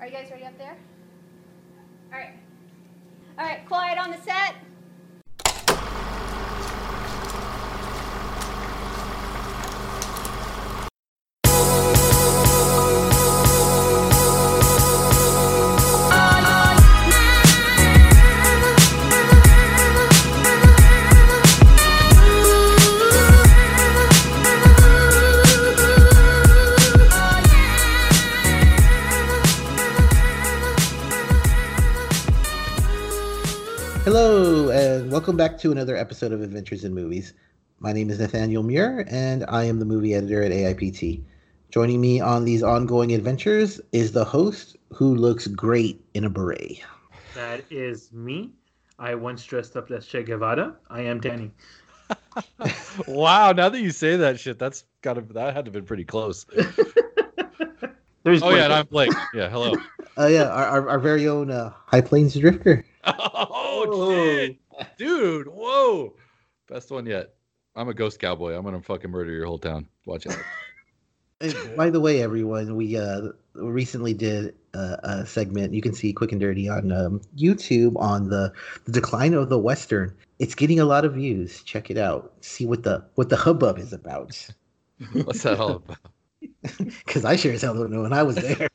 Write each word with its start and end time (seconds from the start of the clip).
Are 0.00 0.06
you 0.06 0.12
guys 0.12 0.30
ready 0.30 0.44
up 0.44 0.56
there? 0.56 0.78
All 2.10 2.18
right. 2.18 2.32
All 3.38 3.44
right, 3.44 3.66
quiet 3.66 3.98
on 3.98 4.10
the 4.10 4.16
set. 4.22 4.54
Welcome 35.30 35.36
back 35.36 35.56
to 35.56 35.70
another 35.70 35.96
episode 35.96 36.32
of 36.32 36.42
Adventures 36.42 36.82
in 36.82 36.92
Movies. 36.92 37.34
My 37.78 37.92
name 37.92 38.10
is 38.10 38.18
Nathaniel 38.18 38.64
Muir, 38.64 39.04
and 39.08 39.44
I 39.46 39.62
am 39.62 39.78
the 39.78 39.84
movie 39.84 40.12
editor 40.12 40.42
at 40.42 40.50
AIPT. 40.50 41.22
Joining 41.70 42.00
me 42.00 42.20
on 42.20 42.44
these 42.44 42.64
ongoing 42.64 43.12
adventures 43.12 43.80
is 43.92 44.10
the 44.10 44.24
host 44.24 44.76
who 44.92 45.14
looks 45.14 45.46
great 45.46 46.04
in 46.14 46.24
a 46.24 46.28
beret. 46.28 46.82
That 47.36 47.62
is 47.70 48.12
me. 48.12 48.50
I 48.98 49.14
once 49.14 49.44
dressed 49.44 49.76
up 49.76 49.92
as 49.92 50.04
Che 50.04 50.24
Guevara. 50.24 50.74
I 50.90 51.02
am 51.02 51.20
Danny. 51.20 51.52
wow, 53.06 53.52
now 53.52 53.68
that 53.68 53.80
you 53.80 53.92
say 53.92 54.16
that 54.16 54.40
shit, 54.40 54.58
that's 54.58 54.82
gotta 55.00 55.20
that 55.20 55.54
had 55.54 55.66
to 55.66 55.68
have 55.68 55.72
been 55.72 55.84
pretty 55.84 56.04
close. 56.04 56.44
There's 58.24 58.42
Oh 58.42 58.50
yeah, 58.50 58.64
and 58.64 58.72
I'm 58.72 58.86
Blake. 58.86 59.12
Yeah, 59.32 59.48
hello. 59.48 59.74
Uh, 60.18 60.26
yeah, 60.30 60.48
our, 60.48 60.64
our, 60.64 60.88
our 60.88 60.98
very 60.98 61.28
own 61.28 61.52
uh, 61.52 61.72
High 61.86 62.00
Plains 62.00 62.34
Drifter. 62.34 62.84
Oh 63.04 64.10
shit, 64.10 64.58
dude! 64.96 65.48
Whoa, 65.48 66.14
best 66.68 66.90
one 66.90 67.06
yet. 67.06 67.34
I'm 67.76 67.88
a 67.88 67.94
ghost 67.94 68.18
cowboy. 68.18 68.54
I'm 68.54 68.64
gonna 68.64 68.82
fucking 68.82 69.10
murder 69.10 69.32
your 69.32 69.46
whole 69.46 69.58
town. 69.58 69.86
Watch 70.06 70.26
out. 70.26 70.38
By 71.76 71.88
the 71.88 72.00
way, 72.00 72.22
everyone, 72.22 72.76
we 72.76 72.98
uh, 72.98 73.28
recently 73.54 74.12
did 74.12 74.54
uh, 74.74 74.96
a 75.02 75.26
segment. 75.26 75.72
You 75.72 75.80
can 75.80 75.94
see 75.94 76.12
Quick 76.12 76.32
and 76.32 76.40
Dirty 76.40 76.68
on 76.68 76.92
um, 76.92 77.20
YouTube 77.36 77.96
on 77.96 78.28
the, 78.28 78.52
the 78.84 78.92
decline 78.92 79.32
of 79.32 79.48
the 79.48 79.58
Western. 79.58 80.14
It's 80.38 80.54
getting 80.54 80.80
a 80.80 80.84
lot 80.84 81.04
of 81.04 81.14
views. 81.14 81.62
Check 81.62 81.90
it 81.90 81.96
out. 81.96 82.32
See 82.40 82.66
what 82.66 82.82
the 82.82 83.04
what 83.14 83.30
the 83.30 83.36
hubbub 83.36 83.78
is 83.78 83.92
about. 83.92 84.48
What's 85.12 85.42
that 85.44 85.58
all 85.58 85.76
about? 85.76 85.98
Because 87.06 87.24
I 87.24 87.36
sure 87.36 87.52
as 87.52 87.62
hell 87.62 87.74
don't 87.74 87.90
know 87.90 88.02
when 88.02 88.12
I 88.12 88.22
was 88.22 88.36
there. 88.36 88.68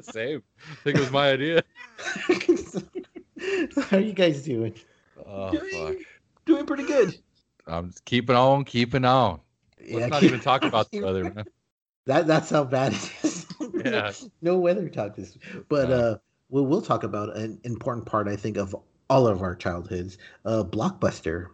Same. 0.00 0.42
I 0.70 0.74
think 0.82 0.96
it 0.96 1.00
was 1.00 1.12
my 1.12 1.30
idea. 1.30 1.62
How 3.90 3.96
are 3.96 4.00
you 4.00 4.12
guys 4.12 4.42
doing? 4.42 4.74
Oh 5.26 5.50
Doing- 5.52 5.70
fuck. 5.96 5.96
Doing 6.46 6.66
pretty 6.66 6.84
good. 6.84 7.18
I'm 7.66 7.90
just 7.90 8.04
keeping 8.06 8.34
on, 8.36 8.64
keeping 8.64 9.04
on. 9.04 9.40
Let's 9.92 10.10
not 10.10 10.22
even 10.22 10.40
talk 10.40 10.64
about 10.64 10.90
the 10.90 11.02
weather, 11.02 11.24
man. 11.24 11.44
that. 12.06 12.26
That's 12.26 12.50
how 12.50 12.64
bad 12.64 12.92
it 12.94 13.12
is. 13.22 13.46
Yeah. 13.84 14.12
no 14.40 14.56
weather 14.58 14.88
talk 14.88 15.14
this, 15.14 15.36
but 15.68 15.88
No. 15.90 15.94
uh, 15.96 16.16
we'll 16.48 16.64
we'll 16.66 16.80
talk 16.82 17.04
about 17.04 17.36
an 17.36 17.60
important 17.64 18.06
part 18.06 18.26
I 18.26 18.34
think 18.36 18.56
of 18.56 18.74
all 19.10 19.26
of 19.28 19.42
our 19.42 19.54
childhoods. 19.54 20.16
Uh, 20.44 20.64
Blockbuster. 20.64 21.48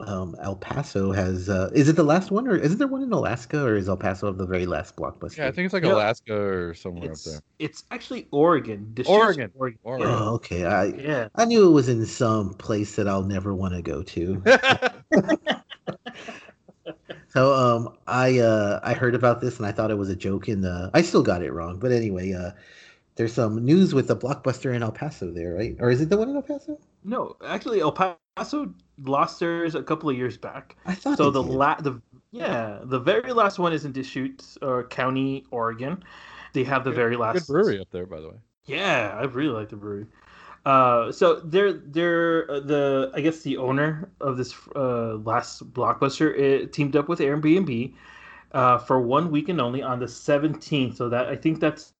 Um, 0.00 0.36
El 0.42 0.56
Paso 0.56 1.10
has. 1.12 1.48
Uh, 1.48 1.70
is 1.74 1.88
it 1.88 1.96
the 1.96 2.02
last 2.04 2.30
one, 2.30 2.46
or 2.46 2.54
is 2.54 2.76
there 2.76 2.86
one 2.86 3.02
in 3.02 3.12
Alaska, 3.12 3.62
or 3.64 3.76
is 3.76 3.88
El 3.88 3.96
Paso 3.96 4.30
the 4.30 4.44
very 4.46 4.66
last 4.66 4.94
Blockbuster? 4.94 5.38
Yeah, 5.38 5.48
I 5.48 5.52
think 5.52 5.64
it's 5.64 5.72
like 5.72 5.84
Yeah. 5.84 5.94
Alaska 5.94 6.34
or 6.38 6.74
somewhere 6.74 7.12
It's 7.12 7.26
up 7.26 7.32
there. 7.32 7.40
it's 7.58 7.84
actually 7.90 8.28
Oregon. 8.30 8.90
This 8.92 9.06
Oregon. 9.08 9.50
Oregon. 9.54 9.78
Oregon. 9.84 10.08
Oh, 10.10 10.34
okay. 10.34 10.66
I 10.66 10.84
Yeah. 10.86 11.28
I 11.34 11.46
knew 11.46 11.66
it 11.66 11.72
was 11.72 11.88
in 11.88 12.04
some 12.04 12.52
place 12.54 12.96
that 12.96 13.08
I'll 13.08 13.22
never 13.24 13.54
want 13.54 13.72
to 13.74 13.80
go 13.82 14.02
to. 14.02 14.42
So 17.28 17.52
um 17.54 17.98
I 18.06 18.38
uh 18.38 18.80
I 18.82 18.94
heard 18.94 19.14
about 19.14 19.40
this 19.42 19.58
and 19.58 19.66
I 19.66 19.72
thought 19.72 19.90
it 19.90 19.98
was 19.98 20.08
a 20.08 20.16
joke 20.16 20.48
and 20.48 20.64
uh 20.64 20.90
I 20.94 21.02
still 21.02 21.22
got 21.22 21.42
it 21.42 21.52
wrong. 21.52 21.78
But 21.78 21.92
anyway, 21.92 22.32
uh 22.32 22.52
there's 23.16 23.32
some 23.34 23.64
news 23.64 23.94
with 23.94 24.08
the 24.08 24.16
blockbuster 24.16 24.74
in 24.74 24.82
El 24.82 24.92
Paso 24.92 25.30
there, 25.30 25.54
right? 25.54 25.76
Or 25.80 25.90
is 25.90 26.00
it 26.00 26.08
the 26.10 26.16
one 26.16 26.28
in 26.30 26.36
El 26.36 26.42
Paso? 26.42 26.78
No, 27.04 27.36
actually, 27.44 27.80
El 27.80 27.92
Paso 27.92 28.74
lost 29.02 29.40
theirs 29.40 29.74
a 29.74 29.82
couple 29.82 30.10
of 30.10 30.16
years 30.16 30.36
back. 30.36 30.76
I 30.84 30.94
thought 30.94 31.18
So 31.18 31.30
the 31.30 31.42
did. 31.42 31.50
la- 31.52 31.80
the 31.80 32.00
yeah, 32.32 32.80
the 32.84 32.98
very 32.98 33.32
last 33.32 33.58
one 33.58 33.72
is 33.72 33.84
in 33.84 33.92
Deschutes 33.92 34.58
or 34.60 34.84
County, 34.88 35.44
Oregon. 35.50 36.02
They 36.52 36.64
have 36.64 36.84
the 36.84 36.92
very 36.92 37.16
last 37.16 37.46
Good 37.46 37.46
brewery 37.46 37.80
up 37.80 37.90
there, 37.90 38.06
by 38.06 38.20
the 38.20 38.28
way. 38.28 38.36
Yeah, 38.66 39.16
I 39.18 39.24
really 39.24 39.52
like 39.54 39.68
the 39.68 39.76
brewery. 39.76 40.06
Uh, 40.64 41.12
so 41.12 41.36
they're 41.40 41.72
they're 41.72 42.50
uh, 42.50 42.60
the 42.60 43.12
I 43.14 43.20
guess 43.20 43.42
the 43.42 43.56
owner 43.56 44.10
of 44.20 44.36
this 44.36 44.54
uh, 44.74 45.14
last 45.16 45.72
blockbuster 45.72 46.36
it 46.36 46.72
teamed 46.72 46.96
up 46.96 47.08
with 47.08 47.20
Airbnb 47.20 47.94
uh, 48.52 48.78
for 48.78 49.00
one 49.00 49.30
weekend 49.30 49.60
only 49.60 49.82
on 49.82 50.00
the 50.00 50.06
17th. 50.08 50.96
So 50.96 51.08
that 51.08 51.28
I 51.28 51.36
think 51.36 51.60
that's 51.60 51.92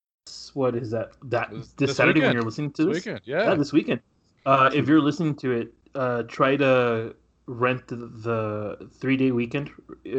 what 0.55 0.75
is 0.75 0.91
that 0.91 1.13
that 1.25 1.51
This- 1.51 1.69
this, 1.69 1.89
this 1.89 1.97
Saturday 1.97 2.21
when 2.21 2.33
you're 2.33 2.43
listening 2.43 2.73
to 2.73 2.85
This 2.85 2.97
this 2.97 3.05
weekend, 3.07 3.21
yeah 3.25 3.49
yeah. 3.49 3.55
this 3.55 3.73
weekend. 3.73 4.01
Uh, 4.45 4.71
if 4.73 4.87
you're 4.89 5.01
listening 5.01 5.35
to 5.37 5.51
it, 5.53 5.75
uh, 5.95 6.23
try 6.25 6.57
to 6.57 7.15
rent 7.47 7.87
the, 7.89 7.97
the 7.97 8.89
three 9.01 9.17
day 9.17 9.31
weekend 9.33 9.71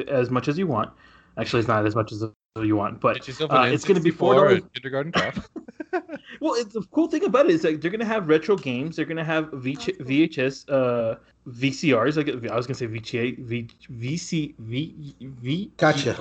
as 0.08 0.30
much 0.30 0.48
as 0.48 0.58
you 0.58 0.68
want. 0.68 0.92
Actually, 1.38 1.60
it's 1.60 1.68
not 1.68 1.86
as 1.86 1.96
much 1.96 2.12
as 2.12 2.24
you 2.62 2.76
want, 2.76 3.00
but 3.00 3.18
uh, 3.18 3.64
it's 3.70 3.86
gonna 3.86 4.00
be 4.00 4.12
N64 4.12 4.62
$4 4.62 4.74
kindergarten 4.74 5.12
cop. 5.12 5.36
well, 6.42 6.54
it's, 6.56 6.74
the 6.74 6.82
cool 6.92 7.08
thing 7.08 7.24
about 7.24 7.46
it 7.46 7.52
is 7.52 7.64
like 7.64 7.82
they're 7.82 7.92
gonna 7.92 8.06
have 8.06 8.28
retro 8.28 8.56
games. 8.56 8.96
They're 8.96 9.06
gonna 9.06 9.24
have 9.24 9.50
v- 9.54 9.76
VHS, 9.76 10.66
uh, 10.70 11.16
VCRs. 11.48 12.18
Like 12.18 12.52
I 12.52 12.56
was 12.56 12.68
gonna 12.68 12.76
say 12.76 12.88
VGA, 12.88 13.38
v, 13.46 13.70
VC, 13.92 14.56
V, 14.60 15.16
V. 15.22 15.72
Gotcha. 15.78 16.14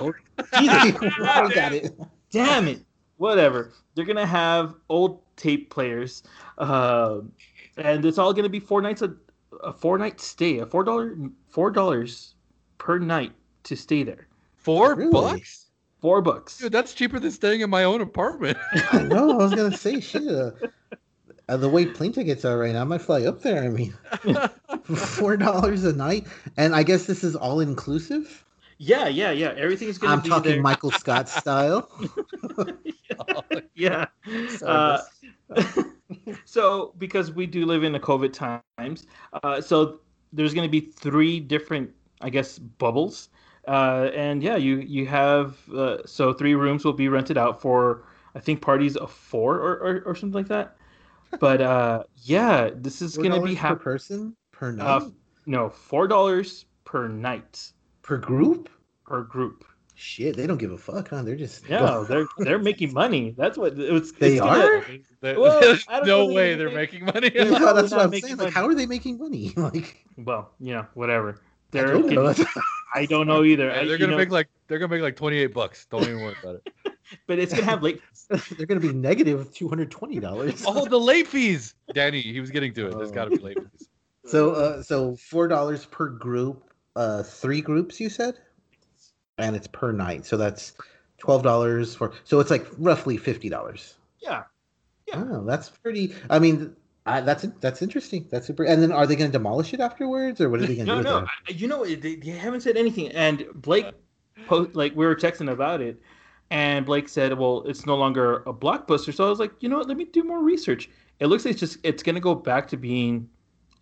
Jesus, 0.59 0.95
I 1.21 1.51
got 1.53 1.73
it. 1.73 1.97
damn 2.31 2.67
it! 2.67 2.81
Whatever. 3.17 3.71
They're 3.95 4.05
gonna 4.05 4.25
have 4.25 4.75
old 4.89 5.21
tape 5.35 5.69
players, 5.69 6.23
uh, 6.57 7.19
and 7.77 8.05
it's 8.05 8.17
all 8.17 8.33
gonna 8.33 8.49
be 8.49 8.59
four 8.59 8.81
nights 8.81 9.01
a, 9.01 9.13
a 9.63 9.73
four 9.73 9.97
night 9.97 10.19
stay, 10.21 10.59
a 10.59 10.65
four 10.65 10.83
dollar 10.83 11.15
four 11.47 11.71
dollars 11.71 12.35
per 12.77 12.99
night 12.99 13.33
to 13.63 13.75
stay 13.75 14.03
there. 14.03 14.27
Four 14.55 14.95
Really? 14.95 15.11
bucks? 15.11 15.65
Four 15.99 16.21
bucks. 16.21 16.59
Dude, 16.59 16.71
that's 16.71 16.93
cheaper 16.93 17.19
than 17.19 17.31
staying 17.31 17.61
in 17.61 17.69
my 17.71 17.83
own 17.83 18.01
apartment. 18.01 18.57
I 18.91 19.01
know, 19.03 19.31
I 19.31 19.35
was 19.37 19.53
gonna 19.55 19.75
say 19.75 19.99
shit. 20.01 20.27
Uh, 20.27 20.51
uh, 21.49 21.57
the 21.57 21.69
way 21.69 21.85
plane 21.85 22.11
tickets 22.11 22.43
are 22.45 22.57
right 22.57 22.73
now, 22.73 22.81
I 22.81 22.83
might 22.83 23.01
fly 23.01 23.23
up 23.23 23.41
there. 23.41 23.63
I 23.63 23.69
mean, 23.69 23.93
four 24.95 25.37
dollars 25.37 25.85
a 25.85 25.93
night, 25.93 26.27
and 26.57 26.75
I 26.75 26.83
guess 26.83 27.05
this 27.07 27.23
is 27.23 27.35
all 27.35 27.61
inclusive. 27.61 28.43
Yeah, 28.77 29.07
yeah, 29.07 29.31
yeah. 29.31 29.53
Everything's 29.57 29.97
gonna 29.97 30.13
I'm 30.13 30.21
talking 30.21 30.51
there. 30.51 30.61
Michael 30.61 30.91
Scott 30.91 31.29
style. 31.29 31.89
yeah. 33.75 34.05
Uh, 34.63 34.99
so 36.45 36.93
because 36.97 37.31
we 37.31 37.45
do 37.45 37.65
live 37.65 37.83
in 37.83 37.93
the 37.93 37.99
COVID 37.99 38.33
times, 38.33 39.07
uh, 39.41 39.61
so 39.61 40.01
there's 40.33 40.53
going 40.53 40.67
to 40.67 40.71
be 40.71 40.81
three 40.81 41.39
different, 41.39 41.89
I 42.19 42.29
guess, 42.29 42.59
bubbles, 42.59 43.29
uh, 43.67 44.09
and 44.13 44.43
yeah, 44.43 44.57
you 44.57 44.77
you 44.79 45.05
have 45.07 45.57
uh, 45.69 46.05
so 46.05 46.33
three 46.33 46.55
rooms 46.55 46.83
will 46.83 46.93
be 46.93 47.07
rented 47.07 47.37
out 47.37 47.61
for 47.61 48.03
I 48.35 48.39
think 48.39 48.61
parties 48.61 48.97
of 48.97 49.11
four 49.11 49.55
or 49.55 49.73
or, 49.75 50.03
or 50.05 50.15
something 50.15 50.37
like 50.37 50.49
that. 50.49 50.75
But 51.39 51.61
uh, 51.61 52.03
yeah, 52.23 52.69
this 52.73 53.01
is 53.01 53.17
going 53.17 53.31
to 53.31 53.41
be 53.41 53.55
$4 53.55 53.59
per 53.59 53.75
person 53.75 54.35
per 54.51 54.71
night 54.71 54.85
uh, 54.85 55.09
no 55.45 55.69
four 55.69 56.07
dollars 56.07 56.65
per 56.83 57.07
night 57.07 57.71
per 58.07 58.17
group. 58.17 58.69
per 59.05 59.21
group. 59.23 59.63
Shit, 59.95 60.37
they 60.37 60.45
don't 60.45 60.57
give 60.57 60.71
a 60.71 60.77
fuck, 60.77 61.09
huh? 61.09 61.23
They're 61.23 61.35
just 61.35 61.67
No, 61.69 62.03
they're 62.09 62.25
they're 62.37 62.59
making 62.59 62.93
money. 62.93 63.33
That's 63.37 63.57
what 63.57 63.73
it's. 63.77 64.11
They 64.13 64.33
it's 64.33 64.41
gonna- 64.41 64.63
are? 65.23 65.35
Well, 65.39 65.59
There's 65.59 65.83
I 65.87 65.97
don't 65.99 66.07
know 66.07 66.17
no 66.23 66.27
that 66.29 66.33
way 66.35 66.51
you 66.51 66.57
they're 66.57 66.71
making 66.71 67.05
money. 67.05 67.31
Yeah, 67.33 67.45
They're 67.45 67.73
that's 67.73 67.91
what 67.91 68.01
I'm 68.01 68.09
making 68.11 68.27
saying. 68.29 68.37
Like, 68.39 68.53
how 68.53 68.67
are 68.67 68.75
they 68.75 68.85
making 68.85 69.17
money? 69.17 69.53
Like, 69.57 70.05
Well, 70.17 70.51
you 70.59 70.73
know, 70.73 70.85
whatever. 70.93 71.39
I 71.39 71.43
They're 71.71 71.87
don't 71.87 72.09
know. 72.09 72.33
I 72.95 73.05
don't 73.07 73.27
know 73.27 73.43
either. 73.43 73.67
Yeah, 73.67 73.73
they're 73.73 73.85
you 73.85 73.97
gonna 73.97 74.11
know, 74.11 74.17
make 74.17 74.31
like 74.31 74.47
they're 74.67 74.79
gonna 74.79 74.93
make 74.93 75.01
like 75.01 75.15
28 75.17 75.47
bucks. 75.47 75.85
Don't 75.89 76.03
even 76.03 76.21
worry 76.21 76.35
about 76.41 76.55
it. 76.55 76.93
but 77.27 77.39
it's 77.39 77.51
gonna 77.53 77.65
have 77.65 77.81
late. 77.83 77.99
they're 78.55 78.67
gonna 78.67 78.79
be 78.79 78.93
negative 78.93 79.51
two 79.53 79.67
hundred 79.67 79.89
twenty 79.91 80.19
dollars. 80.19 80.63
Oh, 80.65 80.85
the 80.87 80.99
late 80.99 81.27
fees. 81.27 81.73
Danny, 81.93 82.21
he 82.21 82.39
was 82.39 82.51
getting 82.51 82.73
to 82.75 82.87
it. 82.87 82.97
There's 82.97 83.11
got 83.11 83.25
to 83.25 83.31
be 83.31 83.37
late 83.37 83.57
fees. 83.59 83.89
So, 84.25 84.51
uh, 84.51 84.83
so 84.83 85.15
four 85.15 85.47
dollars 85.47 85.85
per 85.85 86.07
group. 86.09 86.63
Uh, 86.97 87.21
three 87.23 87.61
groups, 87.61 87.99
you 87.99 88.09
said, 88.09 88.33
and 89.37 89.55
it's 89.55 89.67
per 89.67 89.91
night. 89.91 90.25
So 90.25 90.35
that's 90.35 90.73
twelve 91.19 91.43
dollars 91.43 91.93
for. 91.95 92.11
So 92.23 92.39
it's 92.39 92.49
like 92.49 92.65
roughly 92.77 93.17
fifty 93.17 93.49
dollars. 93.49 93.93
Yeah, 94.19 94.43
Yeah. 95.07 95.23
Oh, 95.29 95.43
that's 95.45 95.69
pretty. 95.69 96.13
I 96.29 96.39
mean, 96.39 96.75
I, 97.05 97.21
that's 97.21 97.45
that's 97.61 97.81
interesting. 97.83 98.27
That's 98.31 98.47
super. 98.47 98.63
And 98.63 98.81
then, 98.81 98.91
are 98.91 99.05
they 99.05 99.15
going 99.15 99.29
to 99.31 99.37
demolish 99.37 99.73
it 99.73 99.79
afterwards, 99.79 100.41
or 100.41 100.49
what 100.49 100.59
are 100.61 100.65
they 100.65 100.75
going 100.75 100.87
to 100.93 100.95
no, 100.95 101.03
do? 101.03 101.03
no. 101.03 101.17
I- 101.19 101.51
You 101.51 101.67
know, 101.67 101.85
they, 101.85 102.15
they 102.15 102.31
haven't 102.31 102.61
said 102.61 102.77
anything. 102.77 103.09
And 103.09 103.45
Blake, 103.53 103.85
po- 104.47 104.69
like 104.73 104.95
we 104.95 105.05
were 105.05 105.15
texting 105.15 105.51
about 105.51 105.81
it. 105.81 106.01
And 106.49 106.85
Blake 106.85 107.09
said, 107.09 107.37
"Well, 107.37 107.63
it's 107.67 107.85
no 107.85 107.95
longer 107.95 108.37
a 108.47 108.53
blockbuster." 108.53 109.13
So 109.13 109.25
I 109.27 109.29
was 109.29 109.39
like, 109.39 109.51
"You 109.59 109.69
know 109.69 109.77
what? 109.77 109.87
Let 109.87 109.97
me 109.97 110.05
do 110.05 110.23
more 110.23 110.41
research." 110.41 110.89
It 111.19 111.27
looks 111.27 111.45
like 111.45 111.51
it's 111.51 111.59
just 111.59 111.77
it's 111.83 112.01
gonna 112.01 112.19
go 112.21 112.33
back 112.33 112.67
to 112.69 112.77
being 112.77 113.29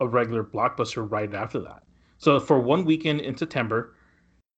a 0.02 0.08
regular 0.08 0.44
blockbuster 0.44 1.10
right 1.10 1.34
after 1.34 1.60
that. 1.62 1.84
So 2.18 2.40
for 2.40 2.60
one 2.60 2.86
weekend 2.86 3.22
in 3.22 3.38
September, 3.38 3.96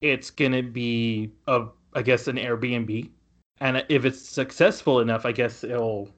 it's 0.02 0.30
gonna 0.30 0.64
be 0.64 1.32
a 1.48 1.66
I 1.94 2.02
guess 2.02 2.28
an 2.28 2.38
Airbnb, 2.38 3.10
and 3.60 3.86
if 3.90 4.06
it's 4.06 4.22
successful 4.22 5.00
enough, 5.00 5.26
I 5.26 5.32
guess 5.32 5.64
it'll 5.64 6.10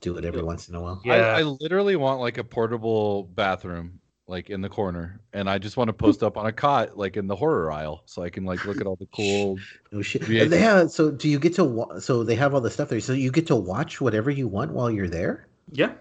Do 0.00 0.16
it 0.16 0.24
every 0.24 0.42
once 0.42 0.68
in 0.68 0.74
a 0.74 0.80
while. 0.80 1.00
Yeah. 1.04 1.14
I, 1.14 1.40
I 1.40 1.42
literally 1.42 1.96
want 1.96 2.20
like 2.20 2.38
a 2.38 2.44
portable 2.44 3.24
bathroom 3.24 4.00
like 4.26 4.48
in 4.48 4.62
the 4.62 4.68
corner 4.68 5.20
and 5.34 5.50
I 5.50 5.58
just 5.58 5.76
want 5.76 5.88
to 5.88 5.92
post 5.92 6.22
up 6.22 6.38
on 6.38 6.46
a 6.46 6.52
cot 6.52 6.96
like 6.96 7.18
in 7.18 7.26
the 7.26 7.36
horror 7.36 7.70
aisle 7.70 8.02
so 8.06 8.22
I 8.22 8.30
can 8.30 8.44
like 8.44 8.64
look 8.64 8.80
at 8.80 8.86
all 8.86 8.96
the 8.96 9.08
cool 9.14 9.56
No 9.92 9.98
oh, 9.98 10.02
shit. 10.02 10.22
VHS. 10.22 10.48
They 10.48 10.60
have 10.60 10.90
so 10.90 11.10
do 11.10 11.28
you 11.28 11.38
get 11.38 11.54
to 11.54 11.64
wa- 11.64 11.98
so 11.98 12.24
they 12.24 12.34
have 12.34 12.54
all 12.54 12.60
the 12.60 12.70
stuff 12.70 12.88
there. 12.88 13.00
So 13.00 13.12
you 13.12 13.30
get 13.30 13.46
to 13.48 13.56
watch 13.56 14.00
whatever 14.00 14.30
you 14.30 14.48
want 14.48 14.72
while 14.72 14.90
you're 14.90 15.08
there. 15.08 15.46
yeah. 15.72 15.92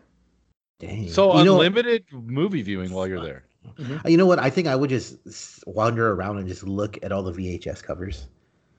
Dang. 0.80 1.10
so 1.10 1.38
you 1.38 1.46
know, 1.46 1.54
unlimited 1.62 2.06
movie 2.12 2.62
viewing 2.62 2.92
while 2.92 3.08
you're 3.08 3.24
there. 3.24 3.46
You 4.06 4.18
know 4.18 4.26
what? 4.26 4.40
I 4.40 4.50
think 4.50 4.68
I 4.68 4.76
would 4.76 4.90
just 4.90 5.64
wander 5.68 6.12
around 6.12 6.38
and 6.38 6.48
just 6.48 6.64
look 6.64 6.98
at 7.04 7.12
all 7.12 7.24
the 7.24 7.32
VHS 7.32 7.84
covers. 7.84 8.28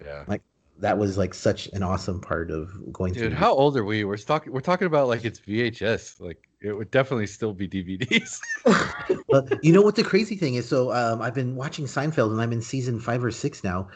Yeah. 0.05 0.25
Like 0.27 0.43
that 0.79 0.99
was 0.99 1.17
like 1.17 1.35
such 1.35 1.69
an 1.69 1.83
awesome 1.83 2.21
part 2.21 2.51
of 2.51 2.71
going 2.93 3.13
Dude, 3.13 3.31
through. 3.31 3.35
how 3.37 3.53
old 3.55 3.77
are 3.77 3.85
we? 3.85 4.05
We're 4.05 4.17
talking 4.17 4.53
we're 4.53 4.61
talking 4.61 4.87
about 4.87 5.09
like 5.09 5.25
it's 5.25 5.41
VHS. 5.41 6.21
Like 6.21 6.49
it 6.61 6.73
would 6.73 6.91
definitely 6.91 7.27
still 7.27 7.53
be 7.53 7.69
DVDs. 7.69 8.41
But 9.29 9.65
you 9.65 9.73
know 9.73 9.83
what 9.83 9.97
the 9.97 10.05
crazy 10.05 10.37
thing 10.37 10.55
is? 10.55 10.69
So 10.69 10.93
um, 10.93 11.21
I've 11.21 11.35
been 11.35 11.57
watching 11.57 11.87
Seinfeld, 11.87 12.31
and 12.31 12.41
I'm 12.41 12.53
in 12.53 12.63
season 12.63 13.01
five 13.01 13.25
or 13.25 13.31
six 13.31 13.65
now. 13.65 13.89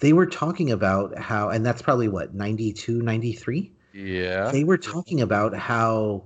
They 0.00 0.12
were 0.12 0.26
talking 0.26 0.70
about 0.70 1.18
how, 1.18 1.48
and 1.48 1.64
that's 1.64 1.80
probably 1.80 2.08
what 2.08 2.34
92, 2.34 3.00
93? 3.00 3.72
yeah. 3.94 4.50
They 4.50 4.64
were 4.64 4.78
talking 4.78 5.20
about 5.20 5.54
how 5.54 6.24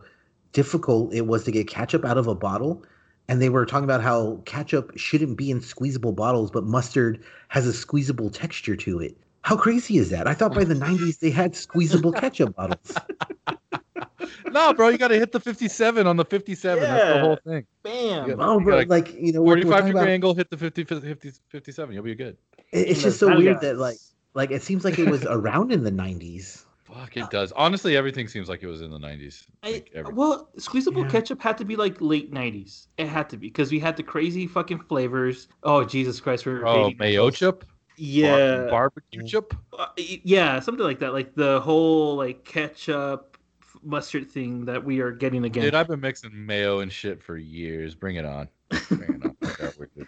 difficult 0.53 1.13
it 1.13 1.27
was 1.27 1.45
to 1.45 1.51
get 1.51 1.69
ketchup 1.69 2.05
out 2.05 2.17
of 2.17 2.27
a 2.27 2.35
bottle. 2.35 2.83
And 3.29 3.43
they 3.43 3.49
were 3.49 3.67
talking 3.67 3.85
about 3.85 4.03
how 4.03 4.41
ketchup 4.45 4.93
shouldn't 4.97 5.37
be 5.37 5.51
in 5.51 5.61
squeezable 5.61 6.13
bottles, 6.13 6.51
but 6.51 6.65
mustard 6.65 7.23
has 7.49 7.67
a 7.67 7.73
squeezable 7.73 8.31
texture 8.31 8.77
to 8.77 9.01
it. 9.01 9.17
How 9.43 9.57
crazy 9.57 9.97
is 9.99 10.11
that? 10.11 10.27
I 10.29 10.35
thought 10.35 10.55
by 10.55 10.65
the 10.65 10.75
90s 10.89 11.19
they 11.19 11.31
had 11.31 11.57
squeezable 11.57 12.13
ketchup 12.13 12.55
bottles. 12.55 12.97
no, 14.51 14.73
bro, 14.75 14.89
you 14.89 14.99
got 14.99 15.09
to 15.09 15.19
hit 15.19 15.33
the 15.33 15.41
57 15.41 16.07
on 16.07 16.17
the 16.17 16.25
57. 16.25 16.81
That's 16.83 17.15
the 17.15 17.21
whole 17.21 17.39
thing. 17.45 17.67
Bam. 17.83 18.29
Yeah. 18.29 18.35
Oh, 18.39 18.61
bro, 18.61 18.79
gotta- 18.79 18.89
like, 18.89 19.13
you 19.15 19.33
know, 19.33 19.43
we're, 19.43 19.57
we're 19.57 19.63
45 19.63 19.71
talking 19.71 19.87
degree 19.87 20.01
about, 20.03 20.09
angle, 20.09 20.35
hit 20.35 20.51
the 20.51 20.57
50, 20.57 20.85
50, 20.85 21.33
57. 21.49 21.95
You'll 21.95 22.05
be 22.05 22.15
good. 22.15 22.37
it- 22.73 22.89
it's 22.89 23.03
just 23.03 23.19
so 23.19 23.29
weird 23.37 23.57
nalgas. 23.57 23.61
that, 23.63 23.79
like, 23.79 23.99
like 24.35 24.51
it 24.51 24.63
seems 24.63 24.85
like 24.85 24.99
it 24.99 25.09
was 25.11 25.25
around 25.25 25.73
in 25.73 25.83
the 25.83 25.91
90s. 25.93 26.65
Fuck, 26.99 27.17
it 27.17 27.31
does. 27.31 27.53
Honestly, 27.53 27.97
everything 27.97 28.29
seems 28.29 28.49
like 28.49 28.63
it 28.63 28.67
was 28.67 28.81
in 28.83 28.91
the 28.91 28.99
90s. 28.99 29.45
I, 29.63 29.83
Like, 29.95 30.15
well, 30.17 30.49
squeezable 30.59 31.03
Yeah. 31.03 31.09
ketchup 31.11 31.43
had 31.43 31.59
to 31.59 31.65
be 31.65 31.77
like 31.77 31.97
late 32.01 32.33
'90s. 32.33 32.87
It 32.97 33.07
had 33.09 33.29
to 33.31 33.37
be 33.37 33.49
because 33.49 33.71
we 33.71 33.79
had 33.79 33.97
the 33.97 34.03
crazy 34.03 34.47
fucking 34.47 34.81
flavors. 34.81 35.49
Oh 35.63 35.85
Jesus 35.85 36.21
Christ, 36.21 36.47
we're 36.47 36.67
oh, 36.67 36.91
mayo 36.99 37.27
ourselves. 37.27 37.39
chip? 37.39 37.61
Bar- 37.61 37.69
Yeah, 37.97 38.67
barbecue 38.71 39.23
chip? 39.27 39.55
Uh, 39.79 39.87
yeah, 39.97 40.61
something 40.61 40.85
like 40.85 40.99
that. 41.01 41.13
Like 41.13 41.35
the 41.35 41.61
whole 41.61 42.17
like 42.17 42.45
ketchup 42.45 43.39
mustard 43.83 44.29
thing 44.31 44.65
that 44.65 44.83
we 44.85 45.01
are 45.01 45.13
getting 45.13 45.45
again. 45.45 45.65
Dude, 45.65 45.75
I've 45.75 45.89
been 45.89 46.01
mixing 46.01 46.31
mayo 46.47 46.81
and 46.81 46.93
shit 46.93 47.23
for 47.23 47.37
years. 47.37 47.95
Bring 47.95 48.17
it 48.17 48.25
on. 48.25 48.49
Bring 48.89 49.21
it 49.23 49.25
on. 49.25 50.07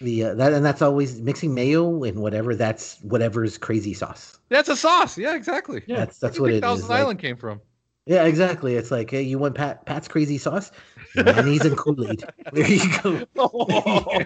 Yeah, 0.00 0.24
we're 0.24 0.24
good. 0.24 0.24
The 0.24 0.24
uh, 0.24 0.34
that 0.34 0.52
and 0.52 0.64
that's 0.64 0.82
always 0.82 1.20
mixing 1.20 1.54
mayo 1.54 2.04
and 2.04 2.20
whatever. 2.20 2.54
That's 2.54 2.98
whatever's 3.02 3.58
crazy 3.58 3.94
sauce. 3.94 4.38
That's 4.48 4.68
a 4.68 4.76
sauce. 4.76 5.18
Yeah, 5.18 5.34
exactly. 5.34 5.82
Yeah. 5.86 5.96
That's 5.96 6.18
that's 6.18 6.38
Where 6.38 6.42
what 6.42 6.48
do 6.50 6.56
it 6.56 6.60
think 6.60 6.72
is. 6.72 6.80
Thousand 6.80 6.88
like- 6.88 7.00
Island 7.00 7.18
came 7.20 7.36
from. 7.36 7.60
yeah, 8.06 8.24
exactly. 8.24 8.74
It's 8.74 8.90
like, 8.90 9.10
hey, 9.10 9.22
you 9.22 9.38
want 9.38 9.54
Pat 9.54 9.86
Pat's 9.86 10.08
crazy 10.08 10.38
sauce? 10.38 10.72
Mayonnaise 11.16 11.64
and 11.64 11.76
Kool 11.76 12.08
Aid. 12.10 12.24
There 12.52 12.66
you 12.66 13.00
go. 13.02 13.26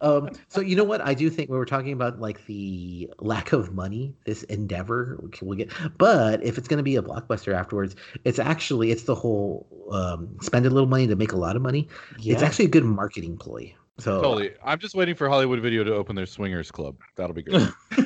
um, 0.00 0.30
so 0.48 0.60
you 0.60 0.76
know 0.76 0.84
what? 0.84 1.00
I 1.00 1.14
do 1.14 1.30
think 1.30 1.50
we 1.50 1.56
were 1.56 1.64
talking 1.66 1.92
about 1.92 2.20
like 2.20 2.44
the 2.46 3.10
lack 3.20 3.52
of 3.52 3.72
money 3.74 4.14
this 4.26 4.42
endeavor 4.44 5.18
will 5.42 5.54
get, 5.56 5.70
but 5.98 6.42
if 6.42 6.58
it's 6.58 6.68
going 6.68 6.78
to 6.78 6.82
be 6.84 6.96
a 6.96 7.02
blockbuster 7.02 7.54
afterwards, 7.54 7.96
it's 8.24 8.38
actually 8.38 8.90
it's 8.90 9.04
the 9.04 9.14
whole 9.14 9.66
um, 9.90 10.36
spend 10.42 10.66
a 10.66 10.70
little 10.70 10.88
money 10.88 11.06
to 11.06 11.16
make 11.16 11.32
a 11.32 11.36
lot 11.36 11.56
of 11.56 11.62
money. 11.62 11.88
It's 12.24 12.42
actually 12.42 12.64
a 12.66 12.68
good 12.68 12.84
marketing 12.84 13.36
ploy. 13.38 13.74
So 13.98 14.20
Totally. 14.20 14.50
I'm 14.64 14.78
just 14.80 14.94
waiting 14.94 15.14
for 15.14 15.28
Hollywood 15.28 15.60
Video 15.60 15.84
to 15.84 15.94
open 15.94 16.16
their 16.16 16.26
swingers 16.26 16.70
club. 16.70 16.96
That'll 17.16 17.34
be 17.34 17.42
great. 17.42 17.68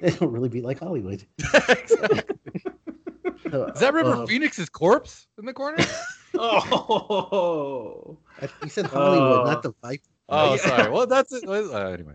they 0.00 0.10
don't 0.10 0.30
really 0.32 0.48
be 0.48 0.62
like 0.62 0.78
Hollywood. 0.80 1.24
So, 3.48 3.66
Is 3.66 3.80
that 3.80 3.94
River 3.94 4.10
uh, 4.14 4.26
Phoenix's 4.26 4.68
corpse 4.68 5.28
in 5.38 5.46
the 5.46 5.52
corner? 5.52 5.78
Oh, 6.34 8.18
I- 8.42 8.48
You 8.62 8.68
said 8.68 8.86
Hollywood, 8.86 9.40
Uh, 9.40 9.44
not 9.44 9.62
the 9.62 9.72
Viper. 9.82 10.02
Oh, 10.28 10.54
yeah. 10.54 10.60
sorry. 10.60 10.90
Well, 10.90 11.06
that's 11.06 11.32
it. 11.32 11.44
Uh, 11.48 11.70
anyway. 11.88 12.14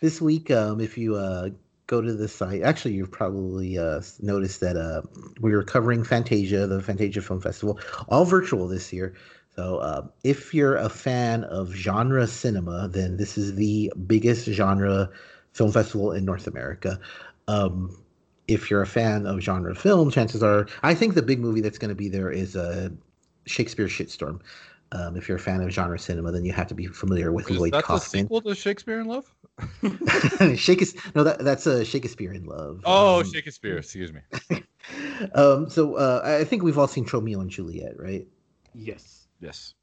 This 0.00 0.20
week, 0.20 0.50
um, 0.50 0.80
if 0.80 0.98
you 0.98 1.16
uh, 1.16 1.48
go 1.86 2.02
to 2.02 2.12
the 2.12 2.28
site, 2.28 2.62
actually, 2.62 2.92
you've 2.94 3.10
probably 3.10 3.78
uh, 3.78 4.02
noticed 4.20 4.60
that 4.60 4.76
uh, 4.76 5.00
we 5.40 5.52
were 5.52 5.64
covering 5.64 6.04
Fantasia, 6.04 6.66
the 6.66 6.82
Fantasia 6.82 7.22
Film 7.22 7.40
Festival, 7.40 7.80
all 8.08 8.26
virtual 8.26 8.68
this 8.68 8.92
year. 8.92 9.14
So, 9.56 9.78
uh, 9.78 10.06
if 10.24 10.52
you're 10.52 10.76
a 10.76 10.88
fan 10.88 11.44
of 11.44 11.70
genre 11.72 12.26
cinema, 12.26 12.88
then 12.88 13.16
this 13.16 13.38
is 13.38 13.54
the 13.54 13.92
biggest 14.06 14.46
genre 14.46 15.10
film 15.52 15.70
festival 15.70 16.10
in 16.12 16.24
North 16.24 16.46
America. 16.48 16.98
Um, 17.46 17.96
if 18.48 18.70
you're 18.70 18.82
a 18.82 18.86
fan 18.86 19.26
of 19.26 19.40
genre 19.40 19.74
film, 19.74 20.10
chances 20.10 20.42
are, 20.42 20.66
I 20.82 20.94
think 20.94 21.14
the 21.14 21.22
big 21.22 21.38
movie 21.40 21.60
that's 21.60 21.78
going 21.78 21.90
to 21.90 21.94
be 21.94 22.08
there 22.08 22.30
is 22.30 22.56
uh, 22.56 22.88
Shakespeare 23.46 23.86
Shitstorm. 23.86 24.40
Um, 24.92 25.16
if 25.16 25.28
you're 25.28 25.38
a 25.38 25.40
fan 25.40 25.60
of 25.60 25.70
genre 25.70 25.98
cinema, 25.98 26.30
then 26.32 26.44
you 26.44 26.52
have 26.52 26.66
to 26.68 26.74
be 26.74 26.86
familiar 26.86 27.32
with 27.32 27.50
Is 27.50 27.56
Lloyd 27.58 27.72
that 27.72 27.78
the 27.78 27.82
Kaufman. 27.84 28.24
sequel 28.24 28.40
to 28.42 28.54
Shakespeare 28.54 29.00
in 29.00 29.06
Love? 29.06 29.32
Shakespeare. 30.56 31.02
No, 31.14 31.24
that, 31.24 31.38
that's 31.40 31.66
a 31.66 31.84
Shakespeare 31.84 32.32
in 32.32 32.44
Love. 32.44 32.82
Oh, 32.84 33.20
Um, 33.20 33.32
Shakespeare. 33.32 33.78
Excuse 33.78 34.12
me. 34.12 34.20
um, 35.34 35.68
so 35.70 35.94
uh, 35.94 36.20
I 36.24 36.44
think 36.44 36.62
we've 36.62 36.78
all 36.78 36.86
seen 36.88 37.06
Romeo 37.12 37.40
and 37.40 37.50
Juliet, 37.50 37.98
right? 37.98 38.26
yes. 38.74 39.23
Yes. 39.40 39.74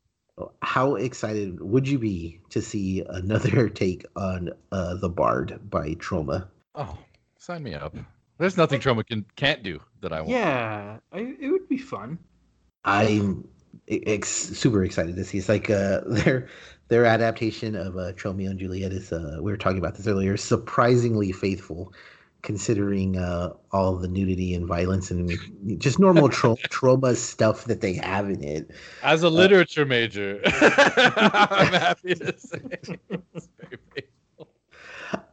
How 0.62 0.96
excited 0.96 1.60
would 1.62 1.88
you 1.88 2.00
be 2.00 2.40
to 2.50 2.62
see 2.62 3.04
another 3.08 3.70
take 3.84 4.06
on 4.16 4.50
uh, 4.72 4.96
The 4.96 5.10
Bard 5.10 5.60
by 5.70 5.94
Troma? 5.96 6.48
Oh, 6.76 6.98
sign 7.38 7.64
me 7.64 7.76
up. 7.76 7.96
There's 8.38 8.58
nothing 8.58 8.80
Troma 8.80 9.06
can 9.06 9.26
can't 9.36 9.62
do 9.62 9.80
that 10.02 10.12
I 10.12 10.22
want. 10.22 10.32
Yeah, 10.32 10.98
I, 11.12 11.36
it 11.40 11.52
would 11.52 11.70
be 11.70 11.78
fun. 11.78 12.18
I'm 12.86 13.48
ex- 13.88 14.30
super 14.30 14.84
excited 14.84 15.16
to 15.16 15.24
see. 15.24 15.38
It's 15.38 15.50
like 15.50 15.70
uh, 15.70 16.02
their 16.08 16.48
their 16.88 17.06
adaptation 17.06 17.76
of 17.76 17.98
uh, 17.98 18.14
Romeo 18.24 18.50
and 18.50 18.60
Juliet 18.60 18.92
is. 18.92 19.12
Uh, 19.12 19.38
we 19.42 19.52
were 19.52 19.58
talking 19.58 19.78
about 19.78 19.96
this 19.96 20.08
earlier. 20.08 20.38
Surprisingly 20.38 21.32
faithful, 21.32 21.94
considering 22.42 23.18
uh, 23.18 23.54
all 23.72 23.96
the 23.96 24.08
nudity 24.08 24.54
and 24.54 24.68
violence 24.68 25.12
and 25.12 25.32
just 25.80 26.00
normal 26.00 26.30
tro- 26.30 26.58
trauma 26.70 27.16
stuff 27.16 27.66
that 27.66 27.82
they 27.82 27.94
have 27.94 28.30
in 28.30 28.44
it. 28.44 28.72
As 29.04 29.24
a 29.24 29.30
literature 29.30 29.86
major, 29.86 30.42
I'm 30.46 30.52
happy 31.74 32.16
to 32.16 32.38
say 32.38 32.60
it's 32.72 33.50
very. 33.60 34.08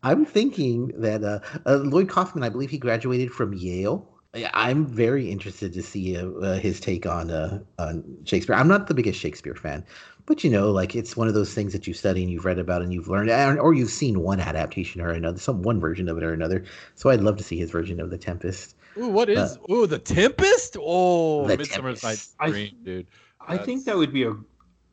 I'm 0.03 0.25
thinking 0.25 0.89
that 0.97 1.23
uh, 1.23 1.41
uh, 1.67 1.77
Lloyd 1.77 2.09
Kaufman, 2.09 2.43
I 2.43 2.49
believe 2.49 2.71
he 2.71 2.79
graduated 2.79 3.31
from 3.31 3.55
Yale. 3.55 4.09
I'm 4.53 4.87
very 4.87 5.31
interested 5.31 5.73
to 5.73 5.83
see 5.83 6.17
uh, 6.17 6.29
uh, 6.31 6.59
his 6.59 6.81
take 6.81 7.07
on 7.07 7.31
uh, 7.31 7.61
on 7.79 8.05
Shakespeare. 8.25 8.57
I'm 8.57 8.69
not 8.69 8.87
the 8.87 8.95
biggest 8.95 9.19
Shakespeare 9.19 9.55
fan, 9.55 9.85
but 10.29 10.45
you 10.45 10.51
know, 10.51 10.71
like 10.71 10.95
it's 10.95 11.17
one 11.17 11.27
of 11.27 11.33
those 11.33 11.55
things 11.55 11.73
that 11.73 11.87
you 11.87 11.95
study 11.95 12.23
and 12.23 12.31
you've 12.31 12.45
read 12.45 12.59
about 12.59 12.83
and 12.83 12.93
you've 12.93 13.09
learned, 13.09 13.31
or 13.59 13.73
you've 13.73 13.91
seen 13.91 14.21
one 14.21 14.41
adaptation 14.41 15.01
or 15.01 15.09
another, 15.09 15.39
some 15.39 15.63
one 15.63 15.81
version 15.81 16.07
of 16.07 16.19
it 16.19 16.23
or 16.23 16.35
another. 16.35 16.65
So 16.97 17.09
I'd 17.09 17.23
love 17.23 17.39
to 17.39 17.43
see 17.43 17.57
his 17.57 17.71
version 17.71 17.99
of 17.99 18.11
The 18.11 18.19
Tempest. 18.19 18.77
Ooh, 18.99 19.09
what 19.09 19.31
is? 19.31 19.59
Ooh, 19.71 19.87
the 19.87 19.99
Tempest. 19.99 20.77
Oh, 20.79 21.47
The 21.47 21.57
Midsummer's 21.57 22.03
Night's 22.03 22.35
I- 22.39 22.51
Dream, 22.51 22.77
dude. 22.85 23.07
I 23.41 23.57
think 23.57 23.87
that 23.87 23.97
would 23.97 24.13
be 24.13 24.25
a. 24.25 24.33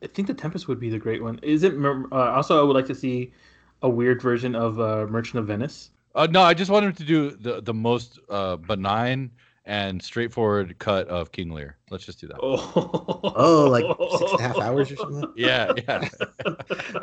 I 0.02 0.06
think 0.06 0.26
the 0.26 0.34
Tempest 0.34 0.68
would 0.68 0.80
be 0.80 0.88
the 0.88 0.98
great 0.98 1.22
one. 1.22 1.38
Is 1.42 1.62
it? 1.62 1.74
Uh, 1.74 2.06
also, 2.10 2.58
I 2.58 2.62
would 2.62 2.74
like 2.74 2.86
to 2.86 2.94
see 2.94 3.34
a 3.82 3.88
weird 3.88 4.22
version 4.22 4.54
of 4.54 4.80
uh, 4.80 5.06
Merchant 5.10 5.40
of 5.40 5.46
Venice. 5.46 5.90
Uh, 6.14 6.26
no, 6.30 6.40
I 6.40 6.54
just 6.54 6.70
want 6.70 6.86
him 6.86 6.94
to 6.94 7.04
do 7.04 7.30
the 7.32 7.60
the 7.60 7.74
most 7.74 8.18
uh, 8.30 8.56
benign 8.56 9.32
and 9.66 10.00
straightforward 10.00 10.78
cut 10.78 11.08
of 11.08 11.32
King 11.32 11.50
Lear. 11.50 11.76
Let's 11.90 12.06
just 12.06 12.20
do 12.20 12.28
that. 12.28 12.38
Oh, 12.42 13.20
Oh, 13.36 13.68
like 13.68 13.84
six 14.18 14.30
and 14.32 14.40
a 14.40 14.42
half 14.42 14.58
hours 14.58 14.90
or 14.92 14.96
something. 14.96 15.32
Yeah, 15.36 15.72
yeah. 15.76 16.08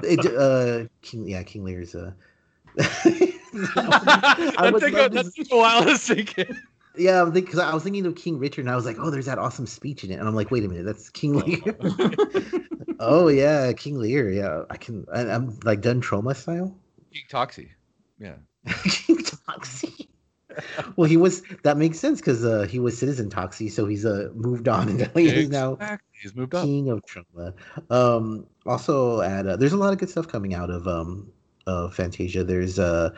It, 0.03 0.25
uh, 0.25 0.88
King, 1.01 1.27
yeah, 1.27 1.43
King 1.43 1.63
Lear's. 1.63 1.93
Uh, 1.93 2.12
that, 2.75 4.72
would 4.74 4.82
took 4.82 4.93
love 4.93 5.12
a, 5.12 5.15
that 5.15 5.32
took 5.36 5.51
a 5.51 5.58
while 5.58 5.84
to 5.84 5.98
sink 5.98 6.38
in. 6.38 6.60
Yeah, 6.96 7.22
I'm 7.22 7.34
thinking 7.34 7.46
because 7.46 7.60
I 7.60 7.74
was 7.74 7.84
thinking 7.84 8.05
of 8.05 8.15
King 8.15 8.39
Richard, 8.39 8.62
and 8.62 8.70
I 8.70 8.75
was 8.75 8.86
like, 8.86 8.98
"Oh, 9.00 9.10
there's 9.10 9.25
that 9.25 9.39
awesome 9.39 9.65
speech 9.65 10.03
in 10.03 10.12
it," 10.12 10.15
and 10.15 10.27
I'm 10.27 10.36
like, 10.36 10.51
"Wait 10.51 10.63
a 10.63 10.67
minute, 10.67 10.86
that's 10.86 11.10
King 11.10 11.39
Lear." 11.39 11.75
oh 13.00 13.27
yeah, 13.27 13.74
King 13.74 14.00
Lear. 14.00 14.29
Yeah, 14.29 14.63
I 14.70 14.77
can. 14.77 15.05
I, 15.13 15.22
I'm 15.22 15.58
like 15.63 15.82
done 15.82 16.01
trauma 16.01 16.36
style. 16.36 16.75
King 17.12 17.24
Toxie. 17.29 17.70
Yeah. 18.20 18.36
King 18.84 19.17
Toxie. 19.17 20.08
well, 20.95 21.10
he 21.10 21.17
was. 21.17 21.41
That 21.63 21.77
makes 21.77 22.00
sense 22.00 22.19
because 22.19 22.43
uh, 22.45 22.63
he 22.63 22.79
was 22.79 22.98
Citizen 22.98 23.29
Toxie, 23.29 23.72
so 23.72 23.86
he's 23.86 24.05
uh, 24.05 24.29
moved 24.33 24.67
on 24.67 24.89
and 24.89 25.12
he's 25.15 25.50
now 25.50 25.77
He's 26.24 26.36
moved 26.36 26.55
up. 26.55 26.63
King 26.63 26.89
of 26.89 27.03
Troma. 27.05 27.53
Um, 27.89 28.48
also, 28.65 29.22
at 29.22 29.45
uh, 29.45 29.57
there's 29.57 29.74
a 29.74 29.77
lot 29.77 29.91
of 29.91 30.00
good 30.00 30.10
stuff 30.10 30.27
coming 30.27 30.53
out 30.53 30.69
of 30.69 30.88
um 30.88 31.31
of 31.67 31.93
Fantasia. 31.93 32.43
There's 32.43 32.79
uh 32.79 33.10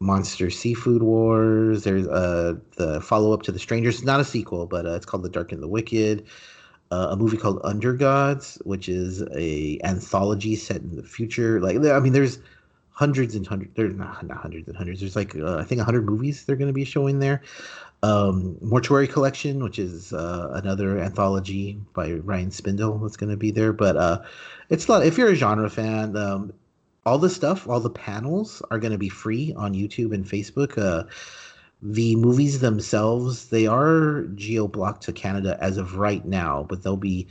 Monster 0.00 0.50
Seafood 0.50 1.02
Wars. 1.02 1.84
There's 1.84 2.08
uh 2.08 2.54
the 2.76 3.00
follow 3.00 3.32
up 3.32 3.42
to 3.42 3.52
The 3.52 3.58
Strangers. 3.58 3.96
It's 3.96 4.04
not 4.04 4.18
a 4.20 4.24
sequel, 4.24 4.66
but 4.66 4.84
uh, 4.84 4.94
it's 4.94 5.06
called 5.06 5.22
The 5.22 5.28
Dark 5.28 5.52
and 5.52 5.62
the 5.62 5.68
Wicked. 5.68 6.26
Uh, 6.90 7.08
a 7.10 7.16
movie 7.16 7.36
called 7.36 7.62
Undergods, 7.62 8.58
which 8.66 8.88
is 8.88 9.22
a 9.36 9.78
anthology 9.84 10.56
set 10.56 10.78
in 10.78 10.96
the 10.96 11.04
future. 11.04 11.60
Like 11.60 11.76
I 11.76 12.00
mean, 12.00 12.12
there's 12.12 12.40
hundreds 13.00 13.34
and 13.34 13.46
hundreds. 13.46 13.72
There's 13.74 13.94
not, 13.94 14.22
not 14.26 14.36
hundreds 14.36 14.68
and 14.68 14.76
hundreds. 14.76 15.00
There's 15.00 15.16
like 15.16 15.34
uh, 15.34 15.56
I 15.56 15.64
think 15.64 15.80
hundred 15.80 16.04
movies 16.04 16.44
they're 16.44 16.60
going 16.62 16.68
to 16.68 16.74
be 16.74 16.84
showing 16.84 17.18
there. 17.18 17.40
Um, 18.02 18.58
Mortuary 18.60 19.08
Collection, 19.08 19.64
which 19.64 19.78
is 19.78 20.12
uh, 20.12 20.50
another 20.52 20.98
anthology 20.98 21.80
by 21.94 22.12
Ryan 22.12 22.50
Spindell, 22.50 23.00
that's 23.02 23.16
going 23.16 23.30
to 23.30 23.38
be 23.38 23.50
there. 23.50 23.72
But 23.72 23.96
uh, 23.96 24.20
it's 24.68 24.86
a 24.86 24.92
lot. 24.92 25.06
If 25.06 25.16
you're 25.16 25.30
a 25.30 25.34
genre 25.34 25.70
fan, 25.70 26.14
um, 26.14 26.52
all 27.06 27.16
the 27.16 27.30
stuff, 27.30 27.66
all 27.66 27.80
the 27.80 27.88
panels 27.88 28.62
are 28.70 28.78
going 28.78 28.92
to 28.92 28.98
be 28.98 29.08
free 29.08 29.54
on 29.56 29.72
YouTube 29.72 30.12
and 30.12 30.26
Facebook. 30.26 30.76
Uh, 30.76 31.04
the 31.80 32.16
movies 32.16 32.60
themselves, 32.60 33.48
they 33.48 33.66
are 33.66 34.24
geo 34.34 34.68
blocked 34.68 35.04
to 35.04 35.12
Canada 35.14 35.56
as 35.62 35.78
of 35.78 35.96
right 35.96 36.26
now, 36.26 36.66
but 36.68 36.82
they'll 36.82 36.98
be 36.98 37.28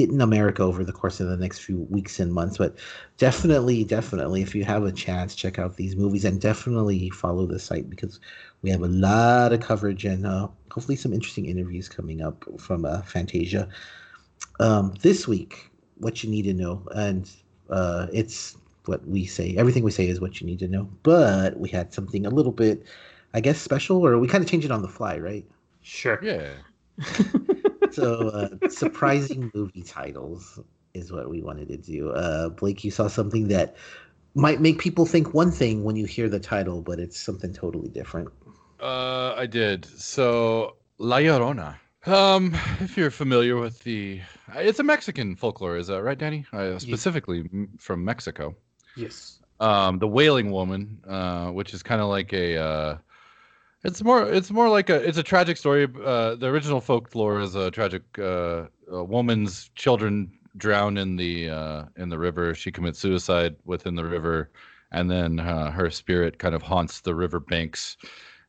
hitting 0.00 0.20
America 0.20 0.62
over 0.62 0.82
the 0.82 0.92
course 0.92 1.20
of 1.20 1.28
the 1.28 1.36
next 1.36 1.58
few 1.58 1.86
weeks 1.90 2.20
and 2.20 2.32
months. 2.32 2.56
But 2.56 2.76
definitely, 3.18 3.84
definitely, 3.84 4.40
if 4.40 4.54
you 4.54 4.64
have 4.64 4.84
a 4.84 4.92
chance, 4.92 5.34
check 5.34 5.58
out 5.58 5.76
these 5.76 5.94
movies 5.94 6.24
and 6.24 6.40
definitely 6.40 7.10
follow 7.10 7.46
the 7.46 7.58
site 7.58 7.90
because 7.90 8.18
we 8.62 8.70
have 8.70 8.82
a 8.82 8.88
lot 8.88 9.52
of 9.52 9.60
coverage 9.60 10.04
and 10.04 10.26
uh, 10.26 10.48
hopefully 10.70 10.96
some 10.96 11.12
interesting 11.12 11.46
interviews 11.46 11.88
coming 11.88 12.22
up 12.22 12.44
from 12.58 12.84
uh, 12.84 13.02
Fantasia. 13.02 13.68
Um, 14.58 14.94
this 15.02 15.28
week, 15.28 15.70
what 15.98 16.24
you 16.24 16.30
need 16.30 16.44
to 16.44 16.54
know, 16.54 16.82
and 16.94 17.30
uh, 17.68 18.06
it's 18.12 18.56
what 18.86 19.06
we 19.06 19.26
say. 19.26 19.54
Everything 19.56 19.82
we 19.82 19.90
say 19.90 20.08
is 20.08 20.20
what 20.20 20.40
you 20.40 20.46
need 20.46 20.58
to 20.60 20.68
know. 20.68 20.88
But 21.02 21.58
we 21.60 21.68
had 21.68 21.92
something 21.92 22.24
a 22.24 22.30
little 22.30 22.52
bit, 22.52 22.84
I 23.34 23.40
guess, 23.40 23.60
special, 23.60 24.04
or 24.06 24.18
we 24.18 24.28
kind 24.28 24.42
of 24.42 24.50
changed 24.50 24.64
it 24.64 24.72
on 24.72 24.82
the 24.82 24.88
fly, 24.88 25.18
right? 25.18 25.44
Sure. 25.82 26.18
Yeah. 26.22 26.52
So, 27.90 28.28
uh, 28.28 28.68
surprising 28.68 29.50
movie 29.54 29.82
titles 29.82 30.60
is 30.94 31.12
what 31.12 31.28
we 31.30 31.42
wanted 31.42 31.68
to 31.68 31.76
do. 31.76 32.10
Uh, 32.10 32.48
Blake, 32.50 32.84
you 32.84 32.90
saw 32.90 33.08
something 33.08 33.48
that 33.48 33.76
might 34.34 34.60
make 34.60 34.78
people 34.78 35.06
think 35.06 35.34
one 35.34 35.50
thing 35.50 35.82
when 35.84 35.96
you 35.96 36.06
hear 36.06 36.28
the 36.28 36.40
title, 36.40 36.82
but 36.82 36.98
it's 36.98 37.18
something 37.18 37.52
totally 37.52 37.88
different. 37.88 38.28
Uh, 38.80 39.34
I 39.36 39.46
did. 39.46 39.84
So 39.84 40.76
La 40.98 41.18
Llorona. 41.18 41.76
Um, 42.06 42.54
if 42.80 42.96
you're 42.96 43.10
familiar 43.10 43.56
with 43.56 43.82
the, 43.82 44.20
it's 44.54 44.78
a 44.78 44.82
Mexican 44.82 45.36
folklore, 45.36 45.76
is 45.76 45.88
that 45.88 46.02
right, 46.02 46.16
Danny? 46.16 46.46
Uh, 46.52 46.78
specifically 46.78 47.40
m- 47.52 47.70
from 47.78 48.04
Mexico. 48.04 48.56
Yes. 48.96 49.40
Um, 49.58 49.98
the 49.98 50.08
Wailing 50.08 50.50
Woman, 50.50 51.02
uh, 51.06 51.50
which 51.50 51.74
is 51.74 51.82
kind 51.82 52.00
of 52.00 52.08
like 52.08 52.32
a, 52.32 52.56
uh, 52.56 52.98
it's 53.84 54.02
more, 54.02 54.30
it's 54.30 54.50
more 54.50 54.68
like 54.68 54.90
a, 54.90 54.96
it's 54.96 55.18
a 55.18 55.22
tragic 55.22 55.56
story. 55.56 55.88
Uh, 56.04 56.34
the 56.34 56.46
original 56.46 56.80
folklore 56.80 57.40
is 57.40 57.54
a 57.54 57.70
tragic, 57.70 58.02
uh, 58.18 58.66
a 58.90 59.04
woman's 59.04 59.70
children 59.74 60.30
drown 60.56 60.96
in 60.98 61.16
the, 61.16 61.48
uh, 61.48 61.84
in 61.96 62.08
the 62.08 62.18
river. 62.18 62.54
She 62.54 62.70
commits 62.70 62.98
suicide 62.98 63.56
within 63.64 63.94
the 63.94 64.04
river, 64.04 64.50
and 64.92 65.10
then 65.10 65.40
uh, 65.40 65.70
her 65.70 65.90
spirit 65.90 66.38
kind 66.38 66.54
of 66.54 66.62
haunts 66.62 67.00
the 67.00 67.14
river 67.14 67.40
banks. 67.40 67.96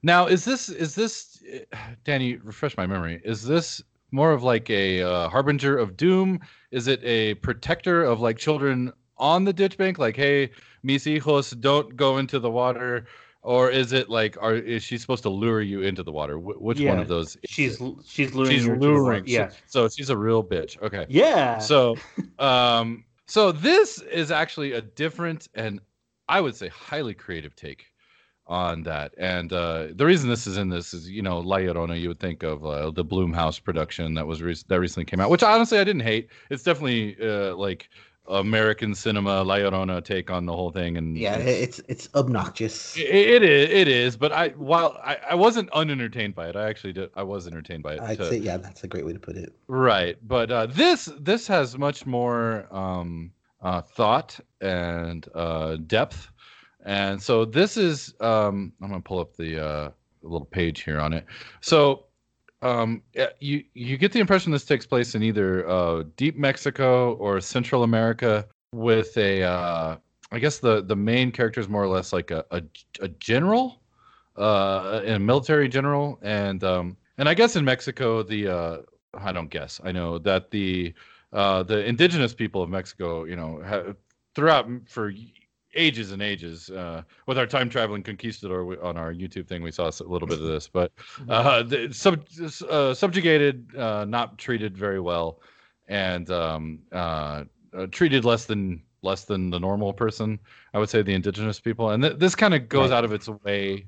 Now, 0.04 0.26
is 0.26 0.46
this, 0.46 0.70
is 0.70 0.96
this, 0.96 1.44
Danny? 2.04 2.38
Refresh 2.38 2.76
my 2.78 2.88
memory. 2.88 3.22
Is 3.24 3.44
this 3.44 3.82
more 4.12 4.32
of 4.32 4.44
like 4.44 4.70
a 4.70 5.02
uh, 5.02 5.30
harbinger 5.30 5.78
of 5.78 5.96
doom? 5.96 6.40
Is 6.72 6.88
it 6.88 7.02
a 7.04 7.36
protector 7.36 8.04
of 8.04 8.20
like 8.20 8.38
children 8.38 8.92
on 9.18 9.46
the 9.46 9.54
ditch 9.54 9.78
bank? 9.78 10.00
Like, 10.00 10.16
hey, 10.16 10.52
mis 10.84 11.06
hijos, 11.06 11.60
don't 11.60 11.96
go 11.96 12.18
into 12.18 12.40
the 12.40 12.52
water. 12.52 13.06
Or 13.44 13.72
is 13.72 13.92
it 13.92 14.10
like, 14.10 14.38
are 14.40 14.54
is 14.54 14.84
she 14.84 14.98
supposed 14.98 15.24
to 15.24 15.30
lure 15.30 15.62
you 15.62 15.82
into 15.82 16.04
the 16.04 16.12
water? 16.12 16.36
Wh- 16.38 16.62
which 16.62 16.80
one 16.80 17.00
of 17.00 17.08
those? 17.08 17.38
is 17.38 17.50
She's 17.50 17.82
it? 17.82 17.94
she's 18.06 18.34
luring. 18.36 18.52
she's 18.52 18.68
luring. 18.68 19.24
Yeah. 19.26 19.50
So, 19.66 19.88
so 19.88 19.90
she's 19.90 20.10
a 20.12 20.18
real 20.18 20.44
bitch. 20.44 20.80
Okay. 20.82 21.06
Yeah. 21.10 21.58
So, 21.58 21.98
um, 22.40 23.04
so 23.26 23.52
this 23.52 24.00
is 24.00 24.30
actually 24.30 24.74
a 24.74 24.82
different 24.82 25.48
and 25.56 25.80
I 26.30 26.40
would 26.40 26.56
say 26.56 26.68
highly 26.68 27.14
creative 27.14 27.56
take 27.56 27.86
on 28.48 28.84
that. 28.84 29.14
And 29.18 29.52
uh, 29.52 29.88
the 29.94 30.06
reason 30.06 30.30
this 30.30 30.46
is 30.46 30.58
in 30.58 30.70
this 30.70 30.94
is, 30.94 31.10
you 31.10 31.22
know, 31.22 31.40
La 31.40 31.58
Llorona, 31.58 32.00
you 32.00 32.10
would 32.10 32.20
think 32.20 32.44
of 32.44 32.66
uh, 32.66 32.92
the 32.92 33.04
Blumhouse 33.04 33.64
production 33.64 34.14
that 34.16 34.28
was 34.28 34.42
re- 34.42 34.56
that 34.68 34.80
recently 34.80 35.06
came 35.06 35.20
out, 35.20 35.30
which 35.30 35.44
honestly 35.44 35.80
I 35.80 35.84
didn't 35.84 36.02
hate. 36.04 36.30
It's 36.50 36.64
definitely 36.64 37.18
uh, 37.22 37.56
like 37.56 37.90
American 38.28 38.94
cinema 38.96 39.42
La 39.44 39.56
Llorona 39.58 40.04
take 40.04 40.30
on 40.30 40.46
the 40.46 40.56
whole 40.56 40.72
thing. 40.72 40.98
And 40.98 41.18
Yeah, 41.18 41.38
it's, 41.38 41.80
it's 41.80 41.90
it's 42.06 42.16
obnoxious. 42.16 42.96
it, 42.96 43.02
it 43.04 43.44
is 43.44 43.70
it 43.70 43.88
is. 43.88 44.18
But 44.18 44.32
I 44.32 44.50
while 44.50 44.98
I, 45.04 45.18
I 45.32 45.36
wasn't 45.36 45.70
unentertained 45.74 46.36
by 46.36 46.48
it, 46.50 46.56
I 46.56 46.70
actually 46.70 46.94
did. 46.94 47.10
I 47.16 47.24
was 47.24 47.48
entertained 47.48 47.84
by 47.84 47.96
it. 47.96 48.02
I'd 48.02 48.18
to- 48.18 48.30
say, 48.30 48.38
yeah, 48.38 48.58
that's 48.58 48.84
a 48.84 48.88
great 48.88 49.06
way 49.06 49.14
to 49.14 49.20
put 49.20 49.36
it. 49.38 49.54
Right, 49.68 50.18
but 50.28 50.52
uh, 50.52 50.68
this 50.68 51.10
this 51.20 51.48
has 51.48 51.78
much 51.78 52.06
more 52.06 52.68
um, 52.72 53.32
uh, 53.62 53.82
thought 53.82 54.40
and 54.62 55.28
uh, 55.34 55.78
depth, 55.88 56.30
and 56.86 57.22
so 57.22 57.44
this 57.46 57.76
is 57.76 58.14
um, 58.22 58.72
I'm 58.82 58.90
gonna 58.90 59.02
pull 59.02 59.20
up 59.20 59.36
the 59.36 59.64
uh, 59.66 59.90
little 60.22 60.46
page 60.46 60.84
here 60.84 61.00
on 61.00 61.14
it. 61.14 61.26
So 61.62 62.06
um, 62.62 63.02
you 63.40 63.64
you 63.74 63.98
get 63.98 64.12
the 64.12 64.20
impression 64.20 64.52
this 64.52 64.66
takes 64.66 64.86
place 64.86 65.16
in 65.16 65.24
either 65.24 65.68
uh, 65.68 66.04
deep 66.16 66.38
Mexico 66.38 67.14
or 67.16 67.40
Central 67.42 67.84
America 67.84 68.46
with 68.74 69.18
a 69.18 69.44
uh, 69.44 69.98
I 70.32 70.40
guess 70.40 70.60
the 70.60 70.82
the 70.84 70.96
main 70.96 71.32
character 71.32 71.60
is 71.60 71.68
more 71.68 71.84
or 71.84 71.88
less 71.88 72.14
like 72.14 72.32
a 72.32 72.46
a, 72.52 72.62
a 73.00 73.08
general, 73.08 73.82
uh, 74.38 75.02
a 75.06 75.20
military 75.20 75.68
general, 75.68 76.20
and 76.22 76.64
um, 76.64 76.98
and 77.18 77.28
I 77.28 77.34
guess 77.34 77.56
in 77.56 77.66
Mexico 77.66 78.24
the 78.24 78.48
uh, 78.48 78.78
I 79.14 79.32
don't 79.32 79.50
guess. 79.50 79.82
I 79.84 79.92
know 79.92 80.20
that 80.20 80.52
the 80.52 80.94
uh, 81.34 81.64
the 81.64 81.86
indigenous 81.86 82.34
people 82.34 82.62
of 82.62 82.70
Mexico, 82.70 83.24
you 83.24 83.36
know, 83.36 83.62
have, 83.62 83.96
throughout 84.36 84.70
for 84.86 85.14
ages 85.74 86.12
and 86.12 86.22
ages, 86.22 86.70
uh, 86.70 87.02
with 87.28 87.38
our 87.38 87.46
time 87.48 87.70
traveling 87.70 88.04
conquistador 88.04 88.66
we- 88.66 88.78
on 88.78 88.98
our 88.98 89.14
YouTube 89.14 89.48
thing, 89.48 89.64
we 89.64 89.72
saw 89.72 89.88
a 89.88 90.04
little 90.04 90.28
bit 90.28 90.40
of 90.40 90.46
this, 90.48 90.68
but 90.68 90.92
uh, 91.30 91.64
the, 91.64 91.94
sub, 91.94 92.24
uh, 92.70 92.94
subjugated, 92.94 93.76
uh, 93.78 94.06
not 94.06 94.38
treated 94.38 94.78
very 94.78 95.00
well, 95.00 95.40
and 95.88 96.30
um, 96.32 96.80
uh, 96.92 97.44
uh, 97.78 97.88
treated 97.92 98.26
less 98.26 98.46
than 98.46 98.82
less 99.04 99.24
than 99.26 99.50
the 99.50 99.60
normal 99.60 99.92
person. 99.94 100.38
I 100.76 100.80
would 100.80 100.90
say 100.90 101.02
the 101.02 101.14
indigenous 101.14 101.60
people, 101.60 101.90
and 101.90 102.04
th- 102.04 102.18
this 102.18 102.36
kind 102.36 102.54
of 102.54 102.70
goes 102.70 102.92
Right. 102.92 102.98
out 102.98 103.06
of 103.06 103.14
its 103.14 103.28
way 103.28 103.88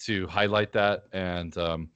to 0.00 0.26
highlight 0.28 0.72
that 0.72 1.04
and. 1.12 1.56
Um, 1.58 1.90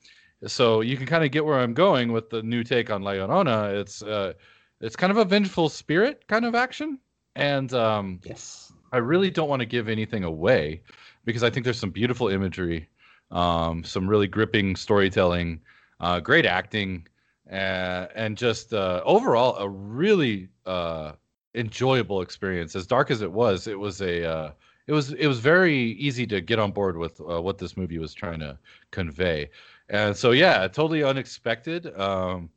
so 0.46 0.82
you 0.82 0.98
can 0.98 1.06
kind 1.06 1.24
of 1.24 1.30
get 1.30 1.44
where 1.46 1.58
I'm 1.58 1.72
going 1.72 2.12
with 2.12 2.28
the 2.28 2.42
new 2.42 2.62
take 2.62 2.90
on 2.90 3.02
La 3.02 3.12
Llorona. 3.12 3.74
It's 3.80 4.02
uh, 4.02 4.34
it's 4.82 4.94
kind 4.94 5.10
of 5.10 5.16
a 5.16 5.24
vengeful 5.24 5.70
spirit 5.70 6.28
kind 6.28 6.44
of 6.44 6.54
action, 6.54 6.98
and 7.34 7.72
um, 7.72 8.20
Yes. 8.22 8.70
I 8.92 8.98
really 8.98 9.30
don't 9.30 9.48
want 9.48 9.60
to 9.60 9.66
give 9.66 9.88
anything 9.88 10.24
away 10.24 10.82
because 11.24 11.42
I 11.42 11.50
think 11.50 11.64
there's 11.64 11.78
some 11.78 11.90
beautiful 11.90 12.28
imagery, 12.28 12.88
um, 13.30 13.84
some 13.84 14.08
really 14.08 14.28
gripping 14.28 14.76
storytelling, 14.76 15.60
uh, 16.00 16.20
great 16.20 16.46
acting, 16.46 17.06
uh, 17.50 18.06
and 18.14 18.36
just 18.36 18.72
uh, 18.72 19.02
overall 19.04 19.56
a 19.56 19.68
really 19.68 20.48
uh, 20.66 21.12
enjoyable 21.54 22.20
experience. 22.20 22.76
As 22.76 22.86
dark 22.86 23.10
as 23.10 23.22
it 23.22 23.32
was, 23.32 23.66
it 23.66 23.78
was 23.78 24.00
a 24.00 24.24
uh, 24.24 24.50
it 24.86 24.92
was 24.92 25.12
it 25.12 25.26
was 25.26 25.40
very 25.40 25.92
easy 25.92 26.26
to 26.28 26.40
get 26.40 26.58
on 26.58 26.70
board 26.72 26.96
with 26.96 27.20
uh, 27.20 27.40
what 27.42 27.58
this 27.58 27.76
movie 27.76 27.98
was 27.98 28.14
trying 28.14 28.40
to 28.40 28.58
convey. 28.90 29.50
And 29.88 30.16
so 30.16 30.32
yeah, 30.32 30.66
totally 30.68 31.02
unexpected. 31.02 31.98
Um, 31.98 32.50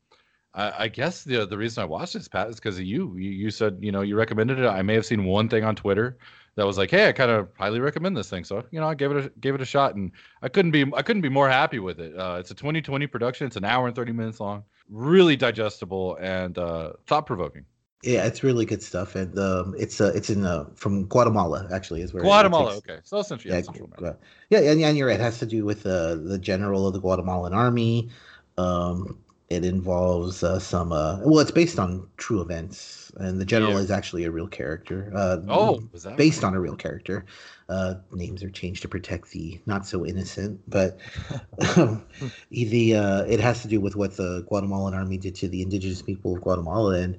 I, 0.54 0.86
I 0.86 0.88
guess 0.88 1.24
the 1.24 1.46
the 1.46 1.58
reason 1.58 1.82
I 1.82 1.86
watched 1.86 2.14
this, 2.14 2.28
Pat, 2.28 2.50
is 2.50 2.56
because 2.56 2.78
of 2.78 2.86
you. 2.86 3.16
you. 3.18 3.30
You 3.32 3.52
said 3.52 3.78
you 3.82 3.92
know 3.92 4.02
you 4.02 4.16
recommended 4.16 4.60
it. 4.60 4.66
I 4.68 4.82
may 4.82 4.96
have 4.96 5.06
seen 5.06 5.26
one 5.26 5.48
thing 5.50 5.64
on 5.64 5.76
Twitter 5.76 6.18
that 6.56 6.66
was 6.66 6.78
like, 6.78 6.90
hey, 6.92 7.08
I 7.08 7.12
kind 7.12 7.32
of 7.32 7.48
highly 7.58 7.80
recommend 7.80 8.18
this 8.18 8.30
thing. 8.30 8.44
So 8.44 8.64
you 8.72 8.80
know, 8.80 8.88
I 8.88 8.96
gave 8.96 9.12
it 9.12 9.26
a 9.26 9.30
gave 9.40 9.56
it 9.56 9.62
a 9.62 9.66
shot, 9.66 9.96
and 9.96 10.12
I 10.42 10.50
couldn't 10.50 10.72
be 10.72 10.86
I 10.96 11.02
couldn't 11.04 11.22
be 11.22 11.30
more 11.30 11.48
happy 11.50 11.80
with 11.80 12.00
it. 12.00 12.18
Uh, 12.18 12.38
it's 12.40 12.52
a 12.52 12.56
2020 12.56 13.06
production. 13.08 13.48
It's 13.48 13.56
an 13.58 13.64
hour 13.66 13.88
and 13.88 13.96
30 13.96 14.12
minutes 14.12 14.40
long. 14.40 14.64
Really 14.90 15.36
digestible 15.36 16.18
and 16.20 16.58
uh, 16.58 16.94
thought 17.06 17.26
provoking. 17.28 17.66
Yeah, 18.02 18.26
it's 18.26 18.44
really 18.44 18.66
good 18.66 18.82
stuff, 18.82 19.16
and 19.16 19.38
um, 19.38 19.76
it's 19.78 20.00
uh, 20.02 20.12
it's 20.16 20.30
in 20.30 20.46
uh, 20.46 20.66
from 20.76 21.06
Guatemala 21.06 21.68
actually 21.72 22.02
is 22.02 22.14
where 22.14 22.24
Guatemala. 22.24 22.74
takes- 22.76 22.90
Okay, 22.90 23.00
so 23.04 23.20
essentially, 23.20 23.52
yeah, 23.52 23.58
Yeah, 23.60 23.64
Central 23.66 23.90
America. 23.98 24.18
Yeah, 24.50 24.60
and, 24.60 24.82
and 24.82 24.98
you're 24.98 25.08
right. 25.08 25.20
It 25.20 25.22
has 25.22 25.38
to 25.40 25.46
do 25.46 25.64
with 25.66 25.86
uh, 25.86 26.16
the 26.16 26.40
general 26.40 26.88
of 26.88 26.94
the 26.94 27.00
Guatemalan 27.02 27.54
army. 27.54 28.10
Um, 28.58 29.20
it 29.50 29.66
involves 29.66 30.44
uh, 30.44 30.60
some. 30.60 30.92
Uh, 30.92 31.20
well, 31.22 31.40
it's 31.40 31.52
based 31.52 31.80
on 31.80 32.08
true 32.18 32.42
events, 32.42 33.12
and 33.18 33.40
the 33.42 33.46
general 33.46 33.74
Yeah. 33.74 33.80
is 33.80 33.92
actually 33.92 34.24
a 34.26 34.32
real 34.32 34.48
character. 34.48 35.12
Uh, 35.16 35.38
Oh, 35.48 35.84
was 35.92 36.04
that 36.04 36.18
based 36.18 36.44
on 36.44 36.54
a 36.54 36.60
real 36.60 36.76
character. 36.76 37.26
Uh, 37.68 37.96
names 38.12 38.44
are 38.44 38.50
changed 38.50 38.82
to 38.84 38.88
protect 38.88 39.32
the 39.32 39.60
not 39.66 39.86
so 39.86 40.06
innocent, 40.06 40.60
but 40.68 41.00
um, 41.78 42.04
the 42.52 42.96
uh, 42.96 43.24
it 43.24 43.40
has 43.40 43.62
to 43.64 43.68
do 43.68 43.80
with 43.82 43.96
what 43.96 44.18
the 44.18 44.44
Guatemalan 44.48 44.94
army 44.94 45.18
did 45.18 45.36
to 45.36 45.48
the 45.48 45.62
indigenous 45.62 46.02
people 46.02 46.36
of 46.36 46.42
Guatemala, 46.42 47.00
and 47.00 47.18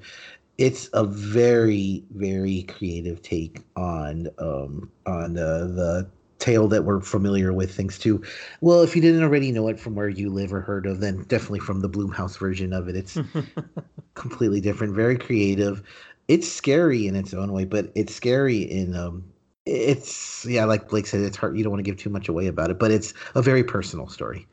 it's 0.59 0.89
a 0.93 1.05
very 1.05 2.05
very 2.11 2.63
creative 2.65 3.23
take 3.23 3.61
on 3.77 4.29
um, 4.39 4.91
on 5.07 5.37
uh, 5.39 5.67
the 5.67 6.11
tale 6.41 6.67
that 6.69 6.85
we're 6.85 7.01
familiar 7.01 7.53
with. 7.53 7.75
Thanks 7.75 7.99
to, 8.01 8.23
well, 8.61 8.83
if 8.83 8.97
you 8.97 9.03
didn't 9.03 9.23
already 9.23 9.53
know 9.53 9.69
it 9.69 9.79
from 9.79 9.95
where 9.95 10.09
you 10.09 10.31
live 10.31 10.53
or 10.53 10.61
heard 10.61 10.87
of, 10.87 11.01
then 11.01 11.25
definitely 11.29 11.61
from 11.61 11.81
the 11.81 11.89
Blumhouse 11.89 12.39
version 12.39 12.73
of 12.73 12.89
it. 12.89 12.97
It's 12.97 13.19
completely 14.15 14.61
different, 14.61 14.95
very 14.95 15.17
creative. 15.17 15.83
It's 16.29 16.51
scary 16.51 17.07
in 17.07 17.17
its 17.17 17.35
own 17.35 17.53
way, 17.53 17.65
but 17.65 17.91
it's 17.95 18.15
scary 18.15 18.59
in 18.59 18.95
um 18.95 19.25
it's 19.67 20.45
yeah, 20.47 20.65
like 20.65 20.89
Blake 20.89 21.07
said, 21.07 21.21
it's 21.21 21.37
hard 21.37 21.57
you 21.57 21.63
don't 21.63 21.73
want 21.73 21.85
to 21.85 21.91
give 21.91 21.99
too 21.99 22.11
much 22.11 22.29
away 22.29 22.47
about 22.47 22.71
it, 22.71 22.79
but 22.79 22.91
it's 22.91 23.13
a 23.35 23.43
very 23.43 23.63
personal 23.63 24.09
story. 24.09 24.47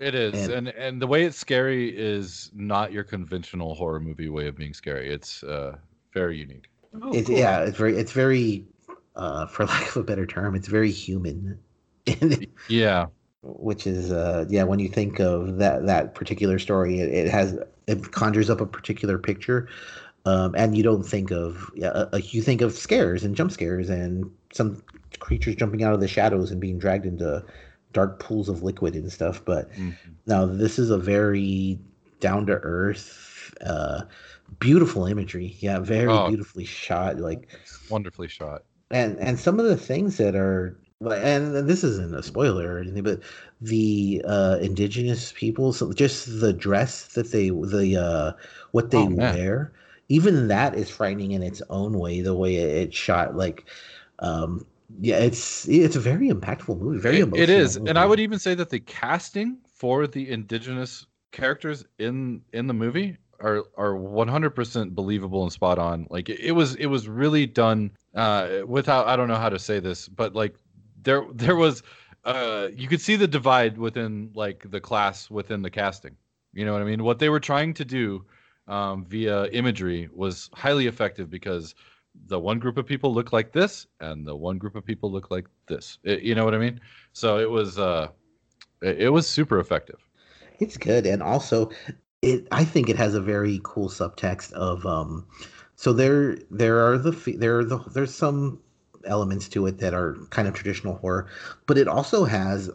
It 0.00 0.14
is, 0.14 0.34
And- 0.34 0.52
and 0.52 0.68
and 0.68 1.02
the 1.02 1.06
way 1.06 1.24
it's 1.24 1.36
scary 1.36 1.96
is 1.96 2.50
not 2.54 2.92
your 2.92 3.04
conventional 3.04 3.74
horror 3.74 4.00
movie 4.00 4.28
way 4.28 4.46
of 4.48 4.56
being 4.56 4.74
scary. 4.74 5.12
It's 5.12 5.42
uh, 5.44 5.76
very 6.12 6.38
unique. 6.38 6.68
Oh, 7.02 7.12
it's 7.12 7.28
cool. 7.28 7.38
yeah, 7.38 7.60
it's 7.60 7.76
very 7.76 7.96
it's 7.96 8.12
very 8.12 8.64
uh 9.16 9.46
for 9.46 9.64
lack 9.72 9.88
of 9.90 9.96
a 9.98 10.02
better 10.02 10.26
term, 10.26 10.54
it's 10.54 10.68
very 10.68 10.90
human. 10.90 11.58
Yeah, 12.68 13.06
which 13.42 13.86
is 13.86 14.10
uh 14.10 14.46
yeah 14.48 14.62
when 14.62 14.78
you 14.78 14.88
think 14.88 15.20
of 15.20 15.58
that 15.58 15.86
that 15.86 16.14
particular 16.14 16.58
story 16.58 17.00
it, 17.00 17.10
it 17.12 17.30
has 17.30 17.58
it 17.86 18.10
conjures 18.12 18.48
up 18.48 18.60
a 18.60 18.66
particular 18.66 19.18
picture 19.18 19.68
um 20.24 20.54
and 20.56 20.76
you 20.76 20.82
don't 20.82 21.02
think 21.02 21.30
of 21.30 21.70
yeah 21.74 21.88
uh, 21.88 22.18
you 22.22 22.40
think 22.40 22.62
of 22.62 22.72
scares 22.72 23.22
and 23.22 23.36
jump 23.36 23.52
scares 23.52 23.90
and 23.90 24.30
some 24.52 24.82
creatures 25.20 25.54
jumping 25.56 25.82
out 25.82 25.92
of 25.92 26.00
the 26.00 26.08
shadows 26.08 26.50
and 26.50 26.60
being 26.60 26.78
dragged 26.78 27.04
into 27.04 27.44
dark 27.92 28.18
pools 28.18 28.48
of 28.48 28.62
liquid 28.62 28.94
and 28.94 29.12
stuff 29.12 29.44
but 29.44 29.70
Mhm. 29.72 29.94
now 30.26 30.46
this 30.46 30.78
is 30.78 30.88
a 30.90 30.98
very 30.98 31.78
down 32.20 32.46
to 32.46 32.54
earth 32.54 33.54
uh 33.66 34.02
beautiful 34.58 35.04
imagery 35.04 35.54
yeah 35.60 35.78
very 35.78 36.08
Oh. 36.12 36.28
beautifully 36.28 36.64
shot 36.64 37.18
like 37.18 37.48
wonderfully 37.90 38.28
shot. 38.28 38.62
And 38.94 39.18
and 39.20 39.38
some 39.40 39.60
of 39.60 39.66
the 39.66 39.76
things 39.76 40.18
that 40.18 40.36
are 40.36 40.78
and 41.02 41.68
this 41.68 41.84
isn't 41.84 42.14
a 42.14 42.22
spoiler 42.22 42.76
or 42.76 42.80
anything 42.80 43.04
but 43.04 43.20
the 43.60 44.22
uh 44.26 44.58
indigenous 44.62 45.32
people 45.36 45.72
so 45.72 45.92
just 45.92 46.40
the 46.40 46.52
dress 46.54 47.08
that 47.14 47.32
they 47.32 47.50
the 47.50 47.96
uh 48.00 48.32
what 48.72 48.92
they 48.92 49.06
Oh, 49.06 49.08
wear 49.08 49.72
even 50.08 50.48
that 50.48 50.74
is 50.76 50.90
frightening 50.90 51.32
in 51.32 51.42
its 51.42 51.62
own 51.70 51.98
way 51.98 52.22
the 52.22 52.34
way 52.34 52.56
it, 52.56 52.68
it's 52.88 52.96
shot 52.96 53.36
like 53.36 53.66
um 54.20 54.66
yeah 55.00 55.18
it's 55.18 55.68
it's 55.68 55.96
a 55.96 56.00
very 56.00 56.30
impactful 56.30 56.78
movie 56.78 57.00
very 57.00 57.20
emotional 57.20 57.40
it 57.40 57.50
is, 57.50 57.78
and 57.86 57.98
I 57.98 58.06
would 58.06 58.20
even 58.20 58.38
say 58.38 58.54
that 58.54 58.70
the 58.70 58.80
casting 58.80 59.58
for 59.74 60.06
the 60.06 60.30
indigenous 60.30 61.06
characters 61.32 61.84
in 61.98 62.42
in 62.52 62.66
the 62.68 62.74
movie 62.74 63.18
are 63.40 63.64
are 63.76 63.94
100% 63.96 64.94
believable 64.94 65.42
and 65.42 65.52
spot 65.52 65.78
on. 65.78 66.06
Like 66.10 66.28
it, 66.28 66.40
it 66.40 66.52
was 66.52 66.74
it 66.76 66.86
was 66.86 67.08
really 67.08 67.46
done 67.46 67.90
uh 68.14 68.60
without 68.66 69.06
I 69.06 69.16
don't 69.16 69.28
know 69.28 69.36
how 69.36 69.48
to 69.50 69.58
say 69.58 69.80
this, 69.80 70.08
but 70.08 70.34
like 70.34 70.56
there 71.02 71.24
there 71.34 71.56
was 71.56 71.82
uh 72.24 72.68
you 72.74 72.88
could 72.88 73.00
see 73.00 73.16
the 73.16 73.28
divide 73.28 73.78
within 73.78 74.30
like 74.34 74.70
the 74.70 74.80
class 74.80 75.30
within 75.30 75.62
the 75.62 75.70
casting. 75.70 76.16
You 76.52 76.64
know 76.64 76.72
what 76.72 76.82
I 76.82 76.84
mean? 76.84 77.02
What 77.02 77.18
they 77.18 77.28
were 77.28 77.40
trying 77.40 77.74
to 77.74 77.84
do 77.84 78.24
um, 78.68 79.04
via 79.04 79.46
imagery 79.46 80.08
was 80.12 80.48
highly 80.54 80.86
effective 80.86 81.28
because 81.30 81.74
the 82.26 82.38
one 82.38 82.58
group 82.60 82.76
of 82.78 82.86
people 82.86 83.12
look 83.12 83.32
like 83.32 83.52
this 83.52 83.86
and 84.00 84.26
the 84.26 84.36
one 84.36 84.56
group 84.56 84.76
of 84.76 84.84
people 84.84 85.10
look 85.10 85.30
like 85.30 85.46
this. 85.66 85.98
It- 86.04 86.22
you 86.22 86.34
know 86.34 86.44
what 86.44 86.54
I 86.54 86.58
mean? 86.58 86.80
So 87.12 87.38
it 87.38 87.50
was 87.50 87.78
uh 87.78 88.08
it, 88.82 89.02
it 89.02 89.08
was 89.10 89.28
super 89.28 89.58
effective. 89.58 90.00
it's 90.60 90.76
good 90.76 91.06
and 91.06 91.22
also 91.22 91.70
it 92.24 92.48
i 92.50 92.64
think 92.64 92.88
it 92.88 92.96
has 92.96 93.14
a 93.14 93.20
very 93.20 93.60
cool 93.62 93.88
subtext 93.88 94.52
of 94.52 94.84
um 94.86 95.26
so 95.76 95.92
there 95.92 96.36
there 96.50 96.84
are 96.86 96.98
the 96.98 97.12
there 97.36 97.58
are 97.58 97.64
the 97.64 97.78
there's 97.92 98.14
some 98.14 98.58
elements 99.04 99.48
to 99.48 99.66
it 99.66 99.78
that 99.78 99.92
are 99.92 100.16
kind 100.30 100.48
of 100.48 100.54
traditional 100.54 100.96
horror 100.96 101.26
but 101.66 101.76
it 101.76 101.86
also 101.86 102.24
has 102.24 102.70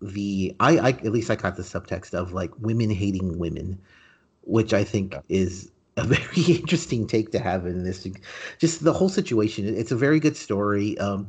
the 0.00 0.54
i 0.60 0.78
i 0.78 0.88
at 0.88 1.12
least 1.12 1.30
i 1.30 1.36
got 1.36 1.56
the 1.56 1.62
subtext 1.62 2.14
of 2.14 2.32
like 2.32 2.50
women 2.60 2.90
hating 2.90 3.38
women 3.38 3.78
which 4.42 4.72
i 4.72 4.82
think 4.82 5.14
is 5.28 5.70
a 5.96 6.04
very 6.14 6.58
interesting 6.58 7.06
take 7.06 7.30
to 7.32 7.38
have 7.38 7.66
in 7.66 7.84
this 7.84 8.06
just 8.58 8.84
the 8.84 8.92
whole 8.92 9.08
situation. 9.08 9.66
It's 9.76 9.92
a 9.92 9.96
very 9.96 10.20
good 10.20 10.36
story. 10.36 10.98
Um 10.98 11.28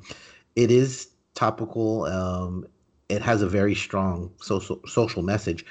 it 0.55 0.71
is 0.71 1.09
topical. 1.33 2.05
Um 2.05 2.65
it 3.09 3.21
has 3.21 3.41
a 3.41 3.47
very 3.47 3.75
strong 3.75 4.31
social 4.41 4.81
social 4.87 5.21
message 5.21 5.65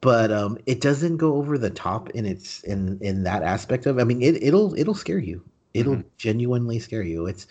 but 0.00 0.30
um 0.30 0.58
it 0.66 0.80
doesn't 0.80 1.16
go 1.16 1.34
over 1.36 1.58
the 1.58 1.70
top 1.70 2.10
in 2.10 2.26
its 2.26 2.62
in 2.64 2.98
in 3.00 3.22
that 3.24 3.42
aspect 3.42 3.86
of 3.86 3.98
i 3.98 4.04
mean 4.04 4.22
it 4.22 4.42
it'll 4.42 4.74
it'll 4.78 4.94
scare 4.94 5.18
you. 5.18 5.42
It'll 5.74 6.02
genuinely 6.16 6.78
scare 6.78 7.02
you. 7.02 7.26
It's 7.26 7.46